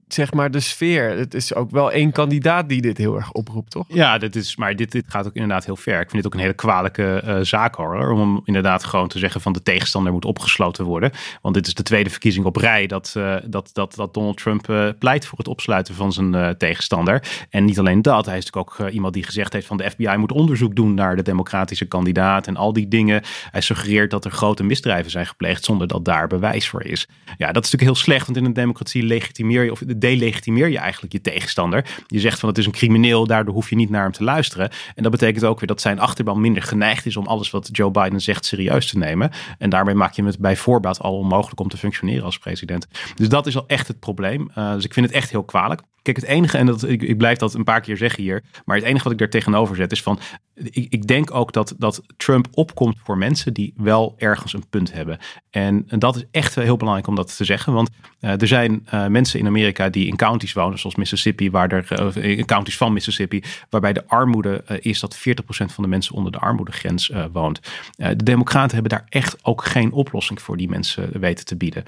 zeg 0.07 0.33
maar 0.33 0.51
de 0.51 0.59
sfeer. 0.59 1.17
Het 1.17 1.33
is 1.33 1.53
ook 1.53 1.71
wel 1.71 1.91
één 1.91 2.11
kandidaat 2.11 2.69
die 2.69 2.81
dit 2.81 2.97
heel 2.97 3.15
erg 3.15 3.31
oproept, 3.31 3.71
toch? 3.71 3.85
Ja, 3.87 4.17
dit 4.17 4.35
is, 4.35 4.55
maar 4.55 4.75
dit, 4.75 4.91
dit 4.91 5.05
gaat 5.07 5.27
ook 5.27 5.33
inderdaad 5.33 5.65
heel 5.65 5.75
ver. 5.75 5.99
Ik 5.99 6.09
vind 6.09 6.23
dit 6.23 6.25
ook 6.25 6.33
een 6.33 6.39
hele 6.39 6.53
kwalijke 6.53 7.21
uh, 7.25 7.37
zaak 7.41 7.75
hoor. 7.75 8.09
Om 8.09 8.41
inderdaad 8.45 8.83
gewoon 8.83 9.07
te 9.07 9.19
zeggen 9.19 9.41
van 9.41 9.53
de 9.53 9.63
tegenstander 9.63 10.11
moet 10.11 10.25
opgesloten 10.25 10.85
worden. 10.85 11.11
Want 11.41 11.55
dit 11.55 11.67
is 11.67 11.73
de 11.73 11.83
tweede 11.83 12.09
verkiezing 12.09 12.45
op 12.45 12.55
rij 12.55 12.87
dat, 12.87 13.13
uh, 13.17 13.35
dat, 13.45 13.69
dat, 13.73 13.95
dat 13.95 14.13
Donald 14.13 14.37
Trump 14.37 14.69
uh, 14.69 14.89
pleit 14.99 15.25
voor 15.25 15.37
het 15.37 15.47
opsluiten 15.47 15.95
van 15.95 16.13
zijn 16.13 16.57
tegenstander. 16.57 17.23
En 17.49 17.65
niet 17.65 17.79
alleen 17.79 18.01
dat, 18.01 18.25
hij 18.25 18.37
is 18.37 18.45
natuurlijk 18.45 18.81
ook 18.81 18.89
iemand 18.89 19.13
die 19.13 19.23
gezegd 19.23 19.53
heeft 19.53 19.67
van 19.67 19.77
de 19.77 19.89
FBI 19.89 20.15
moet 20.17 20.31
onderzoek 20.31 20.75
doen 20.75 20.93
naar 20.93 21.15
de 21.15 21.21
democratische 21.21 21.85
kandidaat 21.85 22.47
en 22.47 22.55
al 22.55 22.73
die 22.73 22.87
dingen. 22.87 23.21
Hij 23.51 23.61
suggereert 23.61 24.11
dat 24.11 24.25
er 24.25 24.31
grote 24.31 24.63
misdrijven 24.63 25.11
zijn 25.11 25.25
gepleegd 25.25 25.65
zonder 25.65 25.87
dat 25.87 26.05
daar 26.05 26.27
bewijs 26.27 26.69
voor 26.69 26.83
is. 26.83 27.07
Ja, 27.37 27.51
dat 27.51 27.65
is 27.65 27.71
natuurlijk 27.71 27.81
heel 27.81 27.95
slecht, 27.95 28.25
want 28.25 28.37
in 28.37 28.45
een 28.45 28.53
democratie 28.53 29.03
legitimeer 29.03 29.63
je 29.63 29.71
of 29.71 29.79
delegitimeer 29.99 30.69
je 30.69 30.77
eigenlijk 30.77 31.13
je 31.13 31.21
tegenstander. 31.21 31.85
Je 32.07 32.19
zegt 32.19 32.39
van 32.39 32.49
het 32.49 32.57
is 32.57 32.65
een 32.65 32.71
crimineel, 32.71 33.27
daardoor 33.27 33.53
hoef 33.53 33.69
je 33.69 33.75
niet 33.75 33.89
naar 33.89 34.03
hem 34.03 34.11
te 34.11 34.23
luisteren. 34.23 34.69
En 34.95 35.03
dat 35.03 35.11
betekent 35.11 35.45
ook 35.45 35.59
weer 35.59 35.67
dat 35.67 35.81
zijn 35.81 35.99
achterban 35.99 36.41
minder 36.41 36.63
geneigd 36.63 37.05
is 37.05 37.17
om 37.17 37.25
alles 37.25 37.51
wat 37.51 37.69
Joe 37.71 37.91
Biden 37.91 38.21
zegt 38.21 38.45
serieus 38.45 38.87
te 38.89 38.97
nemen. 38.97 39.31
En 39.57 39.69
daarmee 39.69 39.95
maak 39.95 40.13
je 40.13 40.23
het 40.23 40.39
bij 40.39 40.55
voorbaat 40.55 40.99
al 40.99 41.17
onmogelijk 41.17 41.59
om 41.59 41.69
te 41.69 41.77
functioneren 41.77 42.23
als 42.23 42.37
president. 42.37 42.87
Dus 43.15 43.29
dat 43.29 43.47
is 43.47 43.55
al 43.55 43.67
echt 43.67 43.87
het 43.87 43.99
probleem. 43.99 44.51
Uh, 44.57 44.73
dus 44.73 44.85
ik 44.85 44.93
vind 44.93 45.05
het 45.05 45.15
echt 45.15 45.29
heel 45.29 45.43
kwalijk. 45.43 45.81
Kijk, 46.01 46.19
het 46.19 46.25
enige, 46.25 46.57
en 46.57 46.65
dat, 46.65 46.83
ik, 46.83 47.01
ik 47.01 47.17
blijf 47.17 47.37
dat 47.37 47.53
een 47.53 47.63
paar 47.63 47.81
keer 47.81 47.97
zeggen 47.97 48.23
hier, 48.23 48.43
maar 48.65 48.75
het 48.75 48.85
enige 48.85 49.03
wat 49.03 49.11
ik 49.11 49.17
daar 49.17 49.29
tegenover 49.29 49.75
zet 49.75 49.91
is 49.91 50.01
van, 50.01 50.19
ik, 50.57 50.87
ik 50.89 51.07
denk 51.07 51.33
ook 51.33 51.53
dat, 51.53 51.73
dat 51.77 52.01
Trump 52.17 52.47
opkomt 52.51 52.95
voor 53.03 53.17
mensen 53.17 53.53
die 53.53 53.73
wel 53.75 54.15
ergens 54.17 54.53
een 54.53 54.67
punt 54.69 54.93
hebben. 54.93 55.17
En, 55.49 55.83
en 55.87 55.99
dat 55.99 56.15
is 56.15 56.23
echt 56.31 56.55
heel 56.55 56.77
belangrijk 56.77 57.07
om 57.07 57.15
dat 57.15 57.37
te 57.37 57.45
zeggen, 57.45 57.73
want 57.73 57.89
uh, 58.21 58.41
er 58.41 58.47
zijn 58.47 58.87
uh, 58.93 59.07
mensen 59.07 59.39
in 59.39 59.47
Amerika 59.47 59.89
die 59.89 60.07
in 60.07 60.15
counties 60.15 60.53
wonen, 60.53 60.79
zoals 60.79 60.95
Mississippi, 60.95 61.51
waar 61.51 61.71
er, 61.71 62.15
uh, 62.17 62.37
in 62.37 62.45
counties 62.45 62.77
van 62.77 62.93
Mississippi, 62.93 63.43
waarbij 63.69 63.93
de 63.93 64.07
armoede 64.07 64.63
is 64.79 64.99
dat 64.99 65.17
40% 65.17 65.21
van 65.47 65.83
de 65.83 65.89
mensen 65.89 66.15
onder 66.15 66.31
de 66.31 66.39
armoedegrens 66.39 67.11
woont. 67.31 67.59
de 67.95 68.23
Democraten 68.23 68.73
hebben 68.73 68.97
daar 68.97 69.05
echt 69.09 69.45
ook 69.45 69.65
geen 69.65 69.91
oplossing 69.91 70.41
voor 70.41 70.57
die 70.57 70.69
mensen 70.69 71.19
weten 71.19 71.45
te 71.45 71.55
bieden. 71.55 71.83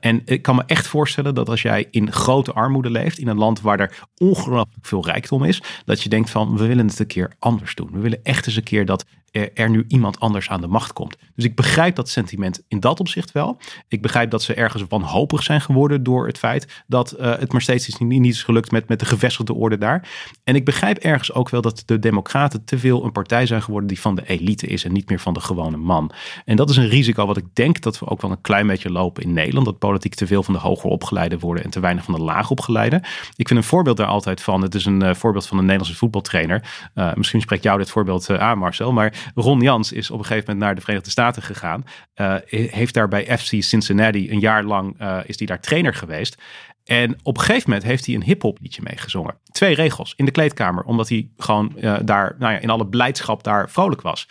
en 0.00 0.22
ik 0.24 0.42
kan 0.42 0.56
me 0.56 0.62
echt 0.66 0.86
voorstellen 0.86 1.34
dat 1.34 1.48
als 1.48 1.62
jij 1.62 1.86
in 1.90 2.12
grote 2.12 2.52
armoede 2.52 2.90
leeft, 2.90 3.18
in 3.18 3.28
een 3.28 3.36
land 3.36 3.60
waar 3.60 3.80
er 3.80 3.98
ongelooflijk 4.16 4.86
veel 4.86 5.04
rijkdom 5.04 5.44
is, 5.44 5.62
dat 5.84 6.02
je 6.02 6.08
denkt 6.08 6.30
van 6.30 6.56
we 6.56 6.66
willen 6.66 6.86
het 6.86 6.98
een 6.98 7.06
keer 7.06 7.32
anders 7.38 7.74
doen. 7.74 7.97
We 7.98 8.04
willen 8.04 8.24
echt 8.24 8.46
eens 8.46 8.56
een 8.56 8.62
keer 8.62 8.84
dat 8.86 9.04
er, 9.30 9.70
nu 9.70 9.84
iemand 9.88 10.20
anders 10.20 10.48
aan 10.48 10.60
de 10.60 10.66
macht 10.66 10.92
komt. 10.92 11.16
Dus 11.34 11.44
ik 11.44 11.54
begrijp 11.54 11.96
dat 11.96 12.08
sentiment 12.08 12.62
in 12.68 12.80
dat 12.80 13.00
opzicht 13.00 13.32
wel. 13.32 13.58
Ik 13.88 14.02
begrijp 14.02 14.30
dat 14.30 14.42
ze 14.42 14.54
ergens 14.54 14.84
wanhopig 14.88 15.42
zijn 15.42 15.60
geworden 15.60 16.02
door 16.02 16.26
het 16.26 16.38
feit 16.38 16.82
dat 16.86 17.14
uh, 17.20 17.38
het 17.38 17.52
maar 17.52 17.62
steeds 17.62 17.98
niet, 17.98 18.20
niet 18.20 18.34
is 18.34 18.42
gelukt 18.42 18.70
met, 18.70 18.88
met 18.88 18.98
de 18.98 19.04
gevestigde 19.04 19.54
orde 19.54 19.78
daar. 19.78 20.08
En 20.44 20.54
ik 20.54 20.64
begrijp 20.64 20.98
ergens 20.98 21.32
ook 21.32 21.48
wel 21.48 21.60
dat 21.60 21.82
de 21.86 21.98
Democraten 21.98 22.64
te 22.64 22.78
veel 22.78 23.04
een 23.04 23.12
partij 23.12 23.46
zijn 23.46 23.62
geworden 23.62 23.88
die 23.88 24.00
van 24.00 24.14
de 24.14 24.26
elite 24.26 24.66
is 24.66 24.84
en 24.84 24.92
niet 24.92 25.08
meer 25.08 25.20
van 25.20 25.34
de 25.34 25.40
gewone 25.40 25.76
man. 25.76 26.12
En 26.44 26.56
dat 26.56 26.70
is 26.70 26.76
een 26.76 26.88
risico 26.88 27.26
wat 27.26 27.36
ik 27.36 27.46
denk 27.52 27.80
dat 27.80 27.98
we 27.98 28.06
ook 28.06 28.22
wel 28.22 28.30
een 28.30 28.40
klein 28.40 28.66
beetje 28.66 28.90
lopen 28.90 29.22
in 29.22 29.32
Nederland. 29.32 29.66
Dat 29.66 29.78
politiek 29.78 30.14
te 30.14 30.26
veel 30.26 30.42
van 30.42 30.54
de 30.54 30.60
hoger 30.60 30.90
opgeleiden 30.90 31.38
worden 31.38 31.64
en 31.64 31.70
te 31.70 31.80
weinig 31.80 32.04
van 32.04 32.14
de 32.14 32.20
laag 32.20 32.50
opgeleiden. 32.50 33.02
Ik 33.36 33.48
vind 33.48 33.60
een 33.60 33.64
voorbeeld 33.64 33.96
daar 33.96 34.06
altijd 34.06 34.42
van. 34.42 34.62
Het 34.62 34.74
is 34.74 34.84
een 34.84 35.02
uh, 35.02 35.14
voorbeeld 35.14 35.46
van 35.46 35.58
een 35.58 35.64
Nederlandse 35.64 35.98
voetbaltrainer. 35.98 36.88
Uh, 36.94 37.14
misschien 37.14 37.40
spreekt 37.40 37.62
jou 37.62 37.78
dit 37.78 37.90
voorbeeld 37.90 38.30
aan, 38.30 38.58
Marcel. 38.58 38.92
Maar 38.92 39.17
Ron 39.34 39.60
Jans 39.60 39.92
is 39.92 40.10
op 40.10 40.18
een 40.18 40.24
gegeven 40.24 40.44
moment 40.46 40.64
naar 40.64 40.74
de 40.74 40.80
Verenigde 40.80 41.10
Staten 41.10 41.42
gegaan. 41.42 41.84
Uh, 42.16 42.34
heeft 42.46 42.94
daar 42.94 43.08
bij 43.08 43.38
FC 43.38 43.62
Cincinnati 43.62 44.30
een 44.30 44.40
jaar 44.40 44.64
lang 44.64 45.00
uh, 45.00 45.18
is 45.24 45.38
hij 45.38 45.46
daar 45.46 45.60
trainer 45.60 45.94
geweest. 45.94 46.42
En 46.84 47.18
op 47.22 47.36
een 47.36 47.42
gegeven 47.42 47.70
moment 47.70 47.86
heeft 47.86 48.06
hij 48.06 48.14
een 48.14 48.22
hip-hop 48.22 48.58
liedje 48.60 48.82
meegezongen. 48.82 49.38
Twee 49.50 49.74
regels 49.74 50.12
in 50.16 50.24
de 50.24 50.30
kleedkamer, 50.30 50.84
omdat 50.84 51.08
hij 51.08 51.30
gewoon 51.36 51.72
uh, 51.76 51.96
daar 52.04 52.36
nou 52.38 52.52
ja, 52.52 52.58
in 52.58 52.70
alle 52.70 52.86
blijdschap 52.86 53.44
daar 53.44 53.70
vrolijk 53.70 54.00
was. 54.00 54.28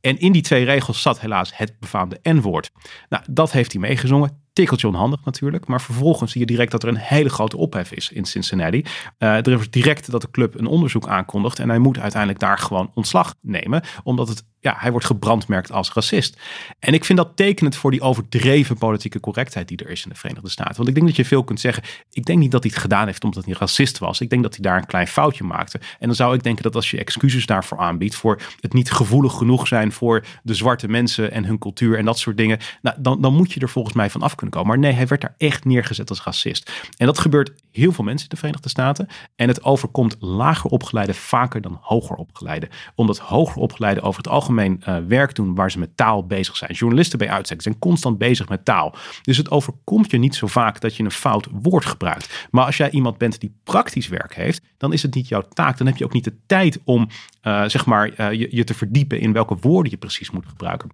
En 0.00 0.18
in 0.18 0.32
die 0.32 0.42
twee 0.42 0.64
regels 0.64 1.02
zat 1.02 1.20
helaas 1.20 1.56
het 1.56 1.78
befaamde 1.78 2.18
N-woord. 2.22 2.70
Nou, 3.08 3.24
dat 3.30 3.52
heeft 3.52 3.72
hij 3.72 3.80
meegezongen 3.80 4.42
tikkeltje 4.58 4.88
onhandig 4.88 5.24
natuurlijk. 5.24 5.66
Maar 5.66 5.80
vervolgens 5.80 6.32
zie 6.32 6.40
je 6.40 6.46
direct 6.46 6.70
dat 6.70 6.82
er 6.82 6.88
een 6.88 6.96
hele 6.96 7.28
grote 7.28 7.56
ophef 7.56 7.92
is 7.92 8.10
in 8.10 8.24
Cincinnati. 8.24 8.84
Uh, 9.18 9.36
er 9.36 9.60
is 9.60 9.70
direct 9.70 10.10
dat 10.10 10.20
de 10.20 10.30
club 10.30 10.58
een 10.58 10.66
onderzoek 10.66 11.08
aankondigt. 11.08 11.58
En 11.58 11.68
hij 11.68 11.78
moet 11.78 11.98
uiteindelijk 11.98 12.40
daar 12.40 12.58
gewoon 12.58 12.90
ontslag 12.94 13.34
nemen. 13.40 13.82
Omdat 14.02 14.28
het, 14.28 14.44
ja, 14.60 14.74
hij 14.78 14.90
wordt 14.90 15.06
gebrandmerkt 15.06 15.72
als 15.72 15.92
racist. 15.92 16.40
En 16.78 16.94
ik 16.94 17.04
vind 17.04 17.18
dat 17.18 17.36
tekenend 17.36 17.76
voor 17.76 17.90
die 17.90 18.00
overdreven 18.00 18.78
politieke 18.78 19.20
correctheid 19.20 19.68
die 19.68 19.76
er 19.76 19.90
is 19.90 20.04
in 20.04 20.10
de 20.10 20.16
Verenigde 20.16 20.48
Staten. 20.50 20.76
Want 20.76 20.88
ik 20.88 20.94
denk 20.94 21.06
dat 21.06 21.16
je 21.16 21.24
veel 21.24 21.44
kunt 21.44 21.60
zeggen. 21.60 21.82
Ik 22.10 22.24
denk 22.24 22.38
niet 22.38 22.50
dat 22.50 22.62
hij 22.62 22.72
het 22.72 22.82
gedaan 22.82 23.06
heeft 23.06 23.24
omdat 23.24 23.44
hij 23.44 23.54
racist 23.58 23.98
was. 23.98 24.20
Ik 24.20 24.30
denk 24.30 24.42
dat 24.42 24.54
hij 24.54 24.62
daar 24.62 24.76
een 24.76 24.86
klein 24.86 25.06
foutje 25.06 25.44
maakte. 25.44 25.80
En 25.98 26.06
dan 26.06 26.14
zou 26.14 26.34
ik 26.34 26.42
denken 26.42 26.62
dat 26.62 26.74
als 26.74 26.90
je 26.90 26.98
excuses 26.98 27.46
daarvoor 27.46 27.78
aanbiedt. 27.78 28.14
Voor 28.14 28.40
het 28.60 28.72
niet 28.72 28.90
gevoelig 28.90 29.32
genoeg 29.32 29.66
zijn 29.66 29.92
voor 29.92 30.24
de 30.42 30.54
zwarte 30.54 30.88
mensen 30.88 31.32
en 31.32 31.44
hun 31.44 31.58
cultuur 31.58 31.98
en 31.98 32.04
dat 32.04 32.18
soort 32.18 32.36
dingen. 32.36 32.58
Nou, 32.82 32.96
dan, 33.00 33.20
dan 33.20 33.34
moet 33.34 33.52
je 33.52 33.60
er 33.60 33.68
volgens 33.68 33.94
mij 33.94 34.10
van 34.10 34.22
af 34.22 34.34
kunnen 34.34 34.47
komen. 34.50 34.68
Maar 34.68 34.78
nee, 34.78 34.92
hij 34.92 35.06
werd 35.06 35.20
daar 35.20 35.34
echt 35.38 35.64
neergezet 35.64 36.08
als 36.08 36.22
racist. 36.22 36.72
En 36.96 37.06
dat 37.06 37.18
gebeurt 37.18 37.52
heel 37.70 37.92
veel 37.92 38.04
mensen 38.04 38.22
in 38.22 38.34
de 38.34 38.36
Verenigde 38.36 38.68
Staten. 38.68 39.08
En 39.36 39.48
het 39.48 39.64
overkomt 39.64 40.16
lager 40.18 40.70
opgeleide 40.70 41.14
vaker 41.14 41.60
dan 41.60 41.78
hoger 41.80 42.16
opgeleide. 42.16 42.68
Omdat 42.94 43.18
hoger 43.18 43.56
opgeleide 43.56 44.00
over 44.00 44.22
het 44.22 44.32
algemeen 44.32 44.82
uh, 44.88 44.96
werk 45.08 45.34
doen 45.34 45.54
waar 45.54 45.70
ze 45.70 45.78
met 45.78 45.96
taal 45.96 46.26
bezig 46.26 46.56
zijn. 46.56 46.72
Journalisten 46.72 47.18
bij 47.18 47.30
uitstek 47.30 47.62
zijn 47.62 47.78
constant 47.78 48.18
bezig 48.18 48.48
met 48.48 48.64
taal. 48.64 48.94
Dus 49.22 49.36
het 49.36 49.50
overkomt 49.50 50.10
je 50.10 50.18
niet 50.18 50.34
zo 50.34 50.46
vaak 50.46 50.80
dat 50.80 50.96
je 50.96 51.04
een 51.04 51.10
fout 51.10 51.48
woord 51.52 51.84
gebruikt. 51.84 52.46
Maar 52.50 52.64
als 52.64 52.76
jij 52.76 52.90
iemand 52.90 53.18
bent 53.18 53.40
die 53.40 53.56
praktisch 53.64 54.08
werk 54.08 54.34
heeft, 54.34 54.62
dan 54.76 54.92
is 54.92 55.02
het 55.02 55.14
niet 55.14 55.28
jouw 55.28 55.48
taak. 55.52 55.78
Dan 55.78 55.86
heb 55.86 55.96
je 55.96 56.04
ook 56.04 56.12
niet 56.12 56.24
de 56.24 56.36
tijd 56.46 56.80
om 56.84 57.08
uh, 57.42 57.64
zeg 57.64 57.86
maar, 57.86 58.10
uh, 58.20 58.32
je, 58.32 58.48
je 58.50 58.64
te 58.64 58.74
verdiepen 58.74 59.20
in 59.20 59.32
welke 59.32 59.56
woorden 59.60 59.90
je 59.90 59.98
precies 59.98 60.30
moet 60.30 60.46
gebruiken. 60.46 60.90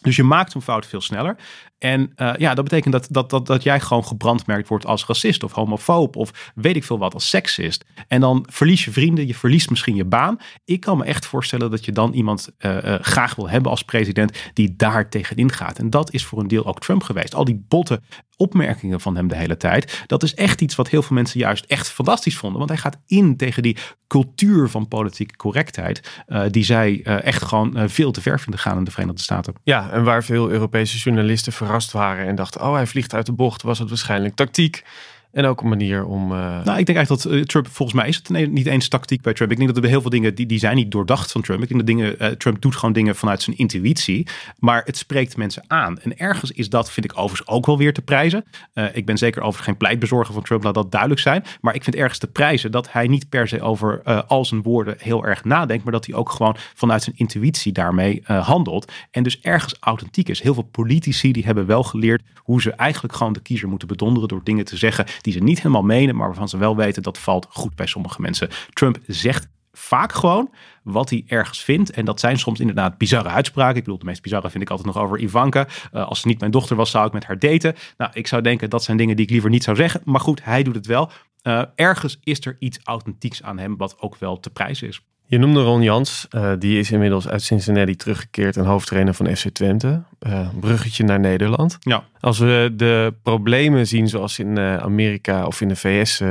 Dus 0.00 0.16
je 0.16 0.22
maakt 0.22 0.54
een 0.54 0.62
fout 0.62 0.86
veel 0.86 1.00
sneller. 1.00 1.36
En 1.78 2.12
uh, 2.16 2.32
ja, 2.36 2.54
dat 2.54 2.64
betekent 2.64 2.92
dat, 2.92 3.06
dat, 3.10 3.30
dat, 3.30 3.46
dat 3.46 3.62
jij 3.62 3.80
gewoon 3.80 4.04
gebrandmerkt 4.04 4.68
wordt 4.68 4.86
als 4.86 5.06
racist 5.06 5.42
of 5.42 5.52
homofoob 5.52 6.16
of 6.16 6.52
weet 6.54 6.76
ik 6.76 6.84
veel 6.84 6.98
wat, 6.98 7.14
als 7.14 7.28
seksist. 7.28 7.84
En 8.08 8.20
dan 8.20 8.46
verlies 8.50 8.84
je 8.84 8.90
vrienden, 8.90 9.26
je 9.26 9.34
verliest 9.34 9.70
misschien 9.70 9.94
je 9.94 10.04
baan. 10.04 10.38
Ik 10.64 10.80
kan 10.80 10.98
me 10.98 11.04
echt 11.04 11.26
voorstellen 11.26 11.70
dat 11.70 11.84
je 11.84 11.92
dan 11.92 12.12
iemand 12.12 12.48
uh, 12.58 12.82
uh, 12.84 12.94
graag 13.00 13.34
wil 13.34 13.48
hebben 13.48 13.70
als 13.70 13.82
president 13.82 14.38
die 14.52 14.76
daar 14.76 15.10
tegenin 15.10 15.52
gaat. 15.52 15.78
En 15.78 15.90
dat 15.90 16.12
is 16.12 16.24
voor 16.24 16.40
een 16.40 16.48
deel 16.48 16.66
ook 16.66 16.80
Trump 16.80 17.02
geweest. 17.02 17.34
Al 17.34 17.44
die 17.44 17.64
botte 17.68 18.00
opmerkingen 18.36 19.00
van 19.00 19.16
hem 19.16 19.28
de 19.28 19.36
hele 19.36 19.56
tijd. 19.56 20.04
Dat 20.06 20.22
is 20.22 20.34
echt 20.34 20.60
iets 20.60 20.74
wat 20.74 20.88
heel 20.88 21.02
veel 21.02 21.16
mensen 21.16 21.40
juist 21.40 21.64
echt 21.64 21.88
fantastisch 21.88 22.36
vonden. 22.36 22.58
Want 22.58 22.70
hij 22.70 22.78
gaat 22.78 22.98
in 23.06 23.36
tegen 23.36 23.62
die 23.62 23.76
cultuur 24.06 24.68
van 24.68 24.88
politieke 24.88 25.36
correctheid. 25.36 26.22
Die 26.50 26.64
zij 26.64 27.02
echt 27.02 27.42
gewoon 27.42 27.88
veel 27.88 28.10
te 28.10 28.20
ver 28.20 28.40
vinden 28.40 28.60
gaan 28.60 28.78
in 28.78 28.84
de 28.84 28.90
Verenigde 28.90 29.22
Staten. 29.22 29.54
Ja, 29.62 29.90
en 29.90 30.04
waar 30.04 30.24
veel 30.24 30.50
Europese 30.50 30.98
journalisten 30.98 31.52
verrast 31.68 31.90
en 32.26 32.34
dachten: 32.34 32.60
oh, 32.60 32.74
hij 32.74 32.86
vliegt 32.86 33.14
uit 33.14 33.26
de 33.26 33.32
bocht, 33.32 33.62
was 33.62 33.78
het 33.78 33.88
waarschijnlijk 33.88 34.34
tactiek. 34.34 34.84
En 35.32 35.44
ook 35.44 35.60
een 35.60 35.68
manier 35.68 36.04
om. 36.04 36.32
Uh... 36.32 36.38
Nou, 36.38 36.78
ik 36.78 36.86
denk 36.86 36.98
eigenlijk 36.98 37.22
dat 37.22 37.32
uh, 37.32 37.42
Trump, 37.42 37.68
volgens 37.68 37.98
mij 37.98 38.08
is 38.08 38.16
het 38.16 38.50
niet 38.50 38.66
eens 38.66 38.88
tactiek 38.88 39.22
bij 39.22 39.32
Trump. 39.32 39.50
Ik 39.50 39.56
denk 39.56 39.74
dat 39.74 39.84
er 39.84 39.90
heel 39.90 40.00
veel 40.00 40.10
dingen 40.10 40.34
die, 40.34 40.46
die 40.46 40.58
zijn 40.58 40.76
niet 40.76 40.90
doordacht 40.90 41.32
van 41.32 41.42
Trump. 41.42 41.62
Ik 41.62 41.68
denk 41.68 41.80
dat 41.80 41.96
dingen, 41.96 42.16
uh, 42.22 42.28
Trump 42.28 42.60
doet 42.60 42.76
gewoon 42.76 42.92
dingen 42.92 43.16
vanuit 43.16 43.42
zijn 43.42 43.56
intuïtie. 43.56 44.26
Maar 44.58 44.82
het 44.84 44.96
spreekt 44.96 45.36
mensen 45.36 45.64
aan. 45.66 46.00
En 46.00 46.18
ergens 46.18 46.50
is 46.50 46.68
dat, 46.68 46.90
vind 46.90 47.06
ik 47.06 47.18
overigens 47.18 47.48
ook 47.48 47.66
wel 47.66 47.78
weer 47.78 47.92
te 47.92 48.02
prijzen. 48.02 48.44
ik 48.92 49.06
ben 49.06 49.18
zeker 49.18 49.40
overigens 49.40 49.66
geen 49.66 49.76
pleitbezorger 49.76 50.34
van 50.34 50.42
Trump, 50.42 50.62
laat 50.62 50.74
dat 50.74 50.90
duidelijk 50.90 51.20
zijn. 51.20 51.44
Maar 51.60 51.74
ik 51.74 51.84
vind 51.84 51.96
ergens 51.96 52.18
te 52.18 52.26
prijzen 52.26 52.70
dat 52.70 52.92
hij 52.92 53.06
niet 53.06 53.28
per 53.28 53.48
se 53.48 53.60
over 53.60 54.02
al 54.26 54.44
zijn 54.44 54.62
woorden 54.62 54.94
heel 54.98 55.24
erg 55.24 55.44
nadenkt. 55.44 55.84
Maar 55.84 55.92
dat 55.92 56.06
hij 56.06 56.14
ook 56.14 56.30
gewoon 56.30 56.56
vanuit 56.74 57.02
zijn 57.02 57.16
intuïtie 57.16 57.72
daarmee 57.72 58.22
handelt. 58.24 58.92
En 59.10 59.22
dus 59.22 59.40
ergens 59.40 59.76
authentiek 59.80 60.28
is. 60.28 60.42
Heel 60.42 60.54
veel 60.54 60.68
politici 60.70 61.32
die 61.32 61.44
hebben 61.44 61.66
wel 61.66 61.82
geleerd 61.82 62.22
hoe 62.36 62.62
ze 62.62 62.72
eigenlijk 62.72 63.14
gewoon 63.14 63.32
de 63.32 63.40
kiezer 63.40 63.68
moeten 63.68 63.88
bedonderen 63.88 64.28
door 64.28 64.40
dingen 64.44 64.64
te 64.64 64.76
zeggen 64.76 65.06
die 65.20 65.32
ze 65.32 65.38
niet 65.38 65.58
helemaal 65.58 65.82
menen, 65.82 66.16
maar 66.16 66.26
waarvan 66.26 66.48
ze 66.48 66.58
wel 66.58 66.76
weten 66.76 67.02
dat 67.02 67.18
valt 67.18 67.46
goed 67.50 67.74
bij 67.74 67.86
sommige 67.86 68.20
mensen. 68.20 68.48
Trump 68.72 68.98
zegt 69.06 69.48
vaak 69.78 70.12
gewoon 70.12 70.50
wat 70.82 71.10
hij 71.10 71.24
ergens 71.26 71.62
vindt. 71.62 71.90
En 71.90 72.04
dat 72.04 72.20
zijn 72.20 72.38
soms 72.38 72.60
inderdaad 72.60 72.98
bizarre 72.98 73.28
uitspraken. 73.28 73.76
Ik 73.76 73.84
bedoel, 73.84 73.98
de 73.98 74.04
meest 74.04 74.22
bizarre 74.22 74.50
vind 74.50 74.62
ik 74.62 74.70
altijd 74.70 74.94
nog 74.94 75.02
over 75.02 75.18
Ivanka. 75.18 75.66
Uh, 75.92 76.06
als 76.06 76.20
ze 76.20 76.26
niet 76.26 76.40
mijn 76.40 76.50
dochter 76.50 76.76
was, 76.76 76.90
zou 76.90 77.06
ik 77.06 77.12
met 77.12 77.24
haar 77.24 77.38
daten. 77.38 77.74
Nou, 77.96 78.10
ik 78.14 78.26
zou 78.26 78.42
denken 78.42 78.70
dat 78.70 78.84
zijn 78.84 78.96
dingen 78.96 79.16
die 79.16 79.24
ik 79.24 79.30
liever 79.30 79.50
niet 79.50 79.64
zou 79.64 79.76
zeggen. 79.76 80.00
Maar 80.04 80.20
goed, 80.20 80.44
hij 80.44 80.62
doet 80.62 80.74
het 80.74 80.86
wel. 80.86 81.10
Uh, 81.42 81.62
ergens 81.74 82.18
is 82.22 82.46
er 82.46 82.56
iets 82.58 82.78
authentieks 82.82 83.42
aan 83.42 83.58
hem, 83.58 83.76
wat 83.76 84.00
ook 84.00 84.16
wel 84.16 84.40
te 84.40 84.50
prijzen 84.50 84.88
is. 84.88 85.00
Je 85.30 85.38
noemde 85.38 85.62
Ron 85.62 85.82
Jans, 85.82 86.26
uh, 86.30 86.52
die 86.58 86.78
is 86.78 86.90
inmiddels 86.90 87.28
uit 87.28 87.42
Cincinnati 87.42 87.96
teruggekeerd 87.96 88.56
en 88.56 88.64
hoofdtrainer 88.64 89.14
van 89.14 89.36
FC 89.36 89.48
Twente. 89.48 90.02
Uh, 90.26 90.48
bruggetje 90.60 91.04
naar 91.04 91.20
Nederland. 91.20 91.76
Ja. 91.80 92.04
Als 92.20 92.38
we 92.38 92.72
de 92.76 93.14
problemen 93.22 93.86
zien 93.86 94.08
zoals 94.08 94.38
in 94.38 94.58
uh, 94.58 94.76
Amerika 94.76 95.46
of 95.46 95.60
in 95.60 95.68
de 95.68 95.76
VS 95.76 96.22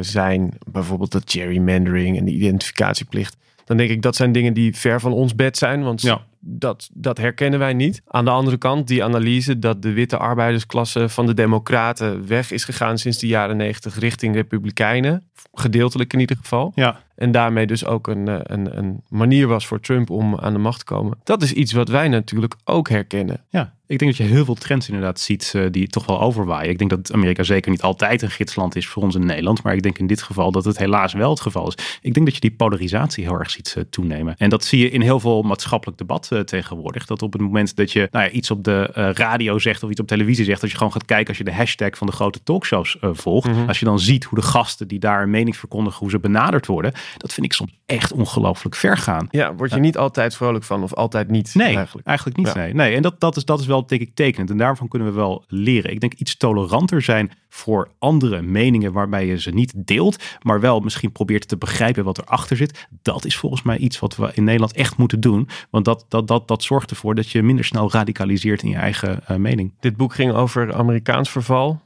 zijn, 0.00 0.52
bijvoorbeeld 0.66 1.12
de 1.12 1.22
gerrymandering 1.24 2.18
en 2.18 2.24
de 2.24 2.30
identificatieplicht, 2.30 3.36
dan 3.64 3.76
denk 3.76 3.90
ik 3.90 4.02
dat 4.02 4.16
zijn 4.16 4.32
dingen 4.32 4.54
die 4.54 4.76
ver 4.76 5.00
van 5.00 5.12
ons 5.12 5.34
bed 5.34 5.56
zijn, 5.56 5.82
want 5.82 6.02
ja. 6.02 6.20
dat, 6.40 6.88
dat 6.92 7.18
herkennen 7.18 7.58
wij 7.58 7.72
niet. 7.72 8.02
Aan 8.06 8.24
de 8.24 8.30
andere 8.30 8.56
kant, 8.56 8.86
die 8.86 9.04
analyse 9.04 9.58
dat 9.58 9.82
de 9.82 9.92
witte 9.92 10.16
arbeidersklasse 10.16 11.08
van 11.08 11.26
de 11.26 11.34
democraten 11.34 12.26
weg 12.26 12.50
is 12.50 12.64
gegaan 12.64 12.98
sinds 12.98 13.18
de 13.18 13.26
jaren 13.26 13.56
negentig 13.56 13.98
richting 13.98 14.34
republikeinen, 14.34 15.28
gedeeltelijk 15.52 16.12
in 16.12 16.20
ieder 16.20 16.36
geval. 16.36 16.72
Ja. 16.74 17.04
En 17.16 17.30
daarmee 17.30 17.66
dus 17.66 17.84
ook 17.84 18.06
een, 18.06 18.52
een, 18.52 18.78
een 18.78 19.02
manier 19.08 19.46
was 19.46 19.66
voor 19.66 19.80
Trump 19.80 20.10
om 20.10 20.38
aan 20.38 20.52
de 20.52 20.58
macht 20.58 20.78
te 20.78 20.84
komen. 20.84 21.18
Dat 21.24 21.42
is 21.42 21.52
iets 21.52 21.72
wat 21.72 21.88
wij 21.88 22.08
natuurlijk 22.08 22.54
ook 22.64 22.88
herkennen. 22.88 23.44
Ja, 23.48 23.74
ik 23.88 23.98
denk 23.98 24.16
dat 24.16 24.26
je 24.26 24.34
heel 24.34 24.44
veel 24.44 24.54
trends 24.54 24.88
inderdaad 24.88 25.20
ziet 25.20 25.52
uh, 25.56 25.66
die 25.70 25.86
toch 25.88 26.06
wel 26.06 26.20
overwaaien. 26.20 26.70
Ik 26.70 26.78
denk 26.78 26.90
dat 26.90 27.12
Amerika 27.12 27.42
zeker 27.42 27.70
niet 27.70 27.82
altijd 27.82 28.22
een 28.22 28.30
gidsland 28.30 28.76
is 28.76 28.86
voor 28.86 29.02
ons 29.02 29.14
in 29.14 29.26
Nederland. 29.26 29.62
Maar 29.62 29.74
ik 29.74 29.82
denk 29.82 29.98
in 29.98 30.06
dit 30.06 30.22
geval 30.22 30.50
dat 30.50 30.64
het 30.64 30.78
helaas 30.78 31.12
wel 31.12 31.30
het 31.30 31.40
geval 31.40 31.68
is. 31.68 31.98
Ik 32.00 32.14
denk 32.14 32.26
dat 32.26 32.34
je 32.34 32.40
die 32.40 32.50
polarisatie 32.50 33.24
heel 33.24 33.38
erg 33.38 33.50
ziet 33.50 33.74
uh, 33.78 33.84
toenemen. 33.90 34.34
En 34.38 34.50
dat 34.50 34.64
zie 34.64 34.78
je 34.78 34.90
in 34.90 35.00
heel 35.00 35.20
veel 35.20 35.42
maatschappelijk 35.42 35.98
debat 35.98 36.28
uh, 36.32 36.40
tegenwoordig. 36.40 37.06
Dat 37.06 37.22
op 37.22 37.32
het 37.32 37.42
moment 37.42 37.76
dat 37.76 37.92
je 37.92 38.08
nou 38.10 38.24
ja, 38.24 38.30
iets 38.30 38.50
op 38.50 38.64
de 38.64 39.12
radio 39.14 39.58
zegt 39.58 39.82
of 39.82 39.90
iets 39.90 40.00
op 40.00 40.06
televisie 40.06 40.44
zegt. 40.44 40.60
Dat 40.60 40.70
je 40.70 40.76
gewoon 40.76 40.92
gaat 40.92 41.04
kijken 41.04 41.28
als 41.28 41.38
je 41.38 41.44
de 41.44 41.54
hashtag 41.54 41.96
van 41.96 42.06
de 42.06 42.12
grote 42.12 42.42
talkshows 42.42 42.96
volgt. 43.00 43.48
Mm 43.48 43.54
-hmm. 43.54 43.68
Als 43.68 43.78
je 43.78 43.84
dan 43.84 43.98
ziet 43.98 44.24
hoe 44.24 44.38
de 44.38 44.44
gasten 44.44 44.88
die 44.88 44.98
daar 44.98 45.22
een 45.22 45.30
mening 45.30 45.56
verkondigen, 45.56 45.98
hoe 45.98 46.10
ze 46.10 46.18
benaderd 46.18 46.66
worden. 46.66 46.92
Dat 47.16 47.32
vind 47.32 47.46
ik 47.46 47.52
soms 47.52 47.78
echt 47.86 48.12
ongelooflijk 48.12 48.74
ver 48.74 48.96
gaan. 48.96 49.28
Ja, 49.30 49.54
word 49.54 49.70
je 49.70 49.80
niet 49.80 49.98
altijd 49.98 50.36
vrolijk 50.36 50.64
van 50.64 50.82
of 50.82 50.94
altijd 50.94 51.28
niet? 51.28 51.54
Nee, 51.54 51.76
eigenlijk, 51.76 52.06
eigenlijk 52.06 52.36
niet. 52.36 52.46
Ja. 52.46 52.54
Nee. 52.54 52.74
nee, 52.74 52.94
en 52.94 53.02
dat, 53.02 53.20
dat, 53.20 53.36
is, 53.36 53.44
dat 53.44 53.60
is 53.60 53.66
wel 53.66 53.86
denk 53.86 54.00
ik 54.00 54.14
tekenend. 54.14 54.50
En 54.50 54.56
daarvan 54.56 54.88
kunnen 54.88 55.08
we 55.08 55.14
wel 55.14 55.44
leren. 55.48 55.90
Ik 55.90 56.00
denk 56.00 56.14
iets 56.14 56.36
toleranter 56.36 57.02
zijn 57.02 57.32
voor 57.48 57.88
andere 57.98 58.42
meningen 58.42 58.92
waarbij 58.92 59.26
je 59.26 59.40
ze 59.40 59.50
niet 59.50 59.72
deelt, 59.76 60.24
maar 60.42 60.60
wel 60.60 60.80
misschien 60.80 61.12
probeert 61.12 61.48
te 61.48 61.56
begrijpen 61.56 62.04
wat 62.04 62.18
erachter 62.18 62.56
zit. 62.56 62.86
Dat 63.02 63.24
is 63.24 63.36
volgens 63.36 63.62
mij 63.62 63.78
iets 63.78 63.98
wat 63.98 64.16
we 64.16 64.30
in 64.34 64.44
Nederland 64.44 64.72
echt 64.72 64.96
moeten 64.96 65.20
doen. 65.20 65.48
Want 65.70 65.84
dat, 65.84 66.04
dat, 66.08 66.28
dat, 66.28 66.48
dat 66.48 66.62
zorgt 66.62 66.90
ervoor 66.90 67.14
dat 67.14 67.30
je 67.30 67.42
minder 67.42 67.64
snel 67.64 67.90
radicaliseert 67.90 68.62
in 68.62 68.68
je 68.68 68.76
eigen 68.76 69.20
uh, 69.30 69.36
mening. 69.36 69.74
Dit 69.80 69.96
boek 69.96 70.14
ging 70.14 70.32
over 70.32 70.74
Amerikaans 70.74 71.30
verval, 71.30 71.80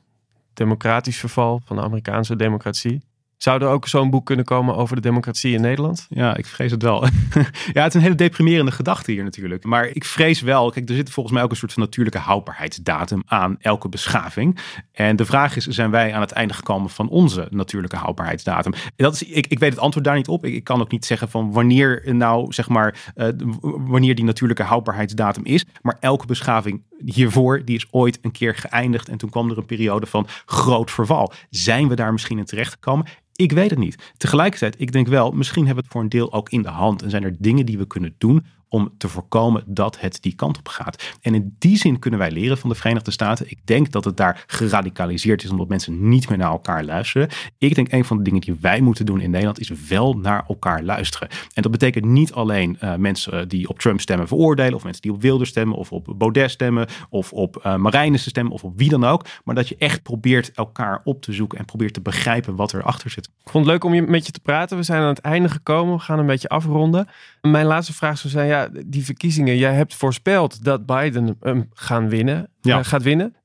democratisch 0.54 1.18
verval 1.18 1.60
van 1.64 1.76
de 1.76 1.82
Amerikaanse 1.82 2.36
democratie. 2.36 3.00
Zou 3.42 3.62
er 3.62 3.68
ook 3.68 3.88
zo'n 3.88 4.10
boek 4.10 4.26
kunnen 4.26 4.44
komen 4.44 4.76
over 4.76 4.96
de 4.96 5.02
democratie 5.02 5.54
in 5.54 5.60
Nederland? 5.60 6.06
Ja, 6.08 6.36
ik 6.36 6.46
vrees 6.46 6.70
het 6.70 6.82
wel. 6.82 7.04
ja, 7.72 7.82
het 7.82 7.86
is 7.86 7.94
een 7.94 8.00
hele 8.00 8.14
deprimerende 8.14 8.70
gedachte 8.70 9.12
hier 9.12 9.24
natuurlijk. 9.24 9.64
Maar 9.64 9.86
ik 9.86 10.04
vrees 10.04 10.40
wel, 10.40 10.70
kijk, 10.70 10.88
er 10.88 10.94
zit 10.94 11.10
volgens 11.10 11.34
mij 11.34 11.44
ook 11.44 11.50
een 11.50 11.56
soort 11.56 11.72
van 11.72 11.82
natuurlijke 11.82 12.18
houdbaarheidsdatum 12.18 13.22
aan 13.26 13.56
elke 13.60 13.88
beschaving. 13.88 14.58
En 14.92 15.16
de 15.16 15.24
vraag 15.24 15.56
is, 15.56 15.66
zijn 15.66 15.90
wij 15.90 16.14
aan 16.14 16.20
het 16.20 16.32
einde 16.32 16.54
gekomen 16.54 16.90
van 16.90 17.08
onze 17.08 17.46
natuurlijke 17.50 17.96
houdbaarheidsdatum? 17.96 18.72
Dat 18.96 19.14
is, 19.14 19.22
ik, 19.22 19.46
ik 19.46 19.58
weet 19.58 19.70
het 19.70 19.80
antwoord 19.80 20.04
daar 20.04 20.16
niet 20.16 20.28
op. 20.28 20.44
Ik, 20.44 20.64
kan 20.64 20.80
ook 20.80 20.90
niet 20.90 21.04
zeggen 21.04 21.30
van 21.30 21.52
wanneer 21.52 22.02
nou, 22.14 22.52
zeg 22.52 22.68
maar, 22.68 23.10
uh, 23.16 23.28
wanneer 23.60 24.14
die 24.14 24.24
natuurlijke 24.24 24.62
houdbaarheidsdatum 24.62 25.44
is. 25.44 25.64
Maar 25.82 25.96
elke 26.00 26.26
beschaving 26.26 26.82
hiervoor, 27.04 27.64
die 27.64 27.76
is 27.76 27.86
ooit 27.90 28.18
een 28.22 28.32
keer 28.32 28.54
geëindigd. 28.54 29.08
En 29.08 29.18
toen 29.18 29.30
kwam 29.30 29.50
er 29.50 29.58
een 29.58 29.66
periode 29.66 30.06
van 30.06 30.26
groot 30.46 30.90
verval. 30.90 31.32
Zijn 31.50 31.88
we 31.88 31.94
daar 31.94 32.12
misschien 32.12 32.38
in 32.38 32.44
terechtgekomen? 32.44 33.06
Ik 33.34 33.52
weet 33.52 33.70
het 33.70 33.78
niet. 33.78 34.12
Tegelijkertijd, 34.16 34.74
ik 34.78 34.92
denk 34.92 35.08
wel, 35.08 35.30
misschien 35.30 35.66
hebben 35.66 35.84
we 35.84 35.88
het 35.88 35.92
voor 35.92 36.02
een 36.02 36.18
deel 36.18 36.32
ook 36.32 36.48
in 36.48 36.62
de 36.62 36.68
hand. 36.68 37.02
En 37.02 37.10
zijn 37.10 37.24
er 37.24 37.36
dingen 37.38 37.66
die 37.66 37.78
we 37.78 37.86
kunnen 37.86 38.14
doen 38.18 38.46
om 38.70 38.94
te 38.98 39.08
voorkomen 39.08 39.62
dat 39.66 40.00
het 40.00 40.22
die 40.22 40.34
kant 40.34 40.58
op 40.58 40.68
gaat. 40.68 41.16
En 41.20 41.34
in 41.34 41.56
die 41.58 41.76
zin 41.76 41.98
kunnen 41.98 42.18
wij 42.20 42.30
leren 42.30 42.58
van 42.58 42.68
de 42.68 42.74
Verenigde 42.74 43.10
Staten. 43.10 43.50
Ik 43.50 43.58
denk 43.64 43.92
dat 43.92 44.04
het 44.04 44.16
daar 44.16 44.44
geradicaliseerd 44.46 45.44
is 45.44 45.50
omdat 45.50 45.68
mensen 45.68 46.08
niet 46.08 46.28
meer 46.28 46.38
naar 46.38 46.50
elkaar 46.50 46.84
luisteren. 46.84 47.28
Ik 47.58 47.74
denk 47.74 47.92
een 47.92 48.04
van 48.04 48.16
de 48.16 48.22
dingen 48.22 48.40
die 48.40 48.56
wij 48.60 48.80
moeten 48.80 49.06
doen 49.06 49.20
in 49.20 49.30
Nederland 49.30 49.60
is 49.60 49.72
wel 49.88 50.12
naar 50.12 50.44
elkaar 50.48 50.82
luisteren. 50.82 51.28
En 51.54 51.62
dat 51.62 51.70
betekent 51.70 52.04
niet 52.04 52.32
alleen 52.32 52.78
uh, 52.82 52.94
mensen 52.94 53.48
die 53.48 53.68
op 53.68 53.78
Trump 53.78 54.00
stemmen 54.00 54.28
veroordelen 54.28 54.74
of 54.74 54.82
mensen 54.82 55.02
die 55.02 55.12
op 55.12 55.22
Wilder 55.22 55.46
stemmen 55.46 55.76
of 55.76 55.92
op 55.92 56.14
Baudet 56.16 56.50
stemmen 56.50 56.86
of 57.08 57.32
op 57.32 57.62
uh, 57.66 57.76
Marijnissen 57.76 58.30
stemmen 58.30 58.52
of 58.52 58.64
op 58.64 58.72
wie 58.76 58.88
dan 58.88 59.04
ook. 59.04 59.26
Maar 59.44 59.54
dat 59.54 59.68
je 59.68 59.76
echt 59.78 60.02
probeert 60.02 60.52
elkaar 60.52 61.00
op 61.04 61.22
te 61.22 61.32
zoeken 61.32 61.58
en 61.58 61.64
probeert 61.64 61.94
te 61.94 62.00
begrijpen 62.00 62.56
wat 62.56 62.74
erachter 62.74 63.10
zit. 63.10 63.24
Ik 63.24 63.50
vond 63.50 63.64
het 63.64 63.72
leuk 63.72 63.84
om 63.84 63.94
je, 63.94 64.02
met 64.02 64.26
je 64.26 64.32
te 64.32 64.40
praten. 64.40 64.76
We 64.76 64.82
zijn 64.82 65.02
aan 65.02 65.08
het 65.08 65.18
einde 65.18 65.48
gekomen. 65.48 65.94
We 65.94 66.00
gaan 66.00 66.18
een 66.18 66.26
beetje 66.26 66.48
afronden. 66.48 67.08
Mijn 67.40 67.66
laatste 67.66 67.92
vraag 67.92 68.18
zou 68.18 68.32
zijn, 68.32 68.46
ja, 68.46 68.59
die 68.86 69.04
verkiezingen. 69.04 69.56
Jij 69.56 69.74
hebt 69.74 69.94
voorspeld 69.94 70.64
dat 70.64 70.86
Biden 70.86 71.36
hem 71.40 71.68
gaan 71.72 72.08
winnen, 72.08 72.48
ja. 72.60 72.78
uh, 72.78 72.84
gaat 72.84 73.02
winnen. 73.02 73.34
9% 73.34 73.36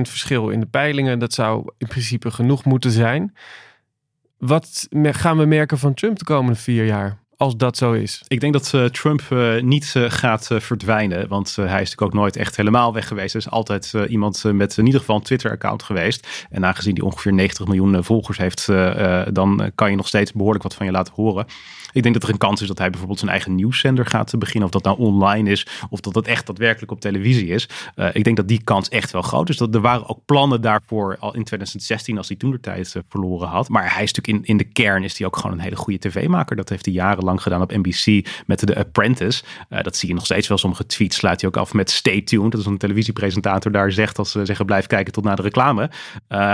verschil 0.00 0.48
in 0.48 0.60
de 0.60 0.66
peilingen. 0.66 1.18
Dat 1.18 1.32
zou 1.32 1.72
in 1.78 1.86
principe 1.86 2.30
genoeg 2.30 2.64
moeten 2.64 2.90
zijn. 2.90 3.34
Wat 4.38 4.88
gaan 4.90 5.38
we 5.38 5.44
merken 5.44 5.78
van 5.78 5.94
Trump 5.94 6.18
de 6.18 6.24
komende 6.24 6.58
vier 6.58 6.84
jaar? 6.84 7.18
Als 7.36 7.56
dat 7.56 7.76
zo 7.76 7.92
is. 7.92 8.22
Ik 8.28 8.40
denk 8.40 8.52
dat 8.52 8.72
uh, 8.74 8.84
Trump 8.84 9.22
uh, 9.32 9.62
niet 9.62 9.94
uh, 9.96 10.04
gaat 10.08 10.46
verdwijnen. 10.52 11.28
Want 11.28 11.56
hij 11.56 11.64
is 11.64 11.70
natuurlijk 11.70 12.02
ook 12.02 12.12
nooit 12.12 12.36
echt 12.36 12.56
helemaal 12.56 12.92
weg 12.92 13.08
geweest. 13.08 13.34
Er 13.34 13.40
is 13.40 13.50
altijd 13.50 13.92
iemand 14.08 14.44
met 14.44 14.76
in 14.76 14.84
ieder 14.84 15.00
geval 15.00 15.16
een 15.16 15.22
Twitter-account 15.22 15.82
geweest. 15.82 16.46
En 16.50 16.64
aangezien 16.64 16.94
hij 16.94 17.04
ongeveer 17.04 17.32
90 17.32 17.66
miljoen 17.66 18.04
volgers 18.04 18.38
heeft, 18.38 18.66
dan 19.34 19.70
kan 19.74 19.90
je 19.90 19.96
nog 19.96 20.06
steeds 20.06 20.32
behoorlijk 20.32 20.62
wat 20.62 20.74
van 20.74 20.86
je 20.86 20.92
laten 20.92 21.14
horen. 21.14 21.46
Ik 21.92 22.02
denk 22.02 22.14
dat 22.14 22.22
er 22.22 22.30
een 22.30 22.38
kans 22.38 22.60
is 22.60 22.68
dat 22.68 22.78
hij 22.78 22.88
bijvoorbeeld 22.88 23.18
zijn 23.18 23.30
eigen 23.30 23.54
nieuwszender 23.54 24.06
gaat 24.06 24.38
beginnen. 24.38 24.64
Of 24.64 24.70
dat 24.70 24.84
nou 24.84 24.98
online 24.98 25.50
is, 25.50 25.66
of 25.90 26.00
dat 26.00 26.14
het 26.14 26.26
echt 26.26 26.46
daadwerkelijk 26.46 26.92
op 26.92 27.00
televisie 27.00 27.48
is. 27.48 27.68
Uh, 27.96 28.08
ik 28.12 28.24
denk 28.24 28.36
dat 28.36 28.48
die 28.48 28.62
kans 28.64 28.88
echt 28.88 29.10
wel 29.10 29.22
groot 29.22 29.48
is. 29.48 29.56
Dat 29.56 29.74
er 29.74 29.80
waren 29.80 30.08
ook 30.08 30.20
plannen 30.24 30.60
daarvoor 30.60 31.16
al 31.18 31.34
in 31.34 31.44
2016, 31.44 32.16
als 32.16 32.28
hij 32.28 32.36
toen 32.36 32.50
de 32.50 32.60
tijd 32.60 32.94
uh, 32.96 33.02
verloren 33.08 33.48
had. 33.48 33.68
Maar 33.68 33.94
hij 33.94 34.02
is 34.02 34.12
natuurlijk 34.12 34.48
in, 34.48 34.52
in 34.52 34.56
de 34.56 34.64
kern 34.64 35.04
is 35.04 35.18
hij 35.18 35.26
ook 35.26 35.36
gewoon 35.36 35.52
een 35.52 35.62
hele 35.62 35.76
goede 35.76 35.98
tv-maker. 35.98 36.56
Dat 36.56 36.68
heeft 36.68 36.84
hij 36.84 36.94
jarenlang 36.94 37.42
gedaan 37.42 37.62
op 37.62 37.72
NBC 37.72 38.28
met 38.46 38.58
The 38.58 38.76
Apprentice. 38.76 39.42
Dat 39.68 39.96
zie 39.96 40.08
je 40.08 40.14
nog 40.14 40.24
steeds 40.24 40.48
wel. 40.48 40.58
Sommige 40.58 40.86
tweets 40.86 41.16
sluit 41.16 41.40
hij 41.40 41.50
ook 41.50 41.56
af 41.56 41.72
met 41.72 41.90
stay 41.90 42.22
tuned. 42.22 42.50
Dat 42.50 42.60
is 42.60 42.66
een 42.66 42.78
televisiepresentator 42.78 43.72
daar 43.72 43.92
zegt 43.92 44.18
als 44.18 44.30
ze 44.30 44.44
zeggen 44.44 44.66
blijf 44.66 44.86
kijken 44.86 45.12
tot 45.12 45.24
na 45.24 45.34
de 45.34 45.42
reclame. 45.42 45.90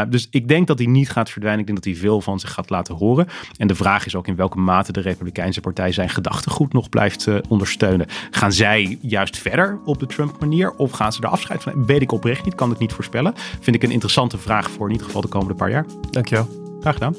Dus 0.09 0.27
ik 0.31 0.49
denk 0.49 0.66
dat 0.66 0.79
hij 0.79 0.87
niet 0.87 1.11
gaat 1.11 1.31
verdwijnen. 1.31 1.61
Ik 1.61 1.66
denk 1.66 1.85
dat 1.85 1.92
hij 1.92 2.03
veel 2.03 2.20
van 2.20 2.40
zich 2.40 2.53
gaat 2.53 2.70
laten 2.70 2.94
horen. 2.94 3.27
En 3.57 3.66
de 3.66 3.75
vraag 3.75 4.07
is 4.07 4.14
ook 4.14 4.27
in 4.27 4.37
welke 4.37 4.59
mate 4.59 4.92
de 4.92 5.01
Republikeinse 5.27 5.61
Partij 5.61 5.93
zijn 5.93 6.09
gedachtegoed 6.09 6.73
nog 6.73 6.89
blijft 6.89 7.27
uh, 7.27 7.39
ondersteunen. 7.49 8.07
Gaan 8.31 8.53
zij 8.53 8.99
juist 9.01 9.39
verder 9.39 9.79
op 9.85 9.99
de 9.99 10.07
Trump-manier 10.07 10.73
of 10.77 10.91
gaan 10.91 11.12
ze 11.12 11.23
er 11.23 11.29
afscheid 11.29 11.62
van? 11.62 11.87
Weet 11.87 12.03
ik 12.03 12.12
oprecht 12.12 12.45
niet, 12.45 12.55
kan 12.55 12.71
ik 12.71 12.79
niet 12.79 12.93
voorspellen. 12.93 13.33
Vind 13.61 13.77
ik 13.77 13.83
een 13.83 13.91
interessante 13.91 14.39
vraag 14.39 14.71
voor 14.71 14.87
in 14.87 14.93
ieder 14.93 15.07
geval 15.07 15.23
de 15.23 15.29
komende 15.29 15.55
paar 15.55 15.71
jaar. 15.71 15.87
Dankjewel. 16.11 16.49
Graag 16.81 16.95
gedaan. 16.95 17.15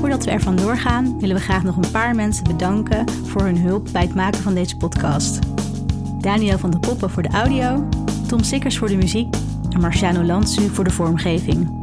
Voordat 0.00 0.24
we 0.24 0.30
er 0.30 0.40
vandoor 0.40 0.76
gaan, 0.76 1.20
willen 1.20 1.36
we 1.36 1.42
graag 1.42 1.62
nog 1.62 1.76
een 1.76 1.90
paar 1.90 2.14
mensen 2.14 2.44
bedanken 2.44 3.10
voor 3.10 3.42
hun 3.42 3.58
hulp 3.58 3.88
bij 3.92 4.02
het 4.02 4.14
maken 4.14 4.42
van 4.42 4.54
deze 4.54 4.76
podcast. 4.76 5.38
Daniel 6.20 6.58
van 6.58 6.70
der 6.70 6.80
Poppen 6.80 7.10
voor 7.10 7.22
de 7.22 7.28
audio, 7.28 7.88
Tom 8.28 8.42
Sikkers 8.42 8.78
voor 8.78 8.88
de 8.88 8.96
muziek 8.96 9.34
en 9.70 9.80
Marciano 9.80 10.22
Lansu 10.22 10.68
voor 10.68 10.84
de 10.84 10.90
vormgeving. 10.90 11.82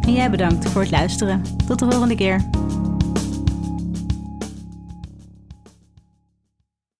En 0.00 0.12
jij 0.12 0.30
bedankt 0.30 0.68
voor 0.68 0.80
het 0.80 0.90
luisteren. 0.90 1.42
Tot 1.66 1.78
de 1.78 1.90
volgende 1.90 2.14
keer. 2.14 2.40